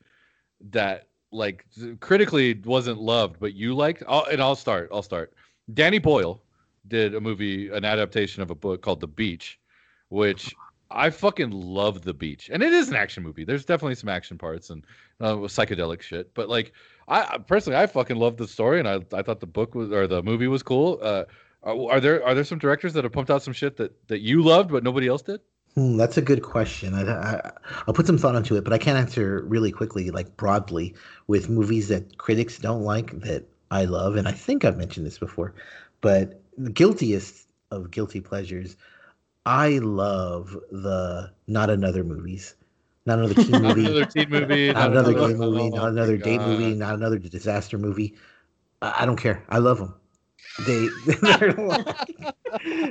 that 0.72 1.08
like 1.32 1.66
critically 2.00 2.62
wasn't 2.66 3.00
loved 3.00 3.40
but 3.40 3.54
you 3.54 3.74
liked? 3.74 4.04
I'll, 4.08 4.26
and 4.26 4.42
I'll 4.42 4.56
start. 4.56 4.90
I'll 4.92 5.02
start. 5.02 5.34
Danny 5.74 6.00
Boyle 6.00 6.42
did 6.88 7.16
a 7.16 7.22
movie, 7.22 7.70
an 7.70 7.86
adaptation 7.86 8.42
of 8.44 8.52
a 8.52 8.56
book 8.56 8.82
called 8.82 9.00
The 9.00 9.08
Beach, 9.08 9.60
which 10.10 10.54
I 10.90 11.10
fucking 11.10 11.52
love 11.52 12.02
The 12.02 12.14
Beach, 12.14 12.50
and 12.52 12.62
it 12.62 12.74
is 12.74 12.90
an 12.90 12.96
action 12.96 13.24
movie. 13.24 13.46
There's 13.46 13.64
definitely 13.64 13.96
some 13.96 14.10
action 14.10 14.38
parts 14.38 14.70
and 14.70 14.84
uh, 15.22 15.36
psychedelic 15.36 16.02
shit, 16.02 16.34
but 16.34 16.50
like 16.50 16.74
I- 17.08 17.38
personally, 17.38 17.78
I 17.78 17.88
fucking 17.88 18.18
love 18.18 18.38
the 18.38 18.48
story, 18.48 18.80
and 18.80 18.88
I 18.88 18.96
I 19.14 19.22
thought 19.22 19.40
the 19.40 19.48
book 19.48 19.76
was 19.76 19.92
or 19.92 20.08
the 20.08 20.22
movie 20.24 20.48
was 20.48 20.64
cool. 20.64 21.00
Uh, 21.02 21.26
are, 21.64 21.92
are 21.94 22.00
there 22.00 22.26
are 22.26 22.34
there 22.36 22.44
some 22.44 22.60
directors 22.60 22.94
that 22.94 23.04
have 23.04 23.14
pumped 23.14 23.30
out 23.32 23.44
some 23.44 23.54
shit 23.54 23.78
that 23.78 24.08
that 24.08 24.22
you 24.22 24.42
loved 24.44 24.72
but 24.72 24.84
nobody 24.84 25.08
else 25.08 25.22
did? 25.22 25.42
Hmm, 25.76 25.96
that's 25.96 26.18
a 26.18 26.22
good 26.22 26.42
question. 26.44 26.94
I, 26.94 27.10
I, 27.10 27.52
I'll 27.88 27.94
put 27.94 28.06
some 28.06 28.18
thought 28.18 28.36
into 28.36 28.58
it, 28.58 28.64
but 28.66 28.74
I 28.74 28.78
can't 28.78 28.98
answer 28.98 29.42
really 29.48 29.72
quickly, 29.72 30.10
like 30.12 30.36
broadly, 30.36 30.94
with 31.28 31.50
movies 31.50 31.88
that 31.88 32.18
critics 32.18 32.60
don't 32.60 32.82
like 32.84 33.18
that 33.22 33.46
I 33.72 33.86
love. 33.86 34.18
And 34.18 34.28
I 34.28 34.34
think 34.34 34.66
I've 34.66 34.76
mentioned 34.78 35.06
this 35.06 35.18
before, 35.18 35.54
but 36.02 36.42
the 36.58 36.72
guiltiest 36.72 37.48
of 37.72 37.90
guilty 37.90 38.20
pleasures, 38.20 38.76
I 39.46 39.78
love 39.78 40.58
the 40.72 41.32
Not 41.48 41.70
Another 41.70 42.04
movies. 42.04 42.56
Not 43.06 43.20
another 43.20 43.34
Not 43.50 43.62
movie. 43.62 43.86
another 43.86 44.06
teen 44.06 44.30
movie. 44.30 44.74
not 44.74 44.92
another 44.92 45.12
another- 45.12 45.28
gay 45.30 45.34
movie, 45.40 45.62
oh 45.62 45.70
not 45.70 45.88
another 45.90 46.18
date 46.18 46.38
God. 46.40 46.48
movie, 46.50 46.74
not 46.76 46.96
another 46.96 47.18
disaster 47.18 47.78
movie. 47.78 48.16
I, 48.82 48.94
I 49.00 49.06
don't 49.06 49.16
care. 49.16 49.42
I 49.48 49.60
love 49.60 49.78
them. 49.78 49.96
They 50.66 50.88
they're 51.22 51.54
like, 51.54 52.10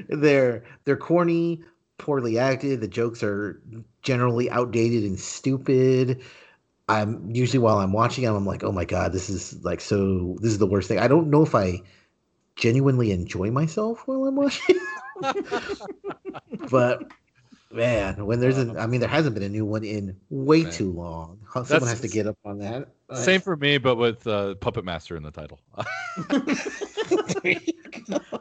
they're 0.08 0.64
they're 0.84 0.96
corny, 0.96 1.62
poorly 1.98 2.38
acted. 2.38 2.80
The 2.80 2.88
jokes 2.88 3.22
are 3.22 3.60
generally 4.02 4.50
outdated 4.50 5.04
and 5.04 5.18
stupid. 5.18 6.22
I'm 6.88 7.30
usually 7.30 7.58
while 7.60 7.78
I'm 7.78 7.92
watching 7.92 8.24
them, 8.24 8.34
I'm 8.34 8.46
like, 8.46 8.64
oh 8.64 8.72
my 8.72 8.84
god, 8.84 9.12
this 9.12 9.30
is 9.30 9.62
like 9.64 9.80
so. 9.80 10.36
This 10.40 10.50
is 10.52 10.58
the 10.58 10.66
worst 10.66 10.88
thing. 10.88 10.98
I 10.98 11.08
don't 11.08 11.30
know 11.30 11.42
if 11.42 11.54
I 11.54 11.80
genuinely 12.56 13.12
enjoy 13.12 13.50
myself 13.50 14.02
while 14.06 14.24
I'm 14.24 14.36
watching, 14.36 14.78
but 16.70 17.10
Man, 17.72 18.26
when 18.26 18.40
there's 18.40 18.58
a, 18.58 18.72
uh, 18.72 18.82
I 18.82 18.86
mean, 18.88 18.98
there 18.98 19.08
hasn't 19.08 19.34
been 19.34 19.44
a 19.44 19.48
new 19.48 19.64
one 19.64 19.84
in 19.84 20.16
way 20.28 20.64
Man. 20.64 20.72
too 20.72 20.90
long. 20.90 21.38
Someone 21.52 21.68
That's- 21.68 21.90
has 21.90 22.00
to 22.00 22.08
get 22.08 22.26
up 22.26 22.36
on 22.44 22.58
that. 22.58 22.88
Same 23.14 23.40
for 23.40 23.56
me, 23.56 23.78
but 23.78 23.96
with 23.96 24.26
uh, 24.26 24.54
Puppet 24.56 24.84
Master 24.84 25.16
in 25.16 25.22
the 25.22 25.30
title. 25.30 25.60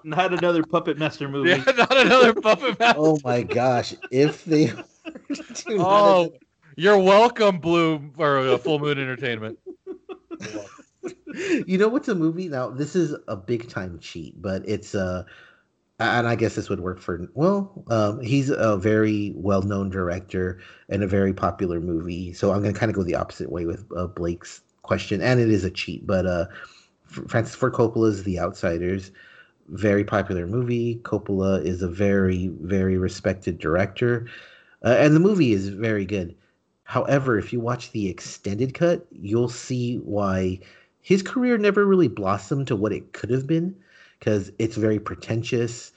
Not 0.04 0.34
another 0.34 0.64
Puppet 0.64 0.98
Master 0.98 1.30
movie. 1.30 1.50
yeah, 1.50 1.64
not 1.76 1.96
another 1.98 2.34
Puppet 2.34 2.80
Master. 2.80 3.00
oh 3.00 3.20
my 3.24 3.44
gosh! 3.44 3.94
If 4.12 4.46
they 4.46 4.68
were 4.74 4.84
to 5.36 5.54
do 5.68 5.78
Oh, 5.80 6.34
you're 6.76 6.98
welcome, 7.00 7.60
Blue 7.60 8.12
or 8.18 8.40
uh, 8.40 8.58
Full 8.58 8.80
Moon 8.80 8.98
Entertainment. 9.00 9.58
you 11.68 11.78
know 11.78 11.88
what's 11.88 12.08
a 12.08 12.16
movie 12.16 12.48
now 12.48 12.70
this 12.70 12.96
is 12.96 13.16
a 13.28 13.36
big 13.36 13.70
time 13.70 14.00
cheat 14.00 14.42
but 14.42 14.68
it's 14.68 14.96
uh 14.96 15.24
and 16.00 16.28
i 16.28 16.36
guess 16.36 16.56
this 16.56 16.70
would 16.70 16.80
work 16.80 17.00
for 17.00 17.28
well 17.34 17.84
um 17.90 18.20
he's 18.22 18.50
a 18.50 18.78
very 18.78 19.34
well 19.36 19.62
known 19.62 19.90
director 19.90 20.60
and 20.90 21.04
a 21.04 21.08
very 21.08 21.34
popular 21.34 21.80
movie 21.80 22.34
so 22.34 22.52
i'm 22.52 22.62
gonna 22.62 22.74
kind 22.74 22.90
of 22.90 22.96
go 22.96 23.04
the 23.04 23.16
opposite 23.16 23.52
way 23.52 23.66
with 23.66 23.86
uh, 23.96 24.08
blake's 24.08 24.62
question 24.82 25.22
and 25.22 25.40
it 25.40 25.50
is 25.50 25.64
a 25.64 25.70
cheat 25.70 26.06
but 26.08 26.26
uh 26.26 26.46
francis 27.06 27.56
ford 27.56 27.74
coppola's 27.74 28.24
the 28.24 28.40
outsiders 28.40 29.12
very 29.72 30.04
popular 30.04 30.48
movie. 30.48 31.00
Coppola 31.04 31.64
is 31.64 31.84
a 31.84 31.88
very 31.88 32.48
very 32.62 32.98
respected 32.98 33.60
director 33.60 34.28
uh, 34.84 34.96
and 34.98 35.16
the 35.16 35.20
movie 35.20 35.52
is 35.52 35.70
very 35.70 36.06
good. 36.06 36.36
However 36.84 37.38
if 37.38 37.54
you 37.54 37.60
watch 37.60 37.92
the 37.92 38.10
extended 38.10 38.74
cut 38.74 39.06
you'll 39.12 39.50
see 39.50 39.98
why 39.98 40.60
his 41.02 41.22
career 41.22 41.58
never 41.58 41.86
really 41.86 42.08
blossomed 42.08 42.68
to 42.68 42.76
what 42.76 42.92
it 42.92 43.14
could 43.14 43.30
have 43.30 43.46
been 43.46 43.76
because 44.20 44.52
it's 44.60 44.76
very 44.76 45.00
pretentious 45.00 45.92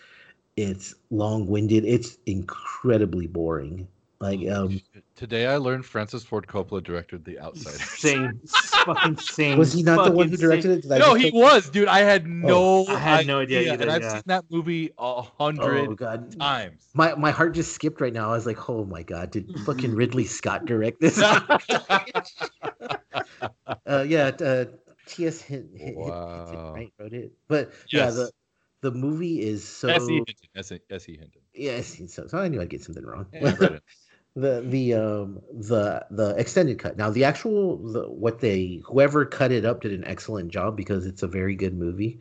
it's 0.56 0.94
long-winded 1.10 1.84
it's 1.84 2.18
incredibly 2.26 3.26
boring 3.26 3.86
like 4.20 4.48
um 4.48 4.80
Today 5.14 5.46
I 5.46 5.56
learned 5.56 5.84
Francis 5.86 6.24
Ford 6.24 6.46
Coppola 6.48 6.82
directed 6.82 7.24
The 7.24 7.38
Outsiders. 7.38 7.82
Same. 7.90 8.40
fucking 8.84 9.16
same. 9.18 9.58
was 9.58 9.72
he 9.72 9.82
not 9.84 10.04
the 10.06 10.10
one 10.10 10.28
who 10.28 10.36
directed 10.36 10.62
same. 10.62 10.72
it 10.78 10.82
Did 10.82 10.92
I 10.92 10.98
No, 10.98 11.14
he 11.14 11.24
take- 11.24 11.34
was, 11.34 11.68
dude. 11.70 11.86
I 11.86 12.00
had 12.00 12.26
no. 12.26 12.84
I 12.88 12.98
had 12.98 13.26
no 13.26 13.38
idea 13.40 13.72
either, 13.72 13.82
and 13.82 13.92
I've 13.92 14.02
yeah. 14.02 14.14
seen 14.14 14.22
that 14.26 14.44
movie 14.50 14.90
a 14.98 15.22
hundred 15.22 16.00
oh 16.02 16.16
times. 16.38 16.88
my 16.94 17.14
my 17.14 17.30
heart 17.30 17.54
just 17.54 17.72
skipped 17.72 18.00
right 18.00 18.12
now 18.12 18.30
i 18.30 18.32
was 18.32 18.46
like 18.46 18.68
oh 18.68 18.84
my 18.84 19.02
god 19.02 19.30
did 19.30 19.48
fucking 19.66 19.94
ridley 19.94 20.24
scott 20.24 20.64
direct 20.64 20.98
this 21.00 21.18
uh 23.86 24.04
yeah 24.08 24.30
uh 24.40 24.64
ts 25.06 25.42
Hin- 25.42 25.70
Hin- 25.76 25.94
Hin- 25.98 26.72
right 26.74 26.92
wrote 26.98 27.12
it 27.12 27.32
but 27.48 27.72
yeah 27.92 28.10
the 28.10 28.30
the 28.82 28.90
movie 28.90 29.40
is 29.40 29.66
so 29.66 29.88
S.E. 29.90 30.14
Hinton. 30.14 30.80
S.E. 30.90 31.12
Hinton. 31.16 31.42
yes 31.54 32.00
so, 32.08 32.26
so 32.26 32.38
i 32.38 32.48
knew 32.48 32.60
i'd 32.60 32.68
get 32.68 32.82
something 32.82 33.04
wrong 33.04 33.26
Yeah, 33.32 33.48
I 33.48 33.52
read 33.54 33.72
it. 33.72 33.82
the 34.34 34.62
the 34.66 34.94
um 34.94 35.40
the 35.52 36.04
the 36.10 36.34
extended 36.38 36.78
cut 36.78 36.96
now 36.96 37.10
the 37.10 37.24
actual 37.24 37.76
the, 37.92 38.08
what 38.08 38.40
they 38.40 38.80
whoever 38.86 39.26
cut 39.26 39.52
it 39.52 39.64
up 39.64 39.82
did 39.82 39.92
an 39.92 40.04
excellent 40.06 40.50
job 40.50 40.74
because 40.76 41.04
it's 41.06 41.22
a 41.22 41.28
very 41.28 41.54
good 41.54 41.74
movie 41.74 42.18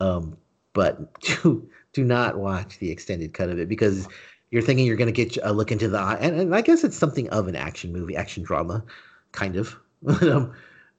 um 0.00 0.36
but 0.74 1.18
do 1.20 1.66
do 1.94 2.04
not 2.04 2.36
watch 2.38 2.78
the 2.78 2.90
extended 2.90 3.32
cut 3.32 3.48
of 3.48 3.58
it 3.58 3.68
because 3.70 4.06
you're 4.50 4.60
thinking 4.62 4.86
you're 4.86 4.96
going 4.96 5.12
to 5.12 5.24
get 5.24 5.38
a 5.42 5.52
look 5.52 5.72
into 5.72 5.88
the 5.88 5.98
eye 5.98 6.18
and, 6.20 6.38
and 6.38 6.54
i 6.54 6.60
guess 6.60 6.84
it's 6.84 6.96
something 6.96 7.28
of 7.30 7.48
an 7.48 7.56
action 7.56 7.90
movie 7.92 8.14
action 8.16 8.42
drama 8.42 8.84
kind 9.32 9.56
of 9.56 9.76
But, 10.02 10.22
um, 10.28 10.52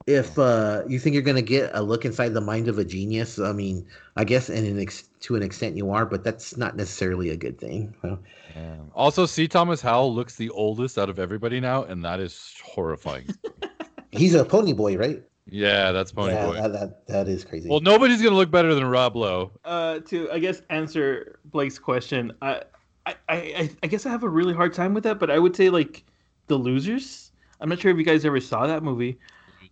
if 0.08 0.38
uh 0.38 0.82
you 0.88 0.98
think 0.98 1.12
you're 1.12 1.22
going 1.22 1.36
to 1.36 1.42
get 1.42 1.70
a 1.74 1.82
look 1.82 2.06
inside 2.06 2.30
the 2.30 2.40
mind 2.40 2.66
of 2.66 2.78
a 2.78 2.84
genius 2.84 3.38
i 3.38 3.52
mean 3.52 3.86
i 4.16 4.24
guess 4.24 4.48
in 4.48 4.64
an 4.64 4.80
ex- 4.80 5.10
to 5.20 5.36
an 5.36 5.42
extent 5.42 5.76
you 5.76 5.90
are 5.90 6.06
but 6.06 6.24
that's 6.24 6.56
not 6.56 6.76
necessarily 6.76 7.28
a 7.28 7.36
good 7.36 7.60
thing 7.60 7.94
so, 8.00 8.18
Yeah. 8.56 8.76
Also, 8.94 9.26
C. 9.26 9.46
Thomas 9.46 9.82
Howell 9.82 10.14
looks 10.14 10.34
the 10.34 10.48
oldest 10.50 10.98
out 10.98 11.10
of 11.10 11.18
everybody 11.18 11.60
now, 11.60 11.84
and 11.84 12.04
that 12.04 12.18
is 12.18 12.54
horrifying. 12.64 13.28
he's 14.10 14.34
a 14.34 14.44
pony 14.44 14.72
boy 14.72 14.96
right 14.96 15.22
yeah, 15.50 15.92
that's 15.92 16.12
Pony 16.12 16.34
yeah, 16.34 16.46
Boy. 16.46 16.54
That, 16.54 16.72
that, 16.72 17.06
that 17.06 17.28
is 17.28 17.42
crazy. 17.42 17.70
Well, 17.70 17.80
nobody's 17.80 18.20
gonna 18.20 18.36
look 18.36 18.50
better 18.50 18.74
than 18.74 18.84
Rob 18.84 19.16
Lowe. 19.16 19.50
uh, 19.64 20.00
to 20.00 20.30
I 20.30 20.38
guess 20.38 20.60
answer 20.68 21.38
Blake's 21.46 21.78
question, 21.78 22.32
I, 22.42 22.64
I 23.06 23.14
I 23.30 23.70
I 23.82 23.86
guess 23.86 24.04
I 24.04 24.10
have 24.10 24.24
a 24.24 24.28
really 24.28 24.52
hard 24.52 24.74
time 24.74 24.92
with 24.92 25.04
that, 25.04 25.18
but 25.18 25.30
I 25.30 25.38
would 25.38 25.56
say 25.56 25.70
like 25.70 26.04
the 26.48 26.56
losers. 26.56 27.32
I'm 27.62 27.70
not 27.70 27.80
sure 27.80 27.90
if 27.90 27.96
you 27.96 28.04
guys 28.04 28.26
ever 28.26 28.40
saw 28.40 28.66
that 28.66 28.82
movie, 28.82 29.18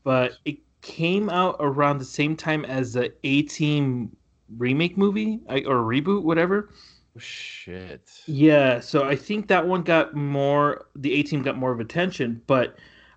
but 0.06 0.34
it 0.44 0.58
came 0.82 1.28
out 1.28 1.56
around 1.58 1.98
the 1.98 2.04
same 2.04 2.36
time 2.36 2.64
as 2.64 2.92
the 2.92 3.12
A 3.24 3.42
Team 3.42 4.16
remake 4.56 4.96
movie 4.96 5.40
or 5.48 5.82
reboot, 5.82 6.22
whatever. 6.22 6.68
Oh, 7.16 7.18
shit. 7.18 8.08
Yeah, 8.26 8.78
so 8.78 9.02
I 9.02 9.16
think 9.16 9.48
that 9.48 9.66
one 9.66 9.82
got 9.82 10.14
more. 10.14 10.86
The 10.94 11.12
A 11.14 11.22
Team 11.24 11.42
got 11.42 11.56
more 11.58 11.72
of 11.72 11.80
attention, 11.80 12.40
but 12.46 12.76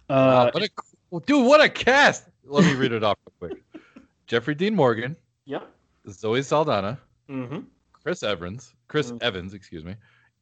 Wow, 0.10 0.16
uh, 0.48 0.52
what 0.52 0.64
a, 0.64 1.26
dude, 1.28 1.46
what 1.46 1.62
a 1.62 1.70
cast! 1.70 2.26
Let 2.44 2.66
me 2.66 2.74
read 2.74 2.92
it 2.92 3.04
off 3.04 3.18
real 3.40 3.52
quick. 3.52 3.64
Jeffrey 4.26 4.56
Dean 4.56 4.76
Morgan, 4.76 5.16
yep. 5.46 5.70
Zoe 6.10 6.42
Saldana, 6.42 6.98
Mm-hmm. 7.30 7.60
Chris 8.02 8.24
Evans, 8.24 8.74
Chris 8.88 9.12
Mm. 9.12 9.22
Evans, 9.22 9.54
excuse 9.54 9.86
me, 9.86 9.94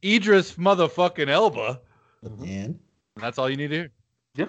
Idris 0.05 0.53
motherfucking 0.53 1.27
Elba. 1.27 1.81
and 2.23 2.39
And 2.45 2.79
that's 3.17 3.37
all 3.37 3.49
you 3.49 3.57
need 3.57 3.67
to 3.71 3.75
hear. 3.75 3.91
Yeah, 4.35 4.45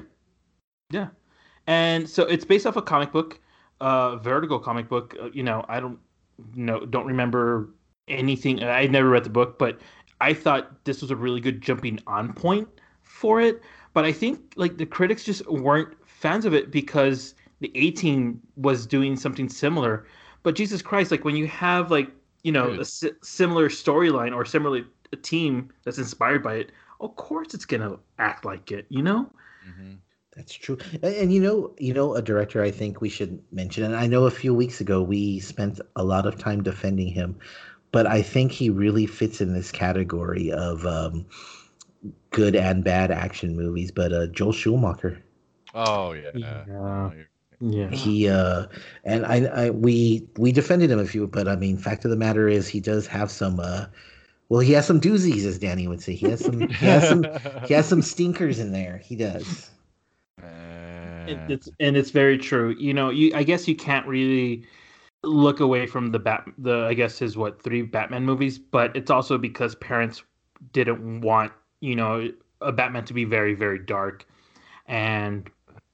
yeah, 0.90 1.09
and 1.68 2.08
so 2.08 2.22
it's 2.24 2.46
based 2.46 2.66
off 2.66 2.76
a 2.76 2.82
comic 2.82 3.12
book, 3.12 3.38
uh, 3.82 4.16
Vertigo 4.16 4.58
comic 4.58 4.88
book. 4.88 5.14
Uh, 5.20 5.28
you 5.34 5.42
know, 5.42 5.64
I 5.68 5.80
don't 5.80 5.98
know, 6.54 6.80
don't 6.86 7.06
remember 7.06 7.68
anything. 8.08 8.64
I 8.64 8.86
never 8.86 9.10
read 9.10 9.22
the 9.22 9.30
book, 9.30 9.58
but 9.58 9.78
I 10.22 10.32
thought 10.32 10.82
this 10.86 11.02
was 11.02 11.10
a 11.10 11.16
really 11.16 11.40
good 11.40 11.60
jumping 11.60 12.00
on 12.06 12.32
point 12.32 12.66
for 13.02 13.38
it. 13.42 13.62
But 13.92 14.06
I 14.06 14.12
think 14.12 14.54
like 14.56 14.78
the 14.78 14.86
critics 14.86 15.24
just 15.24 15.46
weren't 15.46 15.94
fans 16.06 16.46
of 16.46 16.54
it 16.54 16.70
because 16.70 17.34
the 17.60 17.70
A 17.74 17.90
Team 17.90 18.40
was 18.56 18.86
doing 18.86 19.14
something 19.14 19.50
similar. 19.50 20.06
But 20.44 20.54
Jesus 20.54 20.80
Christ, 20.80 21.10
like 21.10 21.26
when 21.26 21.36
you 21.36 21.46
have 21.48 21.90
like 21.90 22.10
you 22.44 22.52
know 22.52 22.70
Dude. 22.70 22.80
a 22.80 22.84
si- 22.86 23.12
similar 23.22 23.68
storyline 23.68 24.34
or 24.34 24.46
similarly 24.46 24.86
a 25.12 25.16
team 25.16 25.70
that's 25.84 25.98
inspired 25.98 26.42
by 26.42 26.54
it, 26.54 26.72
of 27.00 27.14
course 27.16 27.52
it's 27.52 27.66
gonna 27.66 27.98
act 28.18 28.46
like 28.46 28.72
it. 28.72 28.86
You 28.88 29.02
know. 29.02 29.30
Mm-hmm. 29.68 29.94
That's 30.39 30.55
true. 30.55 30.78
And, 31.03 31.14
and 31.14 31.32
you 31.32 31.41
know, 31.43 31.74
you 31.78 31.93
know, 31.93 32.14
a 32.14 32.22
director 32.22 32.62
I 32.62 32.70
think 32.70 33.01
we 33.03 33.11
should 33.11 33.43
mention, 33.53 33.84
and 33.84 33.97
I 33.97 34.07
know 34.07 34.24
a 34.26 34.30
few 34.30 34.55
weeks 34.55 34.80
ago 34.80 35.03
we 35.03 35.41
spent 35.41 35.80
a 35.97 36.05
lot 36.05 36.26
of 36.26 36.39
time 36.39 36.62
defending 36.62 37.09
him, 37.09 37.36
but 37.93 38.07
I 38.07 38.22
think 38.22 38.53
he 38.53 38.70
really 38.70 39.07
fits 39.07 39.41
in 39.41 39.53
this 39.53 39.72
category 39.72 40.53
of 40.53 40.86
um, 40.86 41.26
good 42.30 42.57
and 42.57 42.84
bad 42.84 43.11
action 43.11 43.57
movies. 43.57 43.91
But 43.91 44.12
uh, 44.12 44.26
Joel 44.28 44.53
Schumacher, 44.53 45.22
Oh 45.74 46.12
yeah. 46.12 46.30
Yeah. 46.34 46.64
Oh, 46.70 47.12
Yeah. 47.61 47.91
he 47.91 48.28
uh, 48.28 48.66
and 49.05 49.26
I, 49.26 49.45
I, 49.47 49.70
we 49.70 50.26
we 50.36 50.53
defended 50.53 50.91
him 50.91 50.99
a 51.01 51.07
few, 51.07 51.26
but 51.26 51.49
I 51.49 51.57
mean, 51.57 51.76
fact 51.76 52.05
of 52.05 52.11
the 52.11 52.16
matter 52.16 52.49
is, 52.49 52.68
he 52.68 52.80
does 52.80 53.07
have 53.09 53.30
some. 53.30 53.61
Uh, 53.61 53.86
well, 54.49 54.61
he 54.61 54.72
has 54.72 54.86
some 54.86 55.01
doozies, 55.01 55.45
as 55.45 55.59
Danny 55.59 55.89
would 55.89 56.01
say. 56.01 56.14
He 56.14 56.26
has 56.30 56.45
some. 56.45 56.68
he 56.68 56.86
has 56.86 57.09
some. 57.09 57.26
He 57.66 57.74
has 57.74 57.86
some 57.86 58.03
stinkers 58.03 58.59
in 58.61 58.72
there. 58.72 58.99
He 58.99 59.16
does. 59.16 59.70
Uh, 61.29 61.49
it's 61.49 61.68
and 61.81 61.97
it's 61.97 62.11
very 62.11 62.39
true. 62.39 62.74
You 62.79 62.95
know, 62.95 63.11
you 63.11 63.33
I 63.35 63.43
guess 63.43 63.68
you 63.68 63.76
can't 63.76 64.07
really 64.07 64.64
look 65.24 65.61
away 65.61 65.87
from 65.87 66.12
the 66.12 66.18
bat 66.18 66.47
the 66.59 66.87
I 66.87 66.95
guess 66.95 67.18
his 67.18 67.37
what 67.37 67.62
three 67.62 67.83
Batman 67.83 68.24
movies, 68.24 68.59
but 68.59 68.97
it's 68.97 69.11
also 69.11 69.39
because 69.39 69.74
parents 69.76 70.22
didn't 70.72 71.20
want 71.22 71.53
you 71.81 71.97
know 71.97 72.31
a 72.61 72.72
Batman 72.72 73.05
to 73.07 73.14
be 73.14 73.24
very 73.24 73.55
very 73.55 73.79
dark, 73.79 74.26
and 74.87 75.51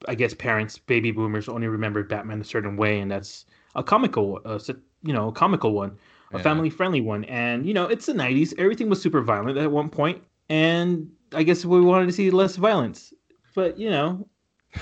I 0.07 0.15
guess 0.15 0.33
parents 0.33 0.77
baby 0.77 1.11
boomers 1.11 1.49
only 1.49 1.67
remembered 1.67 2.09
Batman 2.09 2.41
a 2.41 2.45
certain 2.45 2.77
way, 2.77 2.99
and 2.99 3.11
that's 3.11 3.45
a 3.75 3.83
comical 3.83 4.41
uh, 4.45 4.59
you 5.03 5.13
know 5.13 5.29
a 5.29 5.31
comical 5.33 5.73
one, 5.73 5.97
a 6.33 6.39
Yeah. 6.39 6.43
family 6.43 6.69
friendly 6.69 7.01
one, 7.01 7.25
and 7.25 7.65
you 7.65 7.73
know 7.73 7.85
it's 7.87 8.05
the 8.07 8.13
'90s. 8.13 8.53
Everything 8.57 8.89
was 8.89 9.01
super 9.01 9.21
violent 9.21 9.57
at 9.57 9.71
one 9.71 9.89
point, 9.89 10.23
and 10.49 11.09
I 11.33 11.43
guess 11.43 11.65
we 11.65 11.81
wanted 11.81 12.07
to 12.07 12.13
see 12.13 12.31
less 12.31 12.55
violence. 12.57 13.13
But 13.55 13.79
you 13.79 13.89
know, 13.89 14.27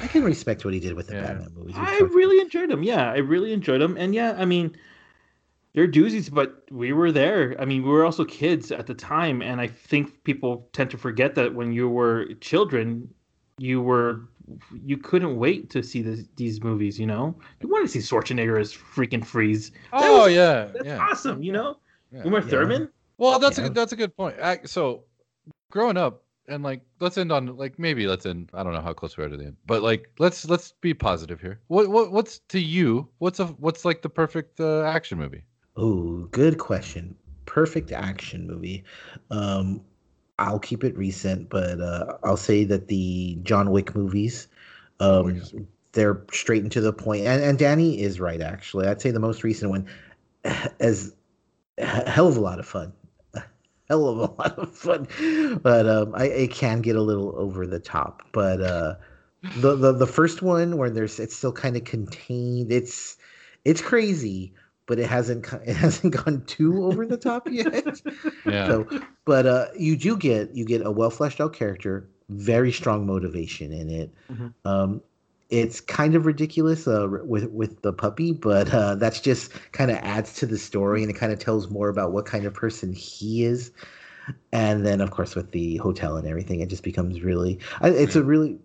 I 0.01 0.07
can 0.07 0.23
respect 0.23 0.65
what 0.65 0.73
he 0.73 0.79
did 0.79 0.93
with 0.93 1.07
the 1.07 1.15
Yeah. 1.15 1.21
Batman 1.27 1.53
movies. 1.55 1.75
I 1.77 1.99
really 1.99 2.39
enjoyed 2.41 2.69
them. 2.69 2.83
Yeah, 2.83 3.11
I 3.11 3.17
really 3.17 3.53
enjoyed 3.53 3.81
them. 3.81 3.95
And 3.97 4.13
yeah, 4.15 4.35
I 4.37 4.45
mean, 4.45 4.75
they're 5.73 5.87
doozies, 5.87 6.31
but 6.31 6.63
we 6.71 6.93
were 6.93 7.11
there. 7.11 7.55
I 7.59 7.65
mean, 7.65 7.83
we 7.83 7.89
were 7.89 8.05
also 8.05 8.25
kids 8.25 8.71
at 8.71 8.85
the 8.87 8.93
time, 8.93 9.41
and 9.41 9.59
I 9.59 9.67
think 9.67 10.23
people 10.23 10.67
tend 10.73 10.91
to 10.91 10.97
forget 10.97 11.35
that 11.35 11.53
when 11.55 11.71
you 11.71 11.89
were 11.89 12.25
children, 12.41 13.11
you 13.57 13.81
were 13.81 14.21
you 14.85 14.97
couldn't 14.97 15.37
wait 15.37 15.69
to 15.69 15.81
see 15.81 16.01
this, 16.01 16.25
these 16.35 16.61
movies. 16.61 16.99
You 16.99 17.07
know, 17.07 17.33
you 17.61 17.69
wanted 17.69 17.87
to 17.89 18.01
see 18.01 18.15
Schwarzenegger 18.15 18.59
as 18.59 18.73
freaking 18.73 19.25
Freeze. 19.25 19.71
That 19.71 19.79
oh 19.93 20.23
was- 20.25 20.33
yeah. 20.33 20.65
That's 20.73 20.85
yeah. 20.85 20.97
awesome. 20.99 21.41
You 21.41 21.53
know, 21.53 21.77
Yeah. 22.11 22.23
Uma 22.25 22.39
Yeah. 22.41 22.47
Thurman. 22.47 22.89
Well, 23.17 23.39
that's 23.39 23.57
a 23.57 23.61
Yeah. 23.61 23.67
good, 23.69 23.75
that's 23.75 23.93
a 23.93 23.95
good 23.95 24.15
point. 24.17 24.35
Ac- 24.41 24.65
So, 24.67 25.05
growing 25.71 25.95
up, 25.97 26.23
and 26.47 26.63
like, 26.63 26.81
let's 26.99 27.17
end 27.17 27.31
on 27.31 27.55
like 27.57 27.79
maybe 27.79 28.07
let's 28.07 28.25
end. 28.25 28.49
I 28.53 28.63
don't 28.63 28.73
know 28.73 28.81
how 28.81 28.93
close 28.93 29.17
we 29.17 29.23
are 29.23 29.29
to 29.29 29.37
the 29.37 29.45
end, 29.45 29.57
but 29.65 29.81
like, 29.81 30.09
let's 30.19 30.47
let's 30.49 30.73
be 30.81 30.93
positive 30.93 31.39
here. 31.39 31.59
What 31.67 31.89
what 31.89 32.11
what's 32.11 32.39
to 32.49 32.59
you? 32.59 33.07
What's 33.19 33.39
a 33.39 33.45
what's 33.45 33.85
like 33.85 34.01
the 34.01 34.09
perfect 34.09 34.59
uh, 34.59 34.83
action 34.83 35.17
movie? 35.17 35.43
Oh, 35.75 36.27
good 36.31 36.57
question. 36.57 37.15
Perfect 37.45 37.91
action 37.91 38.47
movie. 38.47 38.83
Um, 39.31 39.81
I'll 40.39 40.59
keep 40.59 40.83
it 40.83 40.97
recent, 40.97 41.49
but 41.49 41.79
uh, 41.79 42.17
I'll 42.23 42.37
say 42.37 42.63
that 42.65 42.87
the 42.87 43.37
John 43.43 43.71
Wick 43.71 43.95
movies, 43.95 44.47
um, 44.99 45.25
Wick. 45.25 45.65
they're 45.93 46.23
straight 46.31 46.63
into 46.63 46.81
the 46.81 46.93
point. 46.93 47.25
And, 47.25 47.43
and 47.43 47.57
Danny 47.57 48.01
is 48.01 48.19
right, 48.19 48.41
actually. 48.41 48.87
I'd 48.87 49.01
say 49.01 49.11
the 49.11 49.19
most 49.19 49.43
recent 49.43 49.71
one, 49.71 49.87
as 50.79 51.15
a 51.77 52.09
hell 52.09 52.27
of 52.27 52.37
a 52.37 52.41
lot 52.41 52.59
of 52.59 52.67
fun. 52.67 52.93
Hell 53.89 54.07
of 54.07 54.17
a 54.17 54.21
lot 54.21 54.57
of 54.57 54.75
fun, 54.75 55.07
but 55.61 55.87
um, 55.87 56.13
I 56.15 56.25
it 56.25 56.51
can 56.51 56.81
get 56.81 56.95
a 56.95 57.01
little 57.01 57.35
over 57.37 57.67
the 57.67 57.79
top. 57.79 58.23
But 58.31 58.61
uh, 58.61 58.95
the, 59.57 59.75
the 59.75 59.91
the 59.91 60.07
first 60.07 60.41
one 60.41 60.77
where 60.77 60.89
there's 60.89 61.19
it's 61.19 61.35
still 61.35 61.51
kind 61.51 61.75
of 61.75 61.83
contained. 61.83 62.71
It's 62.71 63.17
it's 63.65 63.81
crazy, 63.81 64.53
but 64.85 64.99
it 64.99 65.07
hasn't 65.09 65.51
it 65.65 65.75
hasn't 65.75 66.13
gone 66.13 66.43
too 66.45 66.85
over 66.85 67.05
the 67.05 67.17
top 67.17 67.49
yet. 67.49 68.01
Yeah. 68.45 68.67
So, 68.67 68.87
but 69.25 69.45
uh, 69.45 69.65
you 69.77 69.95
do 69.97 70.17
get 70.17 70.55
you 70.55 70.65
get 70.65 70.85
a 70.85 70.91
well 70.91 71.09
fleshed 71.09 71.41
out 71.41 71.53
character, 71.53 72.09
very 72.29 72.71
strong 72.71 73.05
motivation 73.05 73.71
in 73.73 73.89
it. 73.89 74.13
Mhm. 74.31 74.53
Um, 74.65 75.01
it's 75.53 75.79
kind 75.79 76.15
of 76.15 76.25
ridiculous 76.25 76.87
uh, 76.87 77.07
with 77.23 77.45
with 77.51 77.83
the 77.83 77.93
puppy, 77.93 78.31
but 78.31 78.73
uh, 78.73 78.95
that's 78.95 79.19
just 79.19 79.51
kind 79.71 79.91
of 79.91 79.97
adds 79.97 80.33
to 80.33 80.47
the 80.47 80.57
story 80.57 81.03
and 81.03 81.11
it 81.11 81.13
kind 81.13 81.31
of 81.31 81.37
tells 81.37 81.69
more 81.69 81.89
about 81.89 82.11
what 82.11 82.25
kind 82.25 82.45
of 82.45 82.55
person 82.55 82.91
he 82.91 83.43
is. 83.43 83.71
And 84.51 84.83
then, 84.83 84.99
of 84.99 85.11
course, 85.11 85.35
with 85.35 85.51
the 85.51 85.77
hotel 85.77 86.17
and 86.17 86.27
everything, 86.27 86.61
it 86.61 86.69
just 86.69 86.81
becomes 86.81 87.21
really. 87.21 87.59
It's 87.83 88.15
a 88.15 88.23
really. 88.23 88.57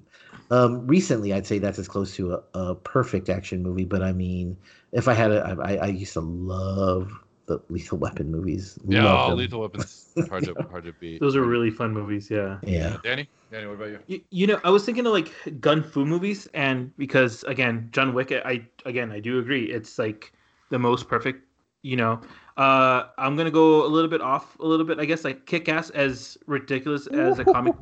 Um, 0.50 0.86
recently, 0.86 1.34
I'd 1.34 1.46
say 1.46 1.58
that's 1.58 1.78
as 1.78 1.88
close 1.88 2.16
to 2.16 2.34
a, 2.34 2.42
a 2.58 2.74
perfect 2.74 3.28
action 3.28 3.62
movie. 3.62 3.84
But 3.84 4.02
I 4.02 4.12
mean, 4.12 4.56
if 4.92 5.08
I 5.08 5.12
had 5.12 5.30
a, 5.30 5.58
I, 5.62 5.74
I 5.74 5.86
used 5.88 6.14
to 6.14 6.20
love 6.20 7.12
the 7.48 7.60
Lethal 7.68 7.98
Weapon 7.98 8.30
movies. 8.30 8.78
Yeah, 8.86 9.04
Loved 9.04 9.26
oh, 9.26 9.30
them. 9.30 9.38
Lethal 9.38 9.60
Weapons 9.62 10.08
hard 10.28 10.44
to 10.44 10.54
hard 10.70 10.84
to 10.84 10.92
beat. 10.92 11.20
Those 11.20 11.34
are 11.34 11.42
really 11.42 11.70
fun 11.70 11.92
movies. 11.92 12.30
Yeah. 12.30 12.58
Yeah. 12.62 12.98
Danny. 13.02 13.28
Danny, 13.50 13.66
what 13.66 13.74
about 13.74 13.88
you? 13.88 13.98
You, 14.06 14.20
you 14.30 14.46
know, 14.46 14.60
I 14.62 14.70
was 14.70 14.84
thinking 14.84 15.06
of 15.06 15.12
like 15.12 15.32
gun 15.60 15.82
fu 15.82 16.04
movies, 16.04 16.46
and 16.54 16.96
because 16.98 17.42
again, 17.44 17.88
John 17.90 18.14
Wick, 18.14 18.30
I 18.30 18.66
again, 18.84 19.10
I 19.10 19.20
do 19.20 19.38
agree, 19.38 19.64
it's 19.64 19.98
like 19.98 20.32
the 20.70 20.78
most 20.78 21.08
perfect. 21.08 21.44
You 21.82 21.96
know, 21.96 22.20
uh, 22.56 23.04
I'm 23.16 23.36
gonna 23.36 23.50
go 23.50 23.86
a 23.86 23.88
little 23.88 24.10
bit 24.10 24.20
off, 24.20 24.58
a 24.60 24.66
little 24.66 24.84
bit. 24.84 24.98
I 25.00 25.04
guess 25.06 25.24
like 25.24 25.46
Kick 25.46 25.68
Ass, 25.68 25.90
as 25.90 26.36
ridiculous 26.46 27.06
as 27.06 27.38
a 27.38 27.44
comic 27.44 27.74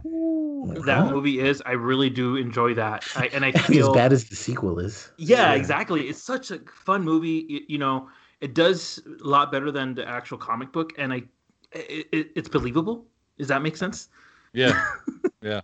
that 0.84 0.98
Huh? 0.98 1.10
movie 1.10 1.40
is, 1.40 1.62
I 1.66 1.72
really 1.72 2.10
do 2.10 2.36
enjoy 2.36 2.74
that. 2.74 3.06
I, 3.16 3.28
and 3.28 3.44
I 3.44 3.52
feel 3.52 3.90
as 3.90 3.94
bad 3.94 4.12
as 4.12 4.24
the 4.28 4.36
sequel 4.36 4.78
is. 4.78 5.10
yeah, 5.16 5.52
exactly. 5.54 6.08
It's 6.08 6.22
such 6.22 6.50
a 6.50 6.58
fun 6.70 7.02
movie. 7.02 7.46
You, 7.48 7.60
you 7.68 7.78
know, 7.78 8.08
it 8.46 8.54
does 8.54 9.02
a 9.04 9.26
lot 9.26 9.50
better 9.50 9.72
than 9.72 9.92
the 9.92 10.08
actual 10.08 10.38
comic 10.38 10.70
book, 10.70 10.92
and 10.98 11.12
I, 11.12 11.24
it, 11.72 12.06
it, 12.12 12.30
it's 12.36 12.48
believable. 12.48 13.04
Does 13.38 13.48
that 13.48 13.60
make 13.60 13.76
sense? 13.76 14.08
Yeah. 14.52 14.80
yeah. 15.42 15.60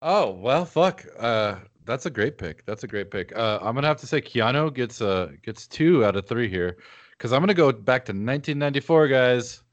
Oh 0.00 0.30
well, 0.30 0.64
fuck. 0.64 1.04
Uh, 1.18 1.56
that's 1.84 2.06
a 2.06 2.10
great 2.10 2.38
pick. 2.38 2.64
That's 2.66 2.84
a 2.84 2.86
great 2.86 3.10
pick. 3.10 3.36
Uh, 3.36 3.58
I'm 3.60 3.74
gonna 3.74 3.88
have 3.88 3.96
to 3.96 4.06
say 4.06 4.20
Keanu 4.20 4.72
gets 4.72 5.02
uh 5.02 5.32
gets 5.42 5.66
two 5.66 6.04
out 6.04 6.14
of 6.14 6.28
three 6.28 6.48
here, 6.48 6.76
because 7.10 7.32
I'm 7.32 7.42
gonna 7.42 7.52
go 7.52 7.72
back 7.72 8.04
to 8.04 8.12
1994, 8.12 9.08
guys. 9.08 9.64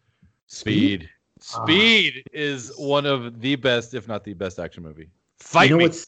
Speed. 0.48 1.08
Ah. 1.08 1.64
Speed 1.64 2.24
is 2.34 2.74
one 2.78 3.06
of 3.06 3.40
the 3.40 3.56
best, 3.56 3.94
if 3.94 4.08
not 4.08 4.24
the 4.24 4.34
best, 4.34 4.58
action 4.58 4.82
movie. 4.82 5.10
Fight 5.38 5.66
you 5.66 5.76
know 5.76 5.78
me. 5.78 5.84
what's 5.86 6.08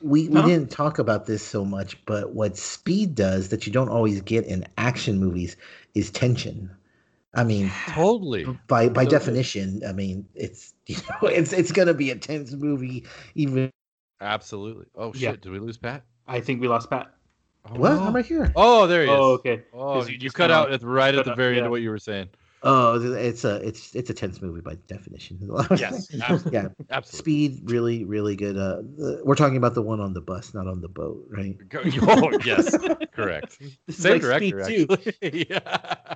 we, 0.00 0.28
we 0.28 0.42
didn't 0.42 0.70
talk 0.70 0.98
about 0.98 1.26
this 1.26 1.42
so 1.42 1.64
much, 1.64 2.04
but 2.06 2.32
what 2.34 2.56
speed 2.56 3.14
does 3.14 3.48
that 3.48 3.66
you 3.66 3.72
don't 3.72 3.88
always 3.88 4.20
get 4.20 4.44
in 4.46 4.64
action 4.76 5.18
movies 5.18 5.56
is 5.94 6.10
tension. 6.10 6.70
I 7.34 7.44
mean, 7.44 7.70
Totally. 7.90 8.46
by 8.68 8.88
by 8.88 9.04
So- 9.04 9.10
definition, 9.10 9.82
I 9.86 9.92
mean 9.92 10.26
it's 10.34 10.74
you 10.86 10.96
know 10.96 11.28
it's 11.28 11.52
it's 11.52 11.72
gonna 11.72 11.94
be 11.94 12.10
a 12.10 12.16
tense 12.16 12.52
movie. 12.52 13.04
Even 13.34 13.70
Absolutely. 14.20 14.86
Oh 14.96 15.12
shit! 15.12 15.22
Yeah. 15.22 15.30
Did 15.32 15.50
we 15.52 15.58
lose 15.58 15.76
Pat? 15.76 16.02
I 16.26 16.40
think 16.40 16.60
we 16.60 16.68
lost 16.68 16.90
Pat. 16.90 17.12
Oh, 17.66 17.74
what 17.78 17.92
no. 17.92 18.02
I'm 18.04 18.14
right 18.14 18.24
here. 18.26 18.52
Oh, 18.56 18.86
there 18.86 19.02
he 19.04 19.08
oh, 19.08 19.14
is. 19.14 19.20
Oh, 19.20 19.32
okay. 19.34 19.62
Oh, 19.72 19.78
'Cause 19.94 20.08
you, 20.10 20.18
you 20.20 20.30
cut 20.30 20.50
out 20.50 20.72
at 20.72 20.82
right 20.82 21.14
at 21.14 21.18
cut 21.18 21.24
the 21.26 21.30
out- 21.32 21.36
very 21.36 21.52
end 21.52 21.58
yeah. 21.58 21.64
of 21.66 21.70
what 21.70 21.82
you 21.82 21.90
were 21.90 21.98
saying. 21.98 22.28
Oh, 22.62 23.00
it's 23.14 23.44
a 23.44 23.56
it's 23.66 23.94
it's 23.94 24.10
a 24.10 24.14
tense 24.14 24.42
movie 24.42 24.60
by 24.60 24.74
definition. 24.88 25.38
Yes, 25.78 26.08
absolutely. 26.22 26.52
yeah. 26.52 26.68
Absolutely. 26.90 27.18
Speed 27.18 27.70
really 27.70 28.04
really 28.04 28.34
good. 28.36 28.56
Uh, 28.56 28.82
the- 28.96 29.20
we're 29.24 29.36
talking 29.36 29.56
about 29.56 29.74
the 29.74 29.82
one 29.82 30.00
on 30.00 30.12
the 30.12 30.20
bus, 30.20 30.54
not 30.54 30.66
on 30.66 30.80
the 30.80 30.88
boat, 30.88 31.24
right? 31.30 31.56
Oh, 32.02 32.36
yes, 32.44 32.76
correct. 33.12 33.58
This 33.86 33.98
Same 33.98 34.12
like 34.14 34.22
director, 34.22 34.60
actually. 34.62 35.46
yeah. 35.48 36.14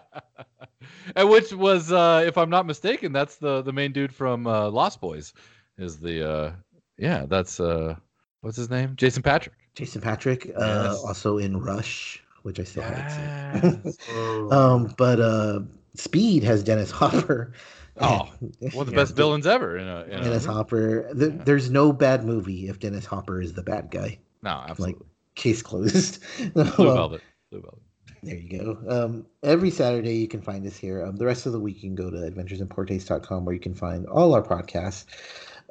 And 1.16 1.28
which 1.28 1.52
was, 1.52 1.92
uh, 1.92 2.22
if 2.26 2.36
I'm 2.38 2.50
not 2.50 2.66
mistaken, 2.66 3.12
that's 3.12 3.36
the 3.36 3.62
the 3.62 3.72
main 3.72 3.92
dude 3.92 4.14
from 4.14 4.46
uh, 4.46 4.68
Lost 4.70 5.00
Boys. 5.00 5.32
Is 5.78 5.98
the 6.00 6.28
uh, 6.28 6.52
yeah? 6.98 7.26
That's 7.26 7.60
uh, 7.60 7.96
what's 8.40 8.56
his 8.56 8.68
name? 8.70 8.94
Jason 8.96 9.22
Patric. 9.22 9.54
Jason 9.74 10.00
Patric, 10.00 10.50
uh, 10.56 10.90
Yes. 10.90 11.02
also 11.04 11.38
in 11.38 11.58
Rush, 11.60 12.22
which 12.42 12.60
I 12.60 12.64
still 12.64 12.82
haven't 12.82 13.94
seen. 13.94 14.50
Um, 14.50 14.94
but 14.98 15.18
uh, 15.20 15.60
Speed 15.94 16.42
has 16.44 16.62
Dennis 16.62 16.90
Hopper. 17.00 17.52
Oh, 18.00 18.30
One 18.72 18.82
of 18.82 18.86
the 18.86 18.92
best 18.96 19.14
villains 19.14 19.46
ever. 19.46 19.76
In 19.76 19.86
a, 19.86 20.02
in 20.04 20.12
a 20.20 20.24
Dennis 20.24 20.44
Hopper. 20.44 21.12
Th- 21.14 21.32
Yeah. 21.32 21.42
There's 21.44 21.70
no 21.70 21.92
bad 21.92 22.24
movie 22.24 22.68
if 22.68 22.78
Dennis 22.80 23.04
Hopper 23.04 23.40
is 23.40 23.52
the 23.52 23.62
bad 23.62 23.90
guy. 23.90 24.18
no, 24.42 24.64
absolutely. 24.68 25.06
Case 25.34 25.62
closed. 25.62 26.22
Blue 26.54 26.64
Well, 26.78 26.94
Velvet. 26.94 27.20
Blue 27.50 27.60
Velvet. 27.60 27.78
There 28.22 28.36
you 28.36 28.58
go. 28.58 28.78
Um, 28.88 29.26
every 29.42 29.70
Saturday 29.70 30.14
you 30.14 30.28
can 30.28 30.40
find 30.42 30.64
us 30.66 30.76
here. 30.76 31.04
Um, 31.04 31.16
the 31.16 31.26
rest 31.26 31.44
of 31.46 31.52
the 31.52 31.58
week 31.58 31.76
you 31.82 31.88
can 31.90 31.94
go 31.96 32.08
to 32.08 32.18
adventuresinpoortaste.com 32.18 33.44
where 33.44 33.54
you 33.54 33.60
can 33.60 33.74
find 33.74 34.06
all 34.06 34.32
our 34.34 34.42
podcasts. 34.42 35.06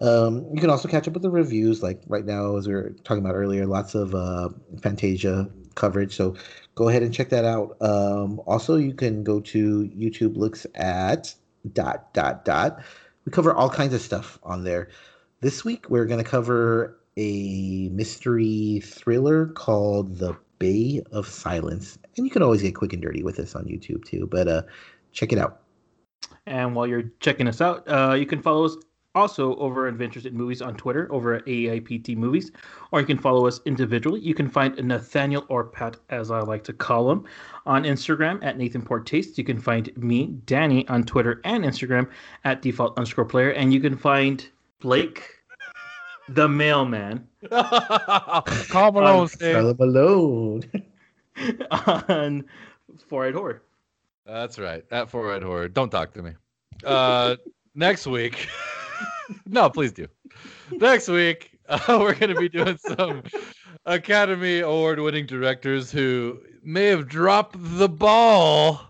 Um, 0.01 0.47
you 0.53 0.59
can 0.59 0.69
also 0.69 0.87
catch 0.89 1.07
up 1.07 1.13
with 1.13 1.23
the 1.23 1.29
reviews. 1.29 1.81
Like 1.81 2.01
right 2.07 2.25
now, 2.25 2.57
as 2.57 2.67
we 2.67 2.73
were 2.73 2.89
talking 3.03 3.23
about 3.23 3.35
earlier, 3.35 3.65
lots 3.65 3.95
of 3.95 4.13
uh, 4.15 4.49
Fantasia 4.81 5.49
coverage. 5.75 6.15
So 6.15 6.35
go 6.75 6.89
ahead 6.89 7.03
and 7.03 7.13
check 7.13 7.29
that 7.29 7.45
out. 7.45 7.77
Um, 7.81 8.41
also, 8.45 8.75
you 8.75 8.93
can 8.93 9.23
go 9.23 9.39
to 9.39 9.89
YouTube 9.95 10.37
looks 10.37 10.65
at 10.75 11.33
dot 11.73 12.13
dot 12.13 12.45
dot. 12.45 12.83
We 13.25 13.31
cover 13.31 13.53
all 13.53 13.69
kinds 13.69 13.93
of 13.93 14.01
stuff 14.01 14.39
on 14.43 14.63
there. 14.63 14.89
This 15.41 15.63
week 15.63 15.89
we're 15.89 16.05
going 16.05 16.23
to 16.23 16.29
cover 16.29 16.97
a 17.17 17.89
mystery 17.89 18.81
thriller 18.83 19.47
called 19.47 20.17
The 20.17 20.35
Bay 20.59 21.01
of 21.11 21.27
Silence. 21.27 21.97
And 22.15 22.25
you 22.25 22.31
can 22.31 22.41
always 22.41 22.61
get 22.61 22.75
quick 22.75 22.93
and 22.93 23.01
dirty 23.01 23.23
with 23.23 23.39
us 23.39 23.55
on 23.55 23.65
YouTube 23.65 24.05
too. 24.05 24.27
But 24.29 24.47
uh, 24.47 24.61
check 25.11 25.31
it 25.31 25.39
out. 25.39 25.61
And 26.45 26.75
while 26.75 26.87
you're 26.87 27.11
checking 27.19 27.47
us 27.47 27.61
out, 27.61 27.87
uh, 27.87 28.13
you 28.13 28.25
can 28.25 28.41
follow 28.41 28.65
us 28.65 28.75
also 29.15 29.55
over 29.55 29.87
Adventures 29.87 30.25
in 30.25 30.35
Movies 30.35 30.61
on 30.61 30.75
Twitter 30.75 31.11
over 31.11 31.35
at 31.35 31.45
AIPT 31.45 32.15
Movies, 32.15 32.51
or 32.91 32.99
you 32.99 33.05
can 33.05 33.17
follow 33.17 33.47
us 33.47 33.59
individually. 33.65 34.19
You 34.21 34.33
can 34.33 34.49
find 34.49 34.75
Nathaniel 34.77 35.45
or 35.49 35.65
Pat, 35.65 35.97
as 36.09 36.31
I 36.31 36.39
like 36.39 36.63
to 36.65 36.73
call 36.73 37.11
him, 37.11 37.25
on 37.65 37.83
Instagram 37.83 38.43
at 38.43 38.57
Nathan 38.57 38.81
Port 38.81 39.05
Taste. 39.05 39.37
You 39.37 39.43
can 39.43 39.59
find 39.59 39.95
me, 39.97 40.27
Danny, 40.45 40.87
on 40.87 41.03
Twitter 41.03 41.41
and 41.43 41.63
Instagram 41.63 42.09
at 42.43 42.61
default 42.61 42.97
underscore 42.97 43.25
player, 43.25 43.51
and 43.51 43.73
you 43.73 43.79
can 43.79 43.97
find 43.97 44.47
Blake, 44.79 45.23
the 46.29 46.47
mailman, 46.47 47.27
Call 47.49 48.91
Malone, 48.91 49.27
Steve. 49.27 49.53
Charlotte 49.53 49.79
Malone. 49.79 50.63
on 51.71 52.45
Four 53.07 53.27
Eyed 53.27 53.33
Horror. 53.33 53.61
That's 54.25 54.59
right. 54.59 54.83
At 54.91 55.09
Four 55.09 55.27
Red 55.27 55.43
Horror. 55.43 55.67
Don't 55.67 55.89
talk 55.89 56.13
to 56.13 56.21
me. 56.21 56.31
Uh, 56.83 57.35
next 57.75 58.07
week. 58.07 58.47
no, 59.45 59.69
please 59.69 59.91
do. 59.91 60.07
Next 60.71 61.07
week, 61.07 61.57
uh, 61.69 61.79
we're 61.99 62.15
going 62.15 62.33
to 62.33 62.39
be 62.39 62.49
doing 62.49 62.77
some 62.77 63.23
Academy 63.85 64.59
Award 64.59 64.99
winning 64.99 65.25
directors 65.25 65.91
who 65.91 66.41
may 66.63 66.85
have 66.87 67.07
dropped 67.07 67.55
the 67.59 67.89
ball 67.89 68.81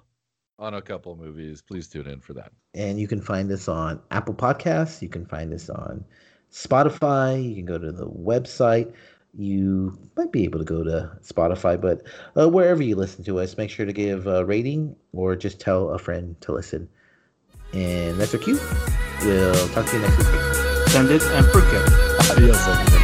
on 0.59 0.73
a 0.75 0.81
couple 0.81 1.15
movies. 1.15 1.61
Please 1.61 1.87
tune 1.87 2.07
in 2.07 2.19
for 2.19 2.33
that. 2.33 2.51
and 2.73 2.99
you 2.99 3.07
can 3.07 3.21
find 3.21 3.51
us 3.51 3.67
on 3.67 3.99
Apple 4.11 4.33
Podcasts. 4.33 5.01
You 5.01 5.09
can 5.09 5.25
find 5.25 5.53
us 5.53 5.69
on 5.69 6.05
Spotify. 6.51 7.43
You 7.43 7.55
can 7.55 7.65
go 7.65 7.77
to 7.77 7.91
the 7.91 8.07
website. 8.07 8.93
You 9.33 9.97
might 10.17 10.31
be 10.31 10.43
able 10.43 10.59
to 10.59 10.65
go 10.65 10.83
to 10.83 11.09
Spotify, 11.23 11.79
but 11.79 12.03
uh, 12.37 12.49
wherever 12.49 12.83
you 12.83 12.97
listen 12.97 13.23
to 13.23 13.39
us, 13.39 13.57
make 13.57 13.69
sure 13.69 13.85
to 13.85 13.93
give 13.93 14.27
a 14.27 14.45
rating 14.45 14.95
or 15.13 15.35
just 15.37 15.59
tell 15.59 15.91
a 15.91 15.97
friend 15.97 16.39
to 16.41 16.51
listen. 16.51 16.89
And 17.73 18.19
that's 18.19 18.33
our 18.33 18.39
cue. 18.41 18.59
We'll 19.23 19.53
talk 19.69 19.85
to 19.85 19.95
you 19.95 20.01
next 20.01 20.17
week. 20.17 20.87
Send 20.87 21.11
it 21.11 21.21
and 21.21 21.45
forget. 21.47 21.85
Adios, 22.31 22.67
everybody. 22.67 23.00